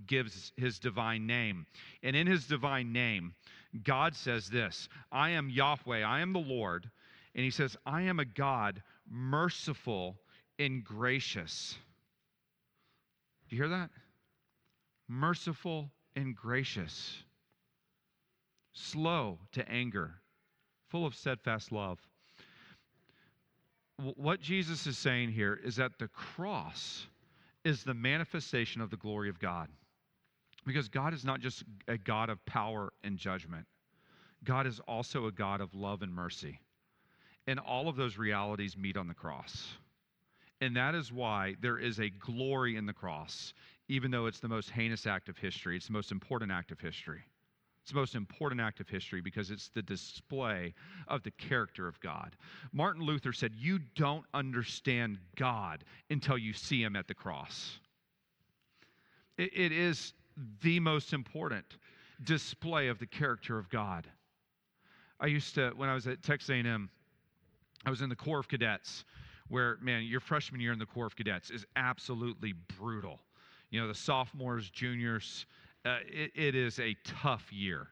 gives 0.06 0.52
his 0.56 0.78
divine 0.78 1.26
name. 1.26 1.66
And 2.02 2.14
in 2.14 2.26
his 2.26 2.46
divine 2.46 2.92
name, 2.92 3.34
God 3.84 4.14
says 4.14 4.48
this 4.48 4.88
I 5.12 5.30
am 5.30 5.50
Yahweh, 5.50 6.02
I 6.02 6.20
am 6.20 6.32
the 6.32 6.38
Lord. 6.38 6.90
And 7.34 7.44
he 7.44 7.50
says, 7.50 7.76
I 7.84 8.02
am 8.02 8.18
a 8.18 8.24
God 8.24 8.82
merciful 9.10 10.16
and 10.58 10.82
gracious. 10.82 11.76
Do 13.48 13.56
you 13.56 13.62
hear 13.62 13.70
that? 13.70 13.90
Merciful 15.08 15.90
and 16.16 16.34
gracious, 16.34 17.22
slow 18.72 19.38
to 19.52 19.68
anger, 19.70 20.14
full 20.88 21.06
of 21.06 21.14
steadfast 21.14 21.70
love. 21.70 21.98
What 23.98 24.40
Jesus 24.40 24.86
is 24.86 24.98
saying 24.98 25.30
here 25.30 25.58
is 25.62 25.76
that 25.76 25.98
the 25.98 26.08
cross 26.08 27.06
is 27.64 27.84
the 27.84 27.94
manifestation 27.94 28.80
of 28.80 28.90
the 28.90 28.96
glory 28.96 29.28
of 29.28 29.38
God. 29.38 29.68
Because 30.66 30.88
God 30.88 31.14
is 31.14 31.24
not 31.24 31.40
just 31.40 31.62
a 31.86 31.96
God 31.96 32.28
of 32.28 32.44
power 32.44 32.92
and 33.04 33.16
judgment, 33.16 33.66
God 34.44 34.66
is 34.66 34.80
also 34.80 35.26
a 35.26 35.32
God 35.32 35.60
of 35.60 35.74
love 35.74 36.02
and 36.02 36.12
mercy. 36.12 36.60
And 37.46 37.60
all 37.60 37.88
of 37.88 37.94
those 37.94 38.18
realities 38.18 38.76
meet 38.76 38.96
on 38.96 39.06
the 39.06 39.14
cross. 39.14 39.68
And 40.60 40.74
that 40.76 40.94
is 40.94 41.12
why 41.12 41.54
there 41.60 41.78
is 41.78 42.00
a 42.00 42.10
glory 42.10 42.76
in 42.76 42.86
the 42.86 42.92
cross, 42.92 43.54
even 43.88 44.10
though 44.10 44.26
it's 44.26 44.40
the 44.40 44.48
most 44.48 44.70
heinous 44.70 45.06
act 45.06 45.28
of 45.28 45.38
history. 45.38 45.76
It's 45.76 45.86
the 45.86 45.92
most 45.92 46.10
important 46.10 46.50
act 46.50 46.72
of 46.72 46.80
history. 46.80 47.22
It's 47.82 47.92
the 47.92 48.00
most 48.00 48.16
important 48.16 48.60
act 48.60 48.80
of 48.80 48.88
history 48.88 49.20
because 49.20 49.52
it's 49.52 49.68
the 49.68 49.82
display 49.82 50.74
of 51.06 51.22
the 51.22 51.30
character 51.30 51.86
of 51.86 52.00
God. 52.00 52.34
Martin 52.72 53.02
Luther 53.02 53.32
said, 53.32 53.52
You 53.54 53.78
don't 53.94 54.24
understand 54.34 55.18
God 55.36 55.84
until 56.10 56.36
you 56.36 56.52
see 56.52 56.82
him 56.82 56.96
at 56.96 57.06
the 57.06 57.14
cross. 57.14 57.78
it, 59.38 59.50
it 59.54 59.70
is 59.70 60.14
the 60.62 60.80
most 60.80 61.12
important 61.12 61.78
display 62.24 62.88
of 62.88 62.98
the 62.98 63.06
character 63.06 63.58
of 63.58 63.68
God. 63.68 64.06
I 65.20 65.26
used 65.26 65.54
to, 65.54 65.70
when 65.76 65.88
I 65.88 65.94
was 65.94 66.06
at 66.06 66.22
Texas 66.22 66.50
A&M, 66.50 66.90
I 67.84 67.90
was 67.90 68.02
in 68.02 68.08
the 68.08 68.16
Corps 68.16 68.40
of 68.40 68.48
Cadets, 68.48 69.04
where, 69.48 69.78
man, 69.80 70.02
your 70.02 70.20
freshman 70.20 70.60
year 70.60 70.72
in 70.72 70.78
the 70.78 70.86
Corps 70.86 71.06
of 71.06 71.16
Cadets 71.16 71.50
is 71.50 71.64
absolutely 71.76 72.54
brutal. 72.78 73.20
You 73.70 73.80
know, 73.80 73.88
the 73.88 73.94
sophomores, 73.94 74.70
juniors, 74.70 75.46
Uh, 75.84 76.00
it, 76.08 76.32
it 76.34 76.54
is 76.56 76.80
a 76.80 76.96
tough 77.04 77.52
year. 77.52 77.86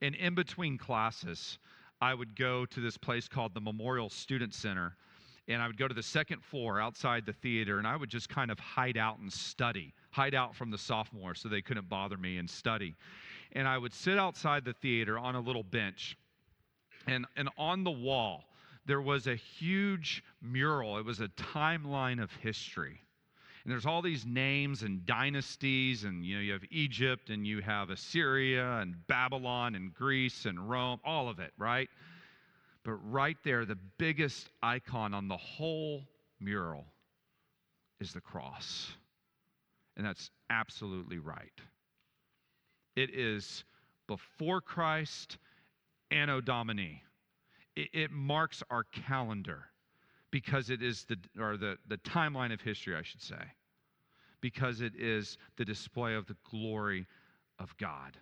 And 0.00 0.16
in 0.16 0.34
between 0.34 0.76
classes, 0.76 1.58
I 2.00 2.14
would 2.14 2.34
go 2.34 2.66
to 2.66 2.80
this 2.80 2.98
place 2.98 3.28
called 3.28 3.54
the 3.54 3.60
Memorial 3.60 4.10
Student 4.10 4.54
Center, 4.54 4.96
and 5.52 5.62
I 5.62 5.66
would 5.66 5.76
go 5.76 5.88
to 5.88 5.94
the 5.94 6.02
second 6.02 6.42
floor 6.42 6.80
outside 6.80 7.26
the 7.26 7.32
theater, 7.32 7.78
and 7.78 7.86
I 7.86 7.96
would 7.96 8.10
just 8.10 8.28
kind 8.28 8.50
of 8.50 8.58
hide 8.58 8.96
out 8.96 9.18
and 9.18 9.32
study, 9.32 9.94
hide 10.10 10.34
out 10.34 10.54
from 10.54 10.70
the 10.70 10.78
sophomores 10.78 11.40
so 11.40 11.48
they 11.48 11.62
couldn't 11.62 11.88
bother 11.88 12.16
me 12.16 12.38
and 12.38 12.48
study. 12.48 12.94
And 13.52 13.68
I 13.68 13.78
would 13.78 13.92
sit 13.92 14.18
outside 14.18 14.64
the 14.64 14.72
theater 14.72 15.18
on 15.18 15.34
a 15.34 15.40
little 15.40 15.62
bench, 15.62 16.16
and, 17.06 17.26
and 17.36 17.48
on 17.58 17.84
the 17.84 17.90
wall, 17.90 18.44
there 18.86 19.00
was 19.00 19.26
a 19.26 19.36
huge 19.36 20.24
mural. 20.40 20.98
It 20.98 21.04
was 21.04 21.20
a 21.20 21.28
timeline 21.28 22.22
of 22.22 22.30
history 22.36 23.00
and 23.64 23.70
there's 23.70 23.86
all 23.86 24.02
these 24.02 24.26
names 24.26 24.82
and 24.82 25.06
dynasties 25.06 26.04
and 26.04 26.24
you 26.24 26.36
know 26.36 26.40
you 26.40 26.52
have 26.52 26.64
egypt 26.70 27.30
and 27.30 27.46
you 27.46 27.60
have 27.60 27.90
assyria 27.90 28.78
and 28.78 28.94
babylon 29.06 29.74
and 29.74 29.94
greece 29.94 30.46
and 30.46 30.68
rome 30.68 30.98
all 31.04 31.28
of 31.28 31.38
it 31.38 31.52
right 31.58 31.88
but 32.84 32.92
right 33.10 33.36
there 33.44 33.64
the 33.64 33.78
biggest 33.98 34.50
icon 34.62 35.14
on 35.14 35.28
the 35.28 35.36
whole 35.36 36.02
mural 36.40 36.84
is 38.00 38.12
the 38.12 38.20
cross 38.20 38.92
and 39.96 40.06
that's 40.06 40.30
absolutely 40.50 41.18
right 41.18 41.60
it 42.96 43.10
is 43.14 43.64
before 44.06 44.60
christ 44.60 45.38
anno 46.10 46.40
domini 46.40 47.02
it, 47.76 47.88
it 47.92 48.10
marks 48.10 48.62
our 48.70 48.84
calendar 48.84 49.64
because 50.32 50.70
it 50.70 50.82
is 50.82 51.04
the 51.04 51.16
or 51.40 51.56
the, 51.56 51.76
the 51.88 51.98
timeline 51.98 52.52
of 52.52 52.60
history, 52.60 52.96
I 52.96 53.02
should 53.02 53.22
say. 53.22 53.44
Because 54.40 54.80
it 54.80 54.94
is 54.98 55.38
the 55.56 55.64
display 55.64 56.14
of 56.14 56.26
the 56.26 56.36
glory 56.50 57.06
of 57.60 57.76
God. 57.76 58.16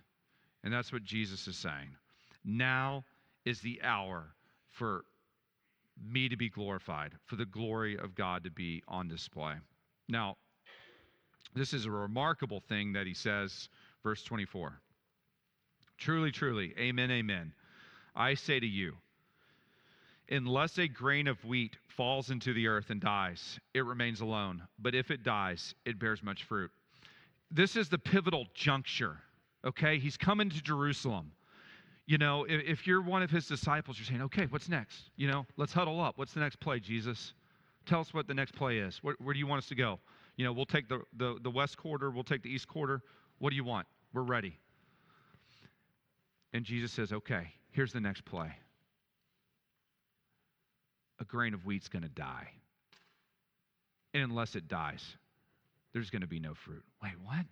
And 0.62 0.72
that's 0.72 0.92
what 0.92 1.02
Jesus 1.02 1.48
is 1.48 1.56
saying. 1.56 1.96
Now 2.44 3.04
is 3.46 3.60
the 3.60 3.80
hour 3.82 4.34
for 4.80 5.04
me 6.02 6.26
to 6.26 6.38
be 6.38 6.48
glorified, 6.48 7.12
for 7.26 7.36
the 7.36 7.44
glory 7.44 7.98
of 7.98 8.14
God 8.14 8.44
to 8.44 8.50
be 8.50 8.82
on 8.88 9.08
display. 9.08 9.52
Now, 10.08 10.38
this 11.54 11.74
is 11.74 11.84
a 11.84 11.90
remarkable 11.90 12.60
thing 12.60 12.94
that 12.94 13.06
he 13.06 13.12
says, 13.12 13.68
verse 14.02 14.24
24. 14.24 14.80
Truly, 15.98 16.32
truly, 16.32 16.72
amen, 16.78 17.10
amen. 17.10 17.52
I 18.16 18.32
say 18.32 18.58
to 18.58 18.66
you, 18.66 18.96
Unless 20.30 20.78
a 20.78 20.88
grain 20.88 21.26
of 21.26 21.44
wheat 21.44 21.76
falls 21.88 22.30
into 22.30 22.54
the 22.54 22.66
earth 22.66 22.88
and 22.88 23.02
dies, 23.02 23.60
it 23.74 23.84
remains 23.84 24.22
alone. 24.22 24.62
But 24.78 24.94
if 24.94 25.10
it 25.10 25.24
dies, 25.24 25.74
it 25.84 25.98
bears 25.98 26.22
much 26.22 26.44
fruit. 26.44 26.70
This 27.50 27.76
is 27.76 27.90
the 27.90 27.98
pivotal 27.98 28.46
juncture, 28.54 29.18
okay? 29.62 29.98
He's 29.98 30.16
coming 30.16 30.48
to 30.48 30.62
Jerusalem. 30.62 31.32
You 32.10 32.18
know, 32.18 32.42
if, 32.42 32.60
if 32.66 32.86
you're 32.88 33.00
one 33.00 33.22
of 33.22 33.30
his 33.30 33.46
disciples, 33.46 33.96
you're 33.96 34.04
saying, 34.04 34.22
okay, 34.22 34.46
what's 34.46 34.68
next? 34.68 35.10
You 35.14 35.28
know, 35.28 35.46
let's 35.56 35.72
huddle 35.72 36.00
up. 36.00 36.18
What's 36.18 36.32
the 36.32 36.40
next 36.40 36.58
play, 36.58 36.80
Jesus? 36.80 37.34
Tell 37.86 38.00
us 38.00 38.12
what 38.12 38.26
the 38.26 38.34
next 38.34 38.52
play 38.56 38.78
is. 38.78 38.98
Where, 39.00 39.14
where 39.20 39.32
do 39.32 39.38
you 39.38 39.46
want 39.46 39.62
us 39.62 39.68
to 39.68 39.76
go? 39.76 40.00
You 40.34 40.44
know, 40.44 40.52
we'll 40.52 40.66
take 40.66 40.88
the, 40.88 41.02
the, 41.16 41.38
the 41.40 41.50
west 41.50 41.76
quarter, 41.76 42.10
we'll 42.10 42.24
take 42.24 42.42
the 42.42 42.48
east 42.48 42.66
quarter. 42.66 43.00
What 43.38 43.50
do 43.50 43.56
you 43.56 43.62
want? 43.62 43.86
We're 44.12 44.24
ready. 44.24 44.58
And 46.52 46.64
Jesus 46.64 46.90
says, 46.90 47.12
okay, 47.12 47.52
here's 47.70 47.92
the 47.92 48.00
next 48.00 48.24
play 48.24 48.50
a 51.20 51.24
grain 51.24 51.54
of 51.54 51.60
wheat's 51.64 51.88
going 51.88 52.02
to 52.02 52.08
die. 52.08 52.48
And 54.14 54.24
unless 54.24 54.56
it 54.56 54.66
dies, 54.66 55.04
there's 55.92 56.10
going 56.10 56.22
to 56.22 56.28
be 56.28 56.40
no 56.40 56.54
fruit. 56.54 56.82
Wait, 57.00 57.12
what? 57.24 57.46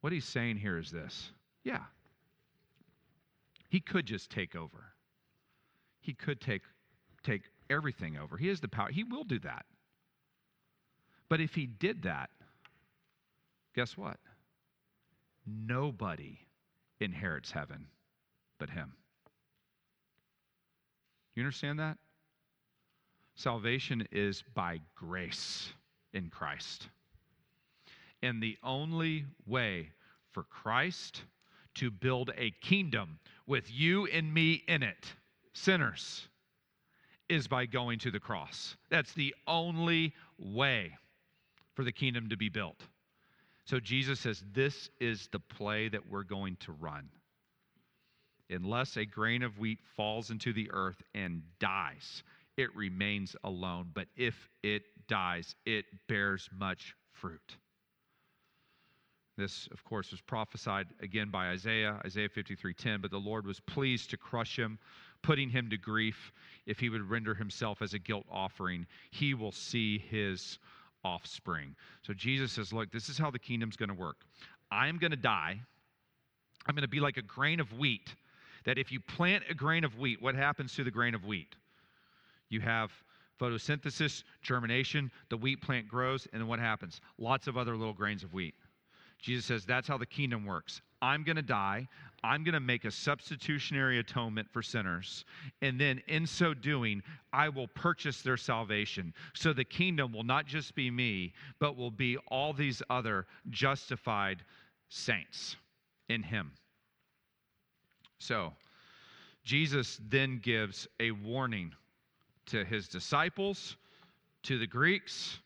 What 0.00 0.14
he's 0.14 0.24
saying 0.24 0.56
here 0.56 0.78
is 0.78 0.90
this 0.90 1.32
yeah, 1.64 1.82
he 3.68 3.80
could 3.80 4.06
just 4.06 4.30
take 4.30 4.54
over. 4.54 4.92
He 6.00 6.12
could 6.12 6.40
take, 6.40 6.62
take 7.22 7.42
everything 7.70 8.16
over. 8.16 8.36
He 8.36 8.48
has 8.48 8.60
the 8.60 8.68
power. 8.68 8.90
He 8.90 9.04
will 9.04 9.24
do 9.24 9.38
that. 9.40 9.64
But 11.28 11.40
if 11.40 11.54
he 11.54 11.66
did 11.66 12.02
that, 12.02 12.30
guess 13.74 13.96
what? 13.96 14.18
Nobody 15.46 16.38
inherits 17.00 17.50
heaven 17.50 17.86
but 18.58 18.68
him. 18.68 18.92
You 21.34 21.42
understand 21.42 21.78
that? 21.78 21.96
Salvation 23.34 24.06
is 24.12 24.44
by 24.54 24.80
grace 24.94 25.72
in 26.12 26.28
Christ. 26.28 26.88
And 28.22 28.42
the 28.42 28.58
only 28.62 29.24
way 29.46 29.88
for 30.30 30.42
Christ 30.44 31.22
to 31.76 31.90
build 31.90 32.30
a 32.36 32.50
kingdom 32.60 33.18
with 33.46 33.70
you 33.70 34.06
and 34.06 34.32
me 34.32 34.62
in 34.68 34.82
it, 34.82 35.12
sinners, 35.52 36.28
is 37.28 37.48
by 37.48 37.66
going 37.66 37.98
to 38.00 38.10
the 38.10 38.20
cross. 38.20 38.76
That's 38.90 39.12
the 39.14 39.34
only 39.46 40.14
way 40.38 40.92
for 41.74 41.84
the 41.84 41.92
kingdom 41.92 42.28
to 42.28 42.36
be 42.36 42.48
built. 42.48 42.80
So 43.64 43.80
Jesus 43.80 44.20
says, 44.20 44.42
This 44.52 44.90
is 45.00 45.28
the 45.32 45.38
play 45.38 45.88
that 45.88 46.10
we're 46.10 46.24
going 46.24 46.56
to 46.60 46.72
run 46.72 47.08
unless 48.52 48.96
a 48.96 49.04
grain 49.04 49.42
of 49.42 49.58
wheat 49.58 49.78
falls 49.96 50.30
into 50.30 50.52
the 50.52 50.70
earth 50.72 51.02
and 51.14 51.42
dies, 51.58 52.22
it 52.56 52.74
remains 52.76 53.34
alone. 53.44 53.90
But 53.92 54.06
if 54.16 54.48
it 54.62 54.82
dies, 55.08 55.54
it 55.64 55.84
bears 56.08 56.48
much 56.56 56.94
fruit. 57.12 57.56
This, 59.36 59.68
of 59.72 59.82
course, 59.84 60.10
was 60.10 60.20
prophesied 60.20 60.88
again 61.00 61.30
by 61.30 61.48
Isaiah, 61.48 62.00
Isaiah 62.04 62.28
53:10. 62.28 63.00
But 63.00 63.10
the 63.10 63.18
Lord 63.18 63.46
was 63.46 63.60
pleased 63.60 64.10
to 64.10 64.16
crush 64.16 64.58
him, 64.58 64.78
putting 65.22 65.48
him 65.48 65.70
to 65.70 65.78
grief. 65.78 66.32
If 66.66 66.78
he 66.78 66.90
would 66.90 67.08
render 67.08 67.34
himself 67.34 67.80
as 67.80 67.94
a 67.94 67.98
guilt 67.98 68.26
offering, 68.30 68.86
he 69.10 69.34
will 69.34 69.52
see 69.52 69.98
his 69.98 70.58
offspring. 71.04 71.74
So 72.02 72.12
Jesus 72.12 72.52
says, 72.52 72.72
Look, 72.72 72.90
this 72.92 73.08
is 73.08 73.18
how 73.18 73.30
the 73.30 73.38
kingdom's 73.38 73.76
going 73.76 73.88
to 73.88 73.94
work. 73.94 74.18
I'm 74.70 74.98
going 74.98 75.10
to 75.10 75.16
die. 75.16 75.60
I'm 76.66 76.74
going 76.74 76.82
to 76.82 76.88
be 76.88 77.00
like 77.00 77.16
a 77.16 77.22
grain 77.22 77.58
of 77.60 77.72
wheat 77.78 78.14
that 78.64 78.78
if 78.78 78.92
you 78.92 79.00
plant 79.00 79.44
a 79.50 79.54
grain 79.54 79.84
of 79.84 79.98
wheat, 79.98 80.22
what 80.22 80.34
happens 80.34 80.74
to 80.76 80.84
the 80.84 80.90
grain 80.90 81.14
of 81.14 81.24
wheat? 81.24 81.56
You 82.48 82.60
have 82.60 82.92
photosynthesis, 83.40 84.22
germination, 84.42 85.10
the 85.30 85.36
wheat 85.36 85.60
plant 85.60 85.88
grows, 85.88 86.28
and 86.32 86.40
then 86.40 86.48
what 86.48 86.60
happens? 86.60 87.00
Lots 87.18 87.48
of 87.48 87.56
other 87.56 87.76
little 87.76 87.94
grains 87.94 88.22
of 88.22 88.32
wheat. 88.32 88.54
Jesus 89.22 89.46
says 89.46 89.64
that's 89.64 89.88
how 89.88 89.96
the 89.96 90.04
kingdom 90.04 90.44
works. 90.44 90.82
I'm 91.00 91.24
going 91.24 91.36
to 91.36 91.42
die. 91.42 91.88
I'm 92.22 92.44
going 92.44 92.54
to 92.54 92.60
make 92.60 92.84
a 92.84 92.90
substitutionary 92.90 93.98
atonement 93.98 94.48
for 94.52 94.62
sinners. 94.62 95.24
And 95.62 95.80
then 95.80 96.00
in 96.08 96.26
so 96.26 96.54
doing, 96.54 97.02
I 97.32 97.48
will 97.48 97.68
purchase 97.68 98.22
their 98.22 98.36
salvation. 98.36 99.14
So 99.34 99.52
the 99.52 99.64
kingdom 99.64 100.12
will 100.12 100.22
not 100.22 100.46
just 100.46 100.74
be 100.74 100.90
me, 100.90 101.32
but 101.58 101.76
will 101.76 101.90
be 101.90 102.18
all 102.28 102.52
these 102.52 102.82
other 102.90 103.26
justified 103.50 104.44
saints 104.88 105.56
in 106.08 106.22
Him. 106.22 106.52
So, 108.18 108.52
Jesus 109.42 109.98
then 110.08 110.38
gives 110.38 110.86
a 111.00 111.10
warning 111.10 111.72
to 112.46 112.64
his 112.64 112.88
disciples, 112.88 113.76
to 114.44 114.58
the 114.58 114.66
Greeks. 114.66 115.38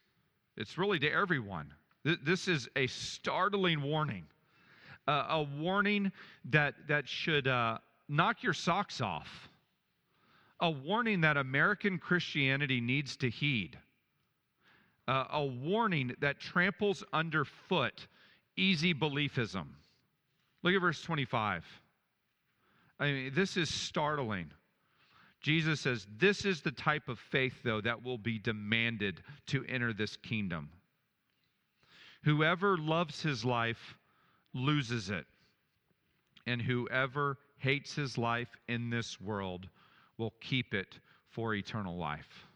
It's 0.56 0.76
really 0.76 0.98
to 0.98 1.10
everyone. 1.10 1.72
This 2.06 2.46
is 2.46 2.68
a 2.76 2.86
startling 2.86 3.82
warning, 3.82 4.26
uh, 5.08 5.26
a 5.28 5.42
warning 5.42 6.12
that, 6.50 6.74
that 6.86 7.08
should 7.08 7.48
uh, 7.48 7.78
knock 8.08 8.44
your 8.44 8.52
socks 8.52 9.00
off, 9.00 9.48
a 10.60 10.70
warning 10.70 11.22
that 11.22 11.36
American 11.36 11.98
Christianity 11.98 12.80
needs 12.80 13.16
to 13.16 13.28
heed, 13.28 13.76
uh, 15.08 15.24
a 15.32 15.44
warning 15.44 16.14
that 16.20 16.38
tramples 16.38 17.02
underfoot 17.12 18.06
easy 18.56 18.94
beliefism. 18.94 19.66
Look 20.62 20.74
at 20.74 20.80
verse 20.80 21.02
25. 21.02 21.64
I 23.00 23.04
mean, 23.04 23.32
this 23.34 23.56
is 23.56 23.68
startling. 23.68 24.52
Jesus 25.40 25.80
says, 25.80 26.06
This 26.18 26.44
is 26.44 26.60
the 26.60 26.70
type 26.70 27.08
of 27.08 27.18
faith, 27.18 27.54
though, 27.64 27.80
that 27.80 28.04
will 28.04 28.18
be 28.18 28.38
demanded 28.38 29.22
to 29.48 29.64
enter 29.68 29.92
this 29.92 30.16
kingdom. 30.16 30.70
Whoever 32.26 32.76
loves 32.76 33.22
his 33.22 33.44
life 33.44 33.96
loses 34.52 35.10
it, 35.10 35.26
and 36.44 36.60
whoever 36.60 37.38
hates 37.58 37.94
his 37.94 38.18
life 38.18 38.48
in 38.66 38.90
this 38.90 39.20
world 39.20 39.68
will 40.18 40.34
keep 40.40 40.74
it 40.74 40.98
for 41.30 41.54
eternal 41.54 41.96
life. 41.96 42.48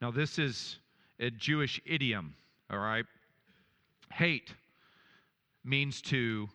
Now, 0.00 0.12
this 0.12 0.38
is 0.38 0.78
a 1.18 1.32
Jewish 1.32 1.80
idiom, 1.84 2.36
all 2.70 2.78
right? 2.78 3.06
Hate 4.12 4.54
means 5.64 6.00
to 6.02 6.48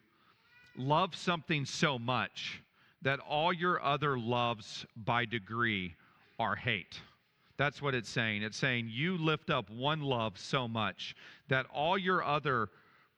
love 0.78 1.14
something 1.14 1.66
so 1.66 2.00
much 2.00 2.62
that 3.02 3.20
all 3.20 3.52
your 3.52 3.84
other 3.84 4.18
loves 4.18 4.86
by 4.96 5.26
degree 5.26 5.96
are 6.40 6.56
hate. 6.56 6.98
That's 7.62 7.80
what 7.80 7.94
it's 7.94 8.10
saying. 8.10 8.42
It's 8.42 8.58
saying 8.58 8.90
you 8.90 9.20
lift 9.20 9.52
up 9.52 9.70
one 9.70 10.02
love 10.02 10.36
so 10.36 10.68
much 10.68 11.16
that 11.48 11.68
all 11.72 11.96
your 11.96 12.24
other 12.24 12.70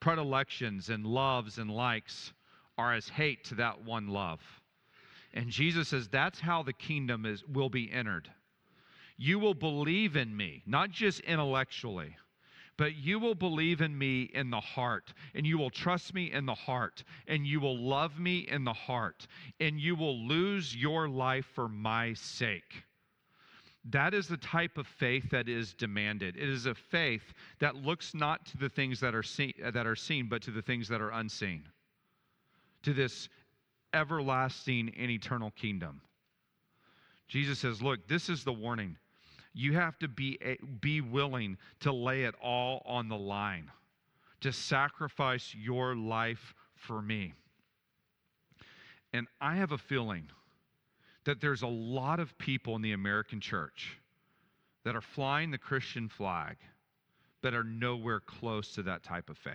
predilections 0.02 0.90
and 0.90 1.06
loves 1.06 1.60
and 1.60 1.72
likes 1.72 2.34
are 2.78 2.94
as 2.94 3.08
hate 3.08 3.46
to 3.46 3.56
that 3.56 3.86
one 3.86 4.10
love. 4.10 4.42
And 5.34 5.50
Jesus 5.50 5.88
says 5.88 6.10
that's 6.10 6.42
how 6.42 6.62
the 6.62 6.74
kingdom 6.74 7.26
is 7.26 7.46
will 7.48 7.70
be 7.70 7.90
entered. 7.90 8.30
You 9.16 9.40
will 9.40 9.54
believe 9.54 10.18
in 10.18 10.36
me, 10.36 10.62
not 10.66 10.92
just 10.92 11.22
intellectually, 11.22 12.18
but 12.76 12.98
you 12.98 13.20
will 13.20 13.36
believe 13.36 13.80
in 13.80 13.98
me 13.98 14.24
in 14.24 14.50
the 14.50 14.60
heart, 14.60 15.14
and 15.34 15.48
you 15.48 15.58
will 15.58 15.70
trust 15.70 16.14
me 16.14 16.34
in 16.34 16.46
the 16.46 16.54
heart, 16.54 17.06
and 17.30 17.48
you 17.48 17.62
will 17.62 17.78
love 17.78 18.20
me 18.20 18.40
in 18.40 18.66
the 18.66 18.74
heart, 18.74 19.26
and 19.62 19.80
you 19.80 19.96
will 19.96 20.28
lose 20.28 20.76
your 20.76 21.08
life 21.08 21.46
for 21.56 21.70
my 21.70 22.14
sake. 22.14 22.84
That 23.90 24.14
is 24.14 24.28
the 24.28 24.38
type 24.38 24.78
of 24.78 24.88
faith 24.88 25.30
that 25.32 25.50
is 25.50 25.74
demanded. 25.74 26.38
It 26.38 26.48
is 26.48 26.66
a 26.66 26.74
faith 26.74 27.34
that 27.60 27.76
looks 27.76 28.14
not 28.14 28.46
to 28.48 28.58
the 28.58 28.70
things 28.70 29.00
that 29.02 29.14
are 29.14 29.24
seen, 29.24 29.54
that 29.62 29.86
are 29.86 29.96
seen 29.96 30.30
but 30.30 30.42
to 30.44 30.52
the 30.52 30.62
things 30.62 30.88
that 30.88 31.02
are 31.02 31.12
unseen. 31.12 31.64
To 32.84 32.94
this 32.94 33.28
everlasting 33.94 34.94
and 34.98 35.12
eternal 35.12 35.52
kingdom. 35.52 36.02
Jesus 37.28 37.60
says, 37.60 37.82
Look, 37.82 38.08
this 38.08 38.30
is 38.30 38.44
the 38.44 38.54
warning. 38.54 38.98
You 39.54 39.74
have 39.74 40.00
to 40.00 40.08
be, 40.08 40.40
be 40.82 41.02
willing 41.02 41.58
to 41.82 41.92
lay 41.92 42.24
it 42.24 42.36
all 42.42 42.82
on 42.86 43.08
the 43.08 43.18
line, 43.18 43.70
to 44.42 44.52
sacrifice 44.52 45.54
your 45.56 45.96
life 45.96 46.56
for 46.76 47.02
me. 47.02 47.34
And 49.14 49.28
I 49.40 49.56
have 49.58 49.72
a 49.72 49.78
feeling 49.78 50.30
that 51.26 51.42
there's 51.42 51.62
a 51.62 51.68
lot 51.68 52.20
of 52.20 52.38
people 52.38 52.76
in 52.76 52.82
the 52.82 52.92
American 52.92 53.40
church 53.40 53.98
that 54.84 54.96
are 54.96 55.02
flying 55.02 55.52
the 55.52 55.58
Christian 55.58 56.10
flag 56.10 56.58
that 57.42 57.54
are 57.54 57.64
nowhere 57.64 58.20
close 58.20 58.74
to 58.74 58.84
that 58.84 59.04
type 59.04 59.30
of 59.30 59.38
faith. 59.38 59.54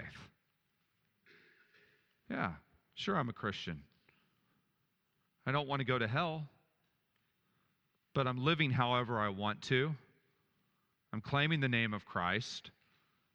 Yeah, 2.30 2.52
sure, 2.94 3.16
I'm 3.16 3.28
a 3.28 3.34
Christian. 3.34 3.82
I 5.46 5.52
don't 5.52 5.68
want 5.68 5.80
to 5.80 5.86
go 5.86 5.98
to 5.98 6.06
hell, 6.06 6.44
but 8.14 8.26
I'm 8.26 8.44
living 8.44 8.70
however 8.70 9.18
I 9.18 9.30
want 9.30 9.62
to. 9.62 9.94
I'm 11.12 11.22
claiming 11.22 11.60
the 11.60 11.68
name 11.68 11.94
of 11.94 12.04
Christ. 12.04 12.70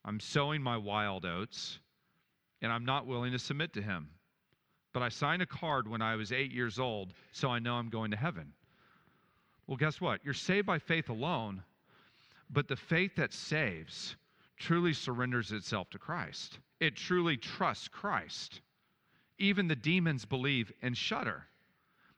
I'm 0.05 0.19
sowing 0.19 0.61
my 0.61 0.77
wild 0.77 1.25
oats, 1.25 1.79
and 2.61 2.71
I'm 2.71 2.85
not 2.85 3.07
willing 3.07 3.31
to 3.31 3.39
submit 3.39 3.73
to 3.73 3.81
Him 3.81 4.09
but 4.93 5.01
I 5.01 5.09
signed 5.09 5.41
a 5.41 5.47
card 5.47 5.87
when 5.87 6.01
I 6.01 6.15
was 6.15 6.31
eight 6.31 6.51
years 6.51 6.79
old, 6.79 7.13
so 7.31 7.49
I 7.49 7.59
know 7.59 7.75
I'm 7.75 7.89
going 7.89 8.11
to 8.11 8.17
heaven. 8.17 8.53
Well, 9.67 9.77
guess 9.77 9.99
what? 9.99 10.21
You're 10.23 10.33
saved 10.33 10.67
by 10.67 10.79
faith 10.79 11.09
alone, 11.09 11.63
but 12.49 12.67
the 12.67 12.75
faith 12.75 13.15
that 13.15 13.33
saves 13.33 14.15
truly 14.57 14.93
surrenders 14.93 15.51
itself 15.51 15.89
to 15.89 15.97
Christ. 15.97 16.59
It 16.79 16.95
truly 16.95 17.37
trusts 17.37 17.87
Christ. 17.87 18.61
Even 19.39 19.67
the 19.67 19.75
demons 19.75 20.25
believe 20.25 20.71
and 20.81 20.95
shudder. 20.95 21.45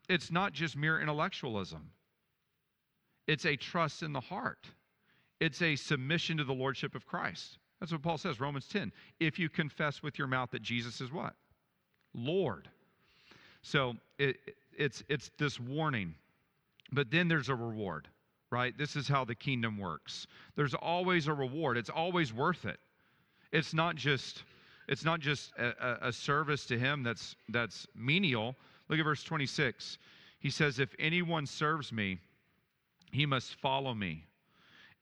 It's 0.09 0.31
not 0.31 0.53
just 0.53 0.75
mere 0.75 0.99
intellectualism, 0.99 1.91
it's 3.27 3.45
a 3.45 3.55
trust 3.55 4.03
in 4.03 4.13
the 4.13 4.19
heart, 4.19 4.67
it's 5.39 5.61
a 5.61 5.75
submission 5.75 6.37
to 6.37 6.43
the 6.43 6.53
lordship 6.53 6.93
of 6.93 7.07
Christ. 7.07 7.57
That's 7.79 7.91
what 7.91 8.01
Paul 8.01 8.17
says, 8.17 8.39
Romans 8.39 8.67
10. 8.67 8.91
If 9.19 9.37
you 9.37 9.49
confess 9.49 10.01
with 10.01 10.17
your 10.17 10.27
mouth 10.27 10.51
that 10.51 10.61
Jesus 10.61 11.01
is 11.01 11.11
what? 11.11 11.33
Lord. 12.15 12.69
So 13.61 13.95
it, 14.17 14.37
it's, 14.77 15.03
it's 15.09 15.31
this 15.37 15.59
warning. 15.59 16.15
But 16.91 17.11
then 17.11 17.27
there's 17.27 17.49
a 17.49 17.55
reward, 17.55 18.07
right? 18.51 18.77
This 18.77 18.95
is 18.95 19.07
how 19.07 19.25
the 19.25 19.35
kingdom 19.35 19.77
works. 19.77 20.27
There's 20.55 20.73
always 20.73 21.27
a 21.27 21.33
reward. 21.33 21.77
It's 21.77 21.89
always 21.89 22.33
worth 22.33 22.65
it. 22.65 22.79
It's 23.51 23.73
not 23.73 23.95
just 23.95 24.43
it's 24.87 25.03
not 25.03 25.19
just 25.19 25.51
a, 25.57 26.09
a, 26.09 26.13
service 26.13 26.65
to 26.67 26.77
him 26.77 27.01
that's 27.01 27.35
that's 27.49 27.87
menial. 27.95 28.55
Look 28.87 28.99
at 28.99 29.03
verse 29.03 29.23
26. 29.23 29.97
He 30.39 30.51
says, 30.51 30.79
If 30.79 30.93
anyone 30.99 31.47
serves 31.47 31.91
me, 31.91 32.19
he 33.11 33.25
must 33.25 33.55
follow 33.55 33.95
me. 33.95 34.25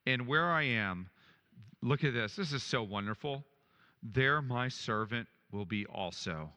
And 0.05 0.25
where 0.25 0.51
I 0.51 0.63
am, 0.63 1.09
look 1.81 2.03
at 2.03 2.13
this. 2.13 2.35
This 2.35 2.53
is 2.53 2.63
so 2.63 2.83
wonderful. 2.83 3.43
There 4.01 4.41
my 4.41 4.69
servant 4.69 5.27
will 5.51 5.65
be 5.65 5.85
also. 5.85 6.49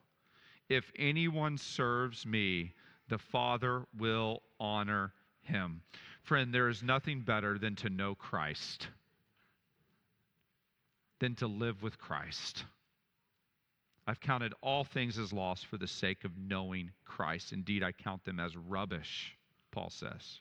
If 0.69 0.91
anyone 0.97 1.59
serves 1.59 2.27
me, 2.27 2.73
the 3.09 3.19
Father 3.19 3.85
will 3.97 4.43
honor 4.59 5.13
him. 5.43 5.83
Friend, 6.23 6.53
there 6.53 6.69
is 6.69 6.83
nothing 6.83 7.21
better 7.21 7.59
than 7.59 7.77
to 7.77 7.91
know 7.91 8.15
Christ, 8.15 8.89
than 11.21 11.37
to 11.37 11.47
live 11.47 11.83
with 11.83 11.99
Christ. 11.99 12.65
I've 14.09 14.21
counted 14.21 14.55
all 14.61 14.85
things 14.85 15.19
as 15.19 15.33
loss 15.33 15.63
for 15.63 15.79
the 15.79 15.87
sake 15.87 16.25
of 16.25 16.37
knowing 16.37 16.91
Christ. 17.05 17.53
Indeed, 17.53 17.83
I 17.83 17.93
count 17.93 18.25
them 18.25 18.39
as 18.39 18.57
rubbish, 18.57 19.37
Paul 19.73 19.91
says. 19.91 20.41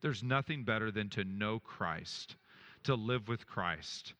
There's 0.00 0.22
nothing 0.22 0.64
better 0.64 0.90
than 0.90 1.10
to 1.10 1.24
know 1.24 1.58
Christ, 1.58 2.36
to 2.84 2.94
live 2.94 3.28
with 3.28 3.46
Christ. 3.46 4.14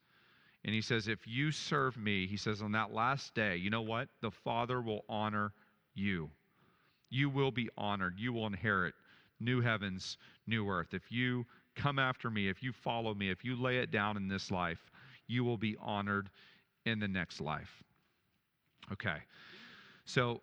And 0.65 0.73
he 0.73 0.81
says, 0.81 1.07
If 1.07 1.27
you 1.27 1.51
serve 1.51 1.95
me, 1.95 2.25
he 2.25 2.37
says, 2.37 2.61
on 2.63 2.71
that 2.73 2.91
last 2.91 3.35
day, 3.35 3.55
you 3.55 3.69
know 3.69 3.83
what? 3.83 4.09
The 4.21 4.31
Father 4.31 4.81
will 4.81 5.05
honor 5.07 5.53
you. 5.93 6.31
You 7.11 7.29
will 7.29 7.51
be 7.51 7.69
honored. 7.77 8.15
You 8.17 8.33
will 8.33 8.47
inherit 8.47 8.95
new 9.39 9.61
heavens, 9.61 10.17
new 10.47 10.67
earth. 10.67 10.93
If 10.93 11.11
you 11.11 11.45
come 11.75 11.99
after 11.99 12.31
me, 12.31 12.49
if 12.49 12.63
you 12.63 12.73
follow 12.73 13.13
me, 13.13 13.29
if 13.29 13.45
you 13.45 13.55
lay 13.55 13.77
it 13.77 13.91
down 13.91 14.17
in 14.17 14.27
this 14.27 14.49
life, 14.49 14.79
you 15.27 15.43
will 15.43 15.57
be 15.57 15.77
honored 15.79 16.29
in 16.85 16.99
the 16.99 17.07
next 17.07 17.41
life. 17.41 17.83
Okay. 18.91 19.17
So 20.05 20.41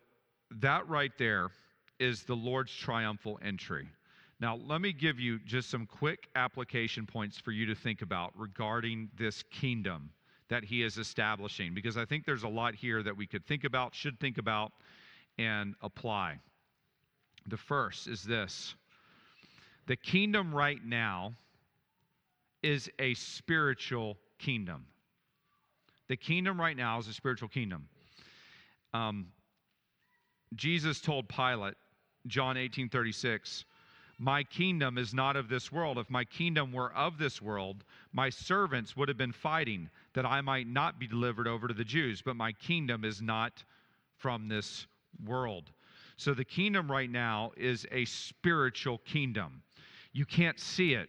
that 0.60 0.88
right 0.88 1.12
there 1.18 1.50
is 1.98 2.22
the 2.22 2.36
Lord's 2.36 2.72
triumphal 2.72 3.40
entry. 3.42 3.88
Now, 4.42 4.58
let 4.66 4.80
me 4.80 4.92
give 4.92 5.20
you 5.20 5.38
just 5.46 5.70
some 5.70 5.86
quick 5.86 6.28
application 6.34 7.06
points 7.06 7.38
for 7.38 7.52
you 7.52 7.64
to 7.66 7.76
think 7.76 8.02
about 8.02 8.32
regarding 8.36 9.08
this 9.16 9.44
kingdom 9.44 10.10
that 10.48 10.64
he 10.64 10.82
is 10.82 10.98
establishing, 10.98 11.74
because 11.74 11.96
I 11.96 12.04
think 12.04 12.26
there's 12.26 12.42
a 12.42 12.48
lot 12.48 12.74
here 12.74 13.04
that 13.04 13.16
we 13.16 13.24
could 13.24 13.46
think 13.46 13.62
about, 13.62 13.94
should 13.94 14.18
think 14.18 14.38
about, 14.38 14.72
and 15.38 15.76
apply. 15.80 16.40
The 17.46 17.56
first 17.56 18.08
is 18.08 18.24
this 18.24 18.74
the 19.86 19.94
kingdom 19.94 20.52
right 20.52 20.84
now 20.84 21.34
is 22.64 22.90
a 22.98 23.14
spiritual 23.14 24.18
kingdom. 24.40 24.86
The 26.08 26.16
kingdom 26.16 26.60
right 26.60 26.76
now 26.76 26.98
is 26.98 27.06
a 27.06 27.12
spiritual 27.12 27.48
kingdom. 27.48 27.86
Um, 28.92 29.28
Jesus 30.56 31.00
told 31.00 31.28
Pilate, 31.28 31.74
John 32.26 32.56
18 32.56 32.88
36, 32.88 33.66
my 34.18 34.44
kingdom 34.44 34.98
is 34.98 35.14
not 35.14 35.36
of 35.36 35.48
this 35.48 35.72
world. 35.72 35.98
If 35.98 36.08
my 36.10 36.24
kingdom 36.24 36.72
were 36.72 36.92
of 36.94 37.18
this 37.18 37.40
world, 37.40 37.84
my 38.12 38.30
servants 38.30 38.96
would 38.96 39.08
have 39.08 39.16
been 39.16 39.32
fighting 39.32 39.88
that 40.14 40.26
I 40.26 40.40
might 40.40 40.66
not 40.66 40.98
be 40.98 41.06
delivered 41.06 41.48
over 41.48 41.68
to 41.68 41.74
the 41.74 41.84
Jews. 41.84 42.22
But 42.22 42.36
my 42.36 42.52
kingdom 42.52 43.04
is 43.04 43.22
not 43.22 43.64
from 44.18 44.48
this 44.48 44.86
world. 45.24 45.70
So 46.16 46.34
the 46.34 46.44
kingdom 46.44 46.90
right 46.90 47.10
now 47.10 47.52
is 47.56 47.86
a 47.90 48.04
spiritual 48.04 48.98
kingdom. 48.98 49.62
You 50.12 50.24
can't 50.24 50.60
see 50.60 50.94
it. 50.94 51.08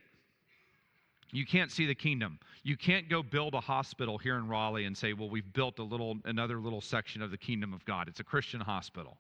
You 1.32 1.46
can't 1.46 1.72
see 1.72 1.86
the 1.86 1.96
kingdom. 1.96 2.40
You 2.64 2.78
can't 2.78 3.10
go 3.10 3.22
build 3.22 3.54
a 3.54 3.60
hospital 3.60 4.18
here 4.18 4.38
in 4.38 4.48
Raleigh 4.48 4.86
and 4.86 4.96
say, 4.96 5.14
"Well, 5.14 5.30
we've 5.30 5.52
built 5.52 5.80
a 5.80 5.84
little 5.84 6.18
another 6.26 6.60
little 6.60 6.82
section 6.82 7.22
of 7.22 7.32
the 7.32 7.38
kingdom 7.38 7.74
of 7.74 7.84
God. 7.86 8.08
It's 8.08 8.20
a 8.20 8.24
Christian 8.24 8.62
hospital." 8.62 9.18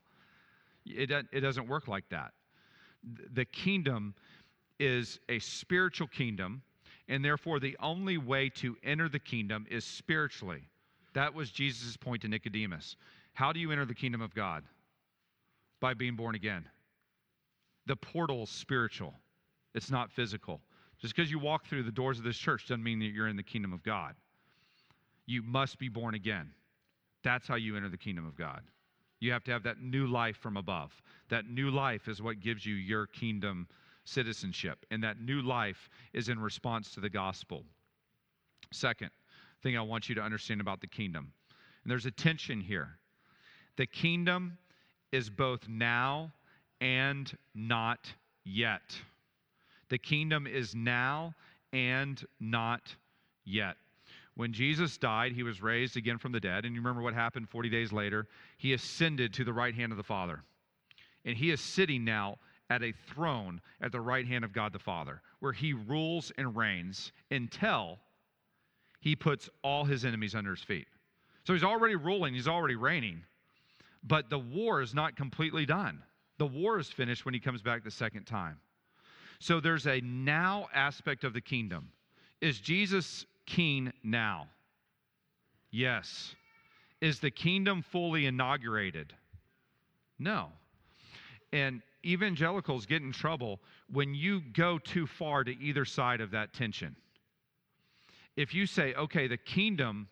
It, 0.86 1.12
it 1.32 1.40
doesn't 1.40 1.68
work 1.68 1.88
like 1.88 2.08
that 2.10 2.34
the 3.34 3.46
kingdom 3.46 4.14
is 4.80 5.20
a 5.30 5.40
spiritual 5.40 6.08
kingdom, 6.08 6.62
and 7.08 7.24
therefore 7.24 7.60
the 7.60 7.78
only 7.80 8.18
way 8.18 8.50
to 8.50 8.76
enter 8.84 9.10
the 9.10 9.20
kingdom 9.20 9.66
is 9.70 9.86
spiritually. 9.86 10.62
That 11.14 11.34
was 11.34 11.52
Jesus' 11.52 11.98
point 11.98 12.22
to 12.24 12.28
Nicodemus. 12.28 12.96
How 13.34 13.52
do 13.52 13.60
you 13.60 13.72
enter 13.72 13.86
the 13.86 13.96
kingdom 13.96 14.22
of 14.22 14.34
God? 14.34 14.64
By 15.80 15.94
being 15.94 16.16
born 16.16 16.36
again. 16.36 16.66
The 17.86 17.96
portal 17.96 18.44
is 18.44 18.50
spiritual, 18.50 19.14
it's 19.74 19.92
not 19.92 20.12
physical. 20.12 20.62
Just 21.02 21.16
because 21.16 21.30
you 21.30 21.38
walk 21.38 21.66
through 21.66 21.84
the 21.84 21.92
doors 21.92 22.18
of 22.18 22.24
this 22.24 22.38
church 22.38 22.68
doesn't 22.68 22.82
mean 22.82 23.00
that 23.00 23.08
you're 23.08 23.28
in 23.28 23.36
the 23.36 23.44
kingdom 23.44 23.74
of 23.74 23.84
God. 23.84 24.16
You 25.26 25.44
must 25.44 25.78
be 25.78 25.90
born 25.90 26.16
again. 26.16 26.52
That's 27.24 27.46
how 27.46 27.56
you 27.56 27.76
enter 27.76 27.90
the 27.90 27.98
kingdom 27.98 28.26
of 28.26 28.38
God. 28.38 28.62
You 29.24 29.32
have 29.32 29.46
to 29.46 29.52
have 29.52 29.64
that 29.64 29.82
new 29.82 30.06
life 30.06 30.36
from 30.36 30.58
above. 30.58 30.92
That 31.30 31.48
new 31.48 31.72
life 31.72 32.10
is 32.10 32.22
what 32.22 32.42
gives 32.42 32.66
you 32.66 32.76
your 32.76 33.08
kingdom 33.08 33.70
citizenship. 34.04 34.86
And 34.92 35.02
that 35.02 35.22
new 35.22 35.42
life 35.42 35.90
is 36.12 36.28
in 36.28 36.38
response 36.38 36.92
to 36.92 37.00
the 37.00 37.10
gospel. 37.10 37.64
Second 38.74 39.12
thing 39.62 39.78
I 39.78 39.82
want 39.82 40.10
you 40.10 40.16
to 40.16 40.22
understand 40.22 40.60
about 40.60 40.82
the 40.82 40.88
kingdom, 40.88 41.32
and 41.84 41.92
there's 41.92 42.06
a 42.06 42.12
tension 42.12 42.60
here. 42.60 42.98
The 43.78 43.86
kingdom 43.86 44.58
is 45.14 45.30
both 45.30 45.70
now 45.70 46.34
and 46.82 47.32
not 47.56 48.12
yet. 48.44 49.00
The 49.88 50.00
kingdom 50.00 50.48
is 50.48 50.76
now 50.76 51.34
and 51.72 52.22
not 52.42 52.94
yet. 53.46 53.78
When 54.36 54.52
Jesus 54.52 54.98
died, 54.98 55.32
he 55.34 55.44
was 55.44 55.62
raised 55.62 55.96
again 55.96 56.18
from 56.18 56.32
the 56.32 56.40
dead. 56.40 56.66
And 56.66 56.74
you 56.74 56.82
remember 56.82 57.02
what 57.02 57.14
happened 57.14 57.50
40 57.50 57.70
days 57.70 57.92
later? 57.92 58.28
He 58.58 58.74
ascended 58.74 59.34
to 59.34 59.44
the 59.44 59.54
right 59.54 59.76
hand 59.76 59.92
of 59.92 59.98
the 59.98 60.04
Father. 60.04 60.44
And 61.26 61.38
he 61.38 61.52
is 61.52 61.62
sitting 61.62 62.04
now 62.04 62.38
at 62.70 62.82
a 62.82 62.94
throne 63.14 63.62
at 63.82 63.92
the 63.92 64.02
right 64.02 64.28
hand 64.28 64.44
of 64.44 64.52
God 64.52 64.74
the 64.74 64.80
Father, 64.80 65.22
where 65.40 65.54
he 65.54 65.74
rules 65.74 66.32
and 66.38 66.56
reigns 66.56 67.12
until 67.30 68.00
he 69.00 69.16
puts 69.16 69.50
all 69.64 69.86
his 69.86 70.06
enemies 70.06 70.34
under 70.34 70.52
his 70.52 70.64
feet. 70.64 70.88
So 71.46 71.54
he's 71.54 71.64
already 71.64 71.96
ruling, 71.96 72.34
he's 72.34 72.48
already 72.48 72.76
reigning. 72.76 73.22
But 74.04 74.30
the 74.30 74.40
war 74.40 74.82
is 74.82 74.94
not 74.94 75.16
completely 75.16 75.66
done. 75.66 76.02
The 76.40 76.48
war 76.48 76.80
is 76.80 76.90
finished 76.90 77.26
when 77.26 77.34
he 77.34 77.40
comes 77.40 77.62
back 77.62 77.84
the 77.84 77.92
second 77.92 78.26
time. 78.26 78.58
So 79.40 79.60
there's 79.60 79.88
a 79.88 80.02
now 80.02 80.68
aspect 80.74 81.24
of 81.24 81.34
the 81.34 81.42
kingdom. 81.42 81.90
Is 82.42 82.60
Jesus 82.60 83.26
king 83.46 83.92
now? 84.04 84.48
Yes. 85.72 86.36
Is 87.02 87.20
the 87.20 87.32
kingdom 87.32 87.82
fully 87.82 88.26
inaugurated? 88.26 89.14
No. 90.20 90.50
And 91.52 91.82
evangelicals 92.06 92.86
get 92.86 93.02
in 93.02 93.12
trouble 93.12 93.60
when 93.92 94.14
you 94.14 94.42
go 94.54 94.78
too 94.78 95.08
far 95.08 95.44
to 95.44 95.52
either 95.60 95.86
side 95.86 96.22
of 96.22 96.32
that 96.32 96.54
tension. 96.54 96.96
If 98.36 98.54
you 98.54 98.66
say, 98.66 98.94
okay, 98.96 99.28
the 99.28 99.38
kingdom 99.38 100.08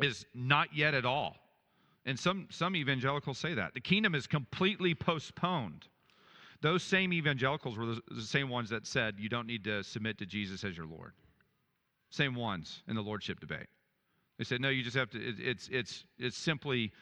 is 0.00 0.26
not 0.34 0.68
yet 0.74 0.94
at 0.94 1.04
all, 1.04 1.36
and 2.06 2.18
some, 2.18 2.48
some 2.50 2.76
evangelicals 2.76 3.38
say 3.38 3.54
that, 3.54 3.74
the 3.74 3.80
kingdom 3.80 4.14
is 4.14 4.26
completely 4.26 4.94
postponed. 4.94 5.88
Those 6.60 6.82
same 6.82 7.12
evangelicals 7.12 7.76
were 7.76 7.86
the, 7.86 8.00
the 8.10 8.22
same 8.22 8.48
ones 8.48 8.70
that 8.70 8.86
said 8.86 9.14
you 9.18 9.28
don't 9.28 9.46
need 9.46 9.64
to 9.64 9.82
submit 9.82 10.18
to 10.18 10.26
Jesus 10.26 10.64
as 10.64 10.76
your 10.76 10.86
Lord. 10.86 11.12
Same 12.14 12.34
ones 12.34 12.82
in 12.86 12.94
the 12.94 13.02
lordship 13.02 13.40
debate. 13.40 13.66
They 14.38 14.44
said, 14.44 14.60
no, 14.60 14.68
you 14.68 14.82
just 14.82 14.96
have 14.96 15.10
to, 15.10 15.18
it, 15.18 15.36
it's, 15.38 15.68
it's, 15.70 16.04
it's 16.18 16.36
simply 16.36 16.92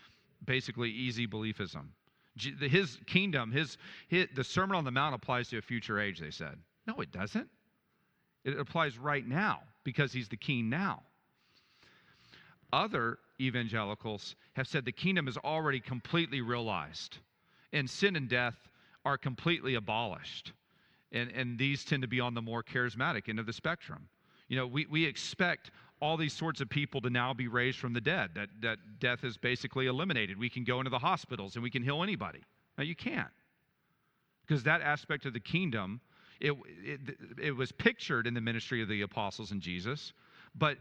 basically 0.44 0.90
easy 0.90 1.26
beliefism. 1.26 1.88
His 2.34 2.98
kingdom, 3.06 3.52
his, 3.52 3.76
his, 4.08 4.28
the 4.34 4.42
Sermon 4.42 4.74
on 4.74 4.84
the 4.84 4.90
Mount 4.90 5.14
applies 5.14 5.48
to 5.48 5.58
a 5.58 5.62
future 5.62 6.00
age, 6.00 6.18
they 6.18 6.30
said. 6.30 6.56
No, 6.86 6.94
it 7.00 7.12
doesn't. 7.12 7.48
It 8.44 8.58
applies 8.58 8.96
right 8.98 9.26
now 9.26 9.60
because 9.84 10.12
he's 10.12 10.28
the 10.28 10.36
king 10.36 10.70
now. 10.70 11.02
Other 12.72 13.18
evangelicals 13.38 14.34
have 14.54 14.66
said 14.66 14.86
the 14.86 14.92
kingdom 14.92 15.28
is 15.28 15.36
already 15.36 15.78
completely 15.78 16.40
realized 16.40 17.18
and 17.74 17.88
sin 17.88 18.16
and 18.16 18.30
death 18.30 18.56
are 19.04 19.18
completely 19.18 19.74
abolished. 19.74 20.52
And, 21.12 21.30
and 21.32 21.58
these 21.58 21.84
tend 21.84 22.00
to 22.00 22.08
be 22.08 22.20
on 22.20 22.32
the 22.32 22.40
more 22.40 22.62
charismatic 22.62 23.28
end 23.28 23.38
of 23.38 23.44
the 23.44 23.52
spectrum. 23.52 24.08
You 24.52 24.58
know, 24.58 24.66
we, 24.66 24.84
we 24.90 25.06
expect 25.06 25.70
all 25.98 26.18
these 26.18 26.34
sorts 26.34 26.60
of 26.60 26.68
people 26.68 27.00
to 27.00 27.08
now 27.08 27.32
be 27.32 27.48
raised 27.48 27.78
from 27.78 27.94
the 27.94 28.02
dead, 28.02 28.32
that, 28.34 28.50
that 28.60 28.76
death 29.00 29.24
is 29.24 29.38
basically 29.38 29.86
eliminated. 29.86 30.38
We 30.38 30.50
can 30.50 30.62
go 30.62 30.76
into 30.76 30.90
the 30.90 30.98
hospitals 30.98 31.54
and 31.54 31.62
we 31.62 31.70
can 31.70 31.82
heal 31.82 32.02
anybody. 32.02 32.40
Now, 32.76 32.84
you 32.84 32.94
can't. 32.94 33.30
Because 34.46 34.62
that 34.64 34.82
aspect 34.82 35.24
of 35.24 35.32
the 35.32 35.40
kingdom, 35.40 36.02
it, 36.38 36.52
it, 36.84 37.00
it 37.42 37.56
was 37.56 37.72
pictured 37.72 38.26
in 38.26 38.34
the 38.34 38.42
ministry 38.42 38.82
of 38.82 38.90
the 38.90 39.00
apostles 39.00 39.52
and 39.52 39.62
Jesus, 39.62 40.12
but 40.54 40.76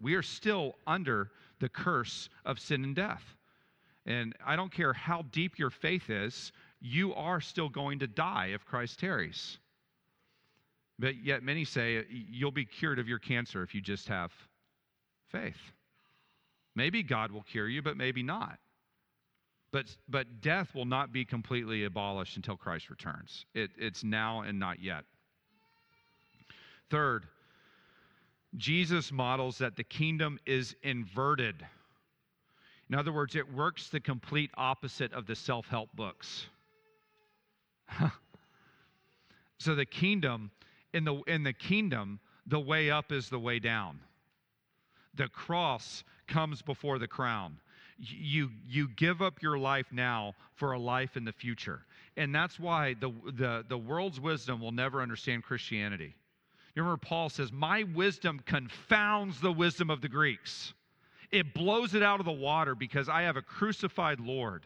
we 0.00 0.14
are 0.14 0.22
still 0.22 0.76
under 0.86 1.32
the 1.58 1.68
curse 1.68 2.28
of 2.44 2.60
sin 2.60 2.84
and 2.84 2.94
death. 2.94 3.24
And 4.06 4.36
I 4.46 4.54
don't 4.54 4.70
care 4.70 4.92
how 4.92 5.24
deep 5.32 5.58
your 5.58 5.70
faith 5.70 6.10
is, 6.10 6.52
you 6.80 7.12
are 7.14 7.40
still 7.40 7.70
going 7.70 7.98
to 7.98 8.06
die 8.06 8.52
if 8.54 8.64
Christ 8.64 9.00
tarries. 9.00 9.58
But 11.00 11.24
yet, 11.24 11.42
many 11.42 11.64
say 11.64 12.04
you'll 12.10 12.50
be 12.50 12.66
cured 12.66 12.98
of 12.98 13.08
your 13.08 13.18
cancer 13.18 13.62
if 13.62 13.74
you 13.74 13.80
just 13.80 14.06
have 14.08 14.30
faith. 15.28 15.56
Maybe 16.76 17.02
God 17.02 17.32
will 17.32 17.42
cure 17.42 17.68
you, 17.68 17.80
but 17.80 17.96
maybe 17.96 18.22
not. 18.22 18.58
But, 19.72 19.86
but 20.08 20.42
death 20.42 20.74
will 20.74 20.84
not 20.84 21.10
be 21.10 21.24
completely 21.24 21.84
abolished 21.84 22.36
until 22.36 22.56
Christ 22.56 22.90
returns. 22.90 23.46
It, 23.54 23.70
it's 23.78 24.04
now 24.04 24.42
and 24.42 24.58
not 24.58 24.82
yet. 24.82 25.04
Third, 26.90 27.24
Jesus 28.58 29.10
models 29.10 29.56
that 29.58 29.76
the 29.76 29.84
kingdom 29.84 30.38
is 30.44 30.76
inverted. 30.82 31.64
In 32.90 32.94
other 32.96 33.12
words, 33.12 33.36
it 33.36 33.50
works 33.54 33.88
the 33.88 34.00
complete 34.00 34.50
opposite 34.56 35.14
of 35.14 35.26
the 35.26 35.36
self 35.36 35.66
help 35.66 35.88
books. 35.94 36.46
so 39.58 39.74
the 39.74 39.86
kingdom, 39.86 40.50
in 40.92 41.04
the, 41.04 41.14
in 41.26 41.42
the 41.42 41.52
kingdom, 41.52 42.20
the 42.46 42.60
way 42.60 42.90
up 42.90 43.12
is 43.12 43.28
the 43.28 43.38
way 43.38 43.58
down. 43.58 44.00
The 45.14 45.28
cross 45.28 46.04
comes 46.26 46.62
before 46.62 46.98
the 46.98 47.08
crown. 47.08 47.58
You, 47.98 48.50
you 48.66 48.88
give 48.96 49.20
up 49.20 49.42
your 49.42 49.58
life 49.58 49.86
now 49.92 50.34
for 50.54 50.72
a 50.72 50.78
life 50.78 51.16
in 51.16 51.24
the 51.24 51.32
future. 51.32 51.82
And 52.16 52.34
that's 52.34 52.58
why 52.58 52.94
the, 52.94 53.12
the, 53.34 53.64
the 53.68 53.78
world's 53.78 54.20
wisdom 54.20 54.60
will 54.60 54.72
never 54.72 55.02
understand 55.02 55.42
Christianity. 55.42 56.14
You 56.74 56.82
remember 56.82 57.04
Paul 57.04 57.28
says, 57.28 57.52
My 57.52 57.82
wisdom 57.94 58.40
confounds 58.46 59.40
the 59.40 59.52
wisdom 59.52 59.90
of 59.90 60.00
the 60.00 60.08
Greeks. 60.08 60.72
It 61.30 61.54
blows 61.54 61.94
it 61.94 62.02
out 62.02 62.20
of 62.20 62.26
the 62.26 62.32
water 62.32 62.74
because 62.74 63.08
I 63.08 63.22
have 63.22 63.36
a 63.36 63.42
crucified 63.42 64.18
Lord 64.18 64.64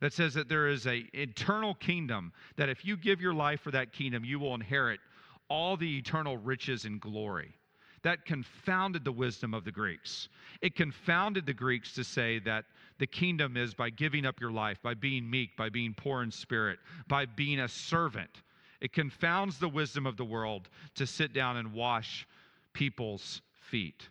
that 0.00 0.12
says 0.12 0.34
that 0.34 0.48
there 0.48 0.68
is 0.68 0.86
an 0.86 1.08
eternal 1.14 1.74
kingdom, 1.74 2.32
that 2.56 2.68
if 2.68 2.84
you 2.84 2.96
give 2.96 3.20
your 3.20 3.34
life 3.34 3.60
for 3.60 3.70
that 3.70 3.92
kingdom, 3.92 4.24
you 4.24 4.38
will 4.38 4.54
inherit 4.54 5.00
all 5.48 5.76
the 5.76 5.98
eternal 5.98 6.36
riches 6.36 6.84
and 6.84 7.00
glory. 7.00 7.56
That 8.02 8.26
confounded 8.26 9.04
the 9.04 9.12
wisdom 9.12 9.54
of 9.54 9.64
the 9.64 9.72
Greeks. 9.72 10.28
It 10.60 10.74
confounded 10.74 11.46
the 11.46 11.54
Greeks 11.54 11.94
to 11.94 12.04
say 12.04 12.38
that 12.40 12.66
the 12.98 13.06
kingdom 13.06 13.56
is 13.56 13.74
by 13.74 13.90
giving 13.90 14.26
up 14.26 14.40
your 14.40 14.52
life, 14.52 14.78
by 14.82 14.94
being 14.94 15.28
meek, 15.28 15.56
by 15.56 15.70
being 15.70 15.94
poor 15.94 16.22
in 16.22 16.30
spirit, 16.30 16.78
by 17.08 17.24
being 17.24 17.60
a 17.60 17.68
servant. 17.68 18.42
It 18.80 18.92
confounds 18.92 19.58
the 19.58 19.68
wisdom 19.68 20.06
of 20.06 20.18
the 20.18 20.24
world 20.24 20.68
to 20.96 21.06
sit 21.06 21.32
down 21.32 21.56
and 21.56 21.72
wash 21.72 22.26
people's 22.74 23.40
feet. 23.58 24.08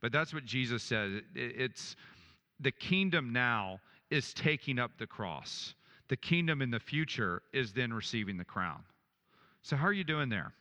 But 0.00 0.12
that's 0.12 0.32
what 0.32 0.44
Jesus 0.44 0.82
says. 0.84 1.22
It's 1.34 1.96
the 2.60 2.70
kingdom 2.70 3.32
now 3.32 3.80
is 4.10 4.32
taking 4.32 4.78
up 4.78 4.92
the 4.98 5.06
cross. 5.06 5.74
The 6.08 6.16
kingdom 6.16 6.62
in 6.62 6.70
the 6.70 6.78
future 6.78 7.42
is 7.52 7.72
then 7.72 7.92
receiving 7.92 8.36
the 8.36 8.44
crown. 8.44 8.84
So, 9.62 9.76
how 9.76 9.86
are 9.86 9.92
you 9.92 10.04
doing 10.04 10.28
there? 10.28 10.52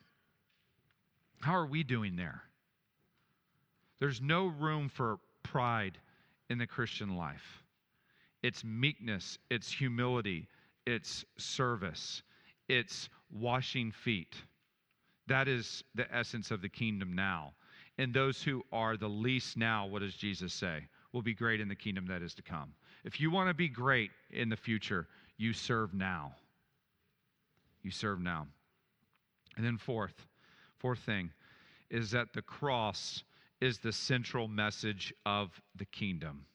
How 1.41 1.55
are 1.55 1.65
we 1.65 1.83
doing 1.83 2.15
there? 2.15 2.41
There's 3.99 4.21
no 4.21 4.47
room 4.47 4.89
for 4.89 5.19
pride 5.43 5.97
in 6.49 6.57
the 6.57 6.67
Christian 6.67 7.15
life. 7.15 7.63
It's 8.43 8.63
meekness, 8.63 9.37
it's 9.49 9.71
humility, 9.71 10.47
it's 10.85 11.25
service, 11.37 12.23
it's 12.67 13.09
washing 13.31 13.91
feet. 13.91 14.35
That 15.27 15.47
is 15.47 15.83
the 15.95 16.11
essence 16.13 16.51
of 16.51 16.61
the 16.61 16.69
kingdom 16.69 17.13
now. 17.13 17.53
And 17.97 18.13
those 18.13 18.41
who 18.41 18.63
are 18.71 18.97
the 18.97 19.07
least 19.07 19.57
now, 19.57 19.85
what 19.85 19.99
does 20.01 20.15
Jesus 20.15 20.53
say? 20.53 20.87
Will 21.13 21.21
be 21.21 21.33
great 21.33 21.61
in 21.61 21.67
the 21.67 21.75
kingdom 21.75 22.07
that 22.07 22.21
is 22.21 22.33
to 22.35 22.41
come. 22.41 22.73
If 23.03 23.19
you 23.19 23.29
want 23.29 23.49
to 23.49 23.53
be 23.53 23.67
great 23.67 24.11
in 24.29 24.49
the 24.49 24.55
future, 24.55 25.07
you 25.37 25.53
serve 25.53 25.93
now. 25.93 26.33
You 27.83 27.91
serve 27.91 28.19
now. 28.19 28.47
And 29.57 29.65
then, 29.65 29.77
fourth, 29.77 30.25
fourth 30.81 30.99
thing 30.99 31.31
is 31.91 32.09
that 32.11 32.33
the 32.33 32.41
cross 32.41 33.23
is 33.61 33.77
the 33.77 33.91
central 33.91 34.47
message 34.47 35.13
of 35.25 35.61
the 35.75 35.85
kingdom. 35.85 36.45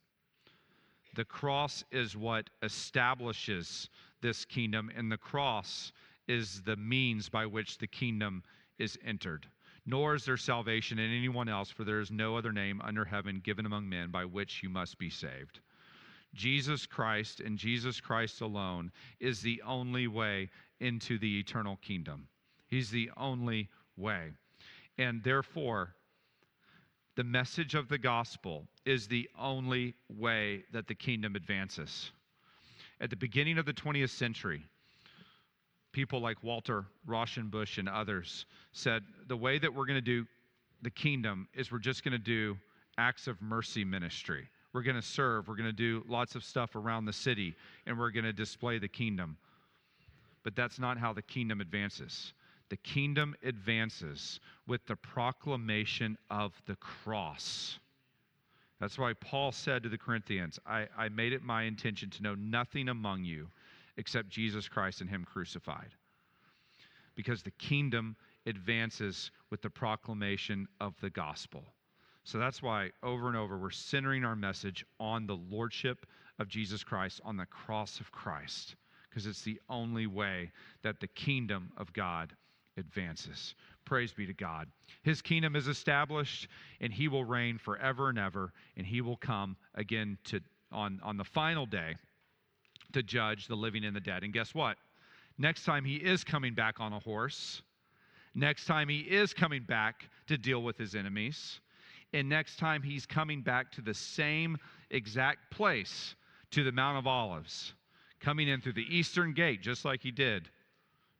The 1.14 1.24
cross 1.24 1.85
is 1.93 2.16
what 2.16 2.51
establishes 2.62 3.89
this 4.20 4.45
kingdom, 4.45 4.91
and 4.97 5.11
the 5.11 5.16
cross 5.16 5.93
is 6.27 6.62
the 6.62 6.77
means 6.77 7.29
by 7.29 7.47
which 7.47 7.79
the 7.79 7.87
kingdom 7.87 8.43
is 8.79 8.99
entered. 9.05 9.47
Nor 9.87 10.16
is 10.16 10.24
there 10.24 10.37
salvation 10.37 10.99
in 10.99 11.11
anyone 11.16 11.49
else, 11.49 11.70
for 11.70 11.85
there 11.85 12.01
is 12.01 12.11
no 12.11 12.37
other 12.37 12.53
name 12.53 12.81
under 12.83 13.05
heaven 13.05 13.41
given 13.45 13.64
among 13.64 13.89
men 13.89 14.11
by 14.11 14.24
which 14.24 14.62
you 14.62 14.68
must 14.68 14.99
be 14.99 15.09
saved. 15.09 15.61
Jesus 16.35 16.85
Christ 16.85 17.41
and 17.41 17.57
Jesus 17.57 18.01
Christ 18.01 18.41
alone 18.41 18.91
is 19.20 19.41
the 19.41 19.62
only 19.62 20.09
way 20.09 20.51
into 20.81 21.18
the 21.18 21.39
eternal 21.39 21.77
kingdom. 21.77 22.27
He's 22.66 22.91
the 22.91 23.11
only 23.16 23.68
way. 23.97 24.32
And 24.99 25.22
therefore, 25.22 25.94
the 27.16 27.24
message 27.24 27.74
of 27.74 27.88
the 27.88 27.99
gospel 27.99 28.66
is 28.84 29.09
the 29.09 29.28
only 29.38 29.94
way 30.09 30.64
that 30.72 30.86
the 30.86 30.94
kingdom 30.94 31.34
advances. 31.34 32.11
At 33.01 33.11
the 33.11 33.16
beginning 33.16 33.59
of 33.59 33.66
the 33.66 33.72
20th 33.72 34.11
century, 34.11 34.62
people 35.92 36.20
like 36.20 36.42
Walter 36.42 36.84
Rauschenbusch 37.09 37.78
and 37.78 37.88
others 37.88 38.44
said 38.72 39.03
the 39.28 39.36
way 39.36 39.59
that 39.59 39.74
we're 39.74 39.86
going 39.86 39.99
to 39.99 40.01
do 40.03 40.26
the 40.82 40.90
kingdom 40.90 41.49
is 41.55 41.72
we're 41.72 41.78
just 41.78 42.05
going 42.05 42.12
to 42.12 42.18
do 42.18 42.57
acts 42.99 43.26
of 43.26 43.40
mercy 43.40 43.84
ministry. 43.84 44.49
We're 44.72 44.82
going 44.82 44.97
to 44.97 45.03
serve, 45.03 45.49
we're 45.49 45.57
going 45.57 45.70
to 45.70 45.72
do 45.72 46.05
lots 46.07 46.34
of 46.34 46.44
stuff 46.44 46.76
around 46.76 47.07
the 47.07 47.12
city, 47.12 47.55
and 47.86 47.99
we're 47.99 48.11
going 48.11 48.24
to 48.24 48.32
display 48.32 48.78
the 48.78 48.88
kingdom. 48.88 49.38
But 50.44 50.55
that's 50.55 50.78
not 50.78 50.99
how 50.99 51.14
the 51.14 51.22
kingdom 51.22 51.62
advances. 51.62 52.34
The 52.69 52.77
kingdom 52.79 53.35
advances 53.43 54.41
with 54.67 54.85
the 54.87 54.97
proclamation 54.97 56.19
of 56.31 56.53
the 56.67 56.77
cross. 56.77 57.79
That's 58.81 58.99
why 58.99 59.14
Paul 59.14 59.53
said 59.53 59.83
to 59.83 59.89
the 59.89 59.99
Corinthians, 59.99 60.59
I, 60.67 60.87
I 60.97 61.09
made 61.09 61.33
it 61.33 61.43
my 61.43 61.62
intention 61.62 62.11
to 62.11 62.23
know 62.23 62.35
nothing 62.35 62.89
among 62.89 63.25
you 63.25 63.49
except 63.97 64.29
Jesus 64.29 64.69
Christ 64.69 65.01
and 65.01 65.09
Him 65.09 65.25
crucified. 65.25 65.95
Because 67.14 67.43
the 67.43 67.53
kingdom 67.53 68.17
advances 68.45 69.31
with 69.51 69.62
the 69.62 69.71
proclamation 69.71 70.69
of 70.81 70.95
the 71.01 71.11
gospel. 71.11 71.64
So 72.25 72.39
that's 72.39 72.62
why 72.62 72.91
over 73.03 73.29
and 73.29 73.37
over 73.37 73.57
we're 73.57 73.71
centering 73.71 74.25
our 74.25 74.37
message 74.37 74.85
on 75.01 75.27
the 75.27 75.37
lordship 75.37 76.07
of 76.39 76.49
Jesus 76.49 76.85
Christ, 76.85 77.21
on 77.25 77.37
the 77.37 77.47
cross 77.47 78.01
of 78.01 78.12
Christ, 78.12 78.77
because 79.09 79.27
it's 79.27 79.43
the 79.43 79.61
only 79.71 80.07
way 80.07 80.51
that 80.83 81.01
the 81.01 81.07
kingdom 81.07 81.73
of 81.77 81.93
God 81.93 82.35
advances. 82.77 83.55
Praise 83.85 84.12
be 84.12 84.27
to 84.27 84.35
God. 84.35 84.68
His 85.03 85.22
kingdom 85.22 85.57
is 85.57 85.68
established 85.68 86.49
and 86.81 86.93
he 86.93 87.09
will 87.09 87.24
reign 87.24 87.59
forever 87.59 88.09
and 88.09 88.18
ever, 88.18 88.53
and 88.77 88.87
he 88.87 89.01
will 89.01 89.16
come 89.16 89.57
again 89.74 90.18
to 90.24 90.41
on, 90.72 91.01
on 91.03 91.16
the 91.16 91.24
final 91.24 91.64
day 91.64 91.95
to 92.93 93.03
judge 93.03 93.47
the 93.47 93.55
living 93.55 93.85
and 93.85 93.95
the 93.95 94.01
dead. 94.01 94.24
And 94.24 94.33
guess 94.33 94.55
what? 94.55 94.77
Next 95.39 95.64
time 95.64 95.85
he 95.85 95.97
is 95.97 96.24
coming 96.24 96.55
back 96.55 96.81
on 96.81 96.93
a 96.93 96.99
horse. 96.99 97.62
Next 98.35 98.66
time 98.66 98.89
he 98.89 99.01
is 99.01 99.33
coming 99.33 99.62
back 99.62 100.09
to 100.27 100.37
deal 100.37 100.62
with 100.62 100.77
his 100.77 100.95
enemies. 100.95 101.61
And 102.12 102.29
next 102.29 102.59
time 102.59 102.83
he's 102.83 103.07
coming 103.07 103.43
back 103.43 103.70
to 103.72 103.83
the 103.83 103.95
same 103.95 104.59
exact 104.91 105.51
place, 105.51 106.14
to 106.53 106.64
the 106.64 106.72
Mount 106.72 106.99
of 106.99 107.07
Olives, 107.07 107.74
coming 108.20 108.49
in 108.49 108.61
through 108.61 108.74
the 108.74 108.87
eastern 108.97 109.33
gate, 109.33 109.61
just 109.61 109.85
like 109.85 110.03
he 110.03 110.11
did 110.11 110.49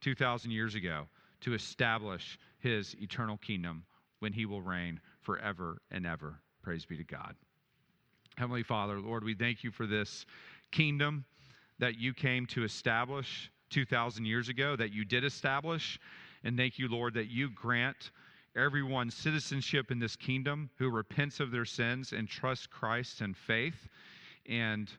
2,000 0.01 0.51
years 0.51 0.75
ago, 0.75 1.07
to 1.41 1.55
establish 1.55 2.39
his 2.59 2.95
eternal 3.01 3.37
kingdom 3.37 3.85
when 4.21 4.33
he 4.33 4.47
will 4.47 4.63
reign 4.63 5.01
forever 5.21 5.79
and 5.91 6.07
ever. 6.07 6.41
Praise 6.63 6.85
be 6.85 6.97
to 6.97 7.05
God. 7.05 7.35
Heavenly 8.37 8.63
Father, 8.63 9.01
Lord, 9.01 9.25
we 9.25 9.35
thank 9.35 9.65
you 9.65 9.71
for 9.71 9.87
this 9.87 10.27
kingdom 10.71 11.25
that 11.79 11.99
you 11.99 12.13
came 12.13 12.47
to 12.47 12.65
establish 12.65 13.51
2,000 13.71 14.25
years 14.25 14.49
ago, 14.49 14.77
that 14.77 14.93
you 14.93 15.05
did 15.05 15.25
establish. 15.25 15.99
And 16.45 16.57
thank 16.57 16.79
you, 16.79 16.89
Lord, 16.89 17.15
that 17.15 17.29
you 17.29 17.51
grant 17.51 18.11
everyone 18.57 19.11
citizenship 19.11 19.91
in 19.91 19.99
this 19.99 20.17
kingdom 20.17 20.71
who 20.77 20.91
repents 20.91 21.41
of 21.41 21.51
their 21.51 21.65
sins 21.65 22.13
and 22.13 22.29
trusts 22.29 22.67
Christ 22.67 23.21
and 23.21 23.37
faith. 23.37 23.89
And 24.49 24.91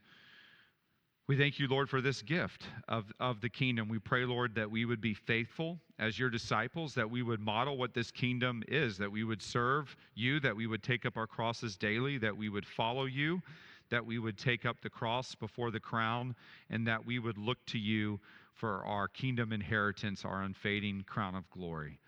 we 1.27 1.35
thank 1.35 1.59
you, 1.59 1.67
Lord, 1.67 1.89
for 1.89 1.99
this 1.99 2.21
gift 2.21 2.63
of, 2.87 3.11
of 3.19 3.41
the 3.41 3.49
kingdom. 3.49 3.89
We 3.89 3.99
pray, 3.99 4.23
Lord, 4.23 4.55
that 4.55 4.71
we 4.71 4.85
would 4.85 5.01
be 5.01 5.13
faithful 5.13 5.77
as 5.99 6.17
your 6.17 6.29
disciples, 6.29 6.93
that 6.93 7.09
we 7.09 7.21
would 7.21 7.41
model 7.41 7.75
what 7.77 7.93
this 7.93 8.11
kingdom 8.11 8.63
is, 8.69 8.97
that 8.97 9.11
we 9.11 9.25
would 9.25 9.41
serve 9.41 9.93
you, 10.15 10.39
that 10.39 10.55
we 10.55 10.67
would 10.67 10.81
take 10.81 11.05
up 11.05 11.17
our 11.17 11.27
crosses 11.27 11.75
daily, 11.75 12.17
that 12.17 12.35
we 12.35 12.47
would 12.47 12.65
follow 12.65 13.05
you, 13.05 13.41
that 13.89 14.05
we 14.05 14.19
would 14.19 14.37
take 14.37 14.65
up 14.65 14.77
the 14.81 14.89
cross 14.89 15.35
before 15.35 15.69
the 15.69 15.79
crown, 15.81 16.33
and 16.69 16.87
that 16.87 17.05
we 17.05 17.19
would 17.19 17.37
look 17.37 17.57
to 17.65 17.77
you 17.77 18.19
for 18.53 18.85
our 18.85 19.09
kingdom 19.09 19.51
inheritance, 19.51 20.23
our 20.23 20.43
unfading 20.43 21.03
crown 21.07 21.35
of 21.35 21.49
glory. 21.51 21.99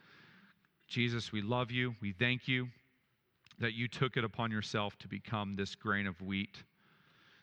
Jesus, 0.87 1.33
we 1.33 1.41
love 1.41 1.71
you. 1.71 1.93
We 2.01 2.13
thank 2.13 2.47
you 2.47 2.69
that 3.59 3.73
you 3.73 3.89
took 3.89 4.15
it 4.15 4.23
upon 4.23 4.49
yourself 4.49 4.97
to 4.99 5.09
become 5.09 5.57
this 5.57 5.75
grain 5.75 6.07
of 6.07 6.21
wheat 6.21 6.63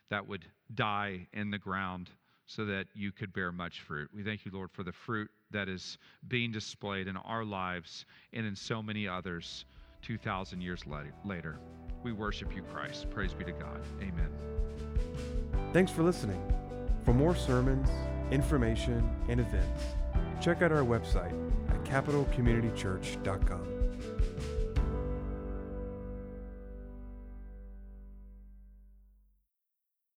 that 0.08 0.26
would 0.26 0.46
die 0.74 1.26
in 1.32 1.50
the 1.50 1.58
ground 1.58 2.10
so 2.46 2.64
that 2.64 2.86
you 2.94 3.12
could 3.12 3.32
bear 3.32 3.50
much 3.50 3.80
fruit. 3.80 4.08
We 4.14 4.22
thank 4.22 4.44
you, 4.44 4.52
Lord, 4.54 4.70
for 4.72 4.82
the 4.82 4.92
fruit 4.92 5.30
that 5.50 5.68
is 5.68 5.98
being 6.28 6.52
displayed 6.52 7.08
in 7.08 7.16
our 7.16 7.44
lives 7.44 8.06
and 8.32 8.46
in 8.46 8.54
so 8.54 8.82
many 8.82 9.08
others 9.08 9.64
2,000 10.02 10.60
years 10.60 10.82
later. 11.24 11.58
We 12.02 12.12
worship 12.12 12.54
you, 12.54 12.62
Christ. 12.62 13.10
Praise 13.10 13.34
be 13.34 13.44
to 13.44 13.52
God. 13.52 13.80
Amen. 14.00 14.30
Thanks 15.72 15.90
for 15.90 16.02
listening. 16.02 16.40
For 17.04 17.12
more 17.12 17.34
sermons, 17.34 17.88
information, 18.30 19.08
and 19.28 19.40
events, 19.40 19.82
check 20.40 20.62
out 20.62 20.72
our 20.72 20.82
website 20.82 21.34
at 21.68 21.82
capitalcommunitychurch.com. 21.84 23.75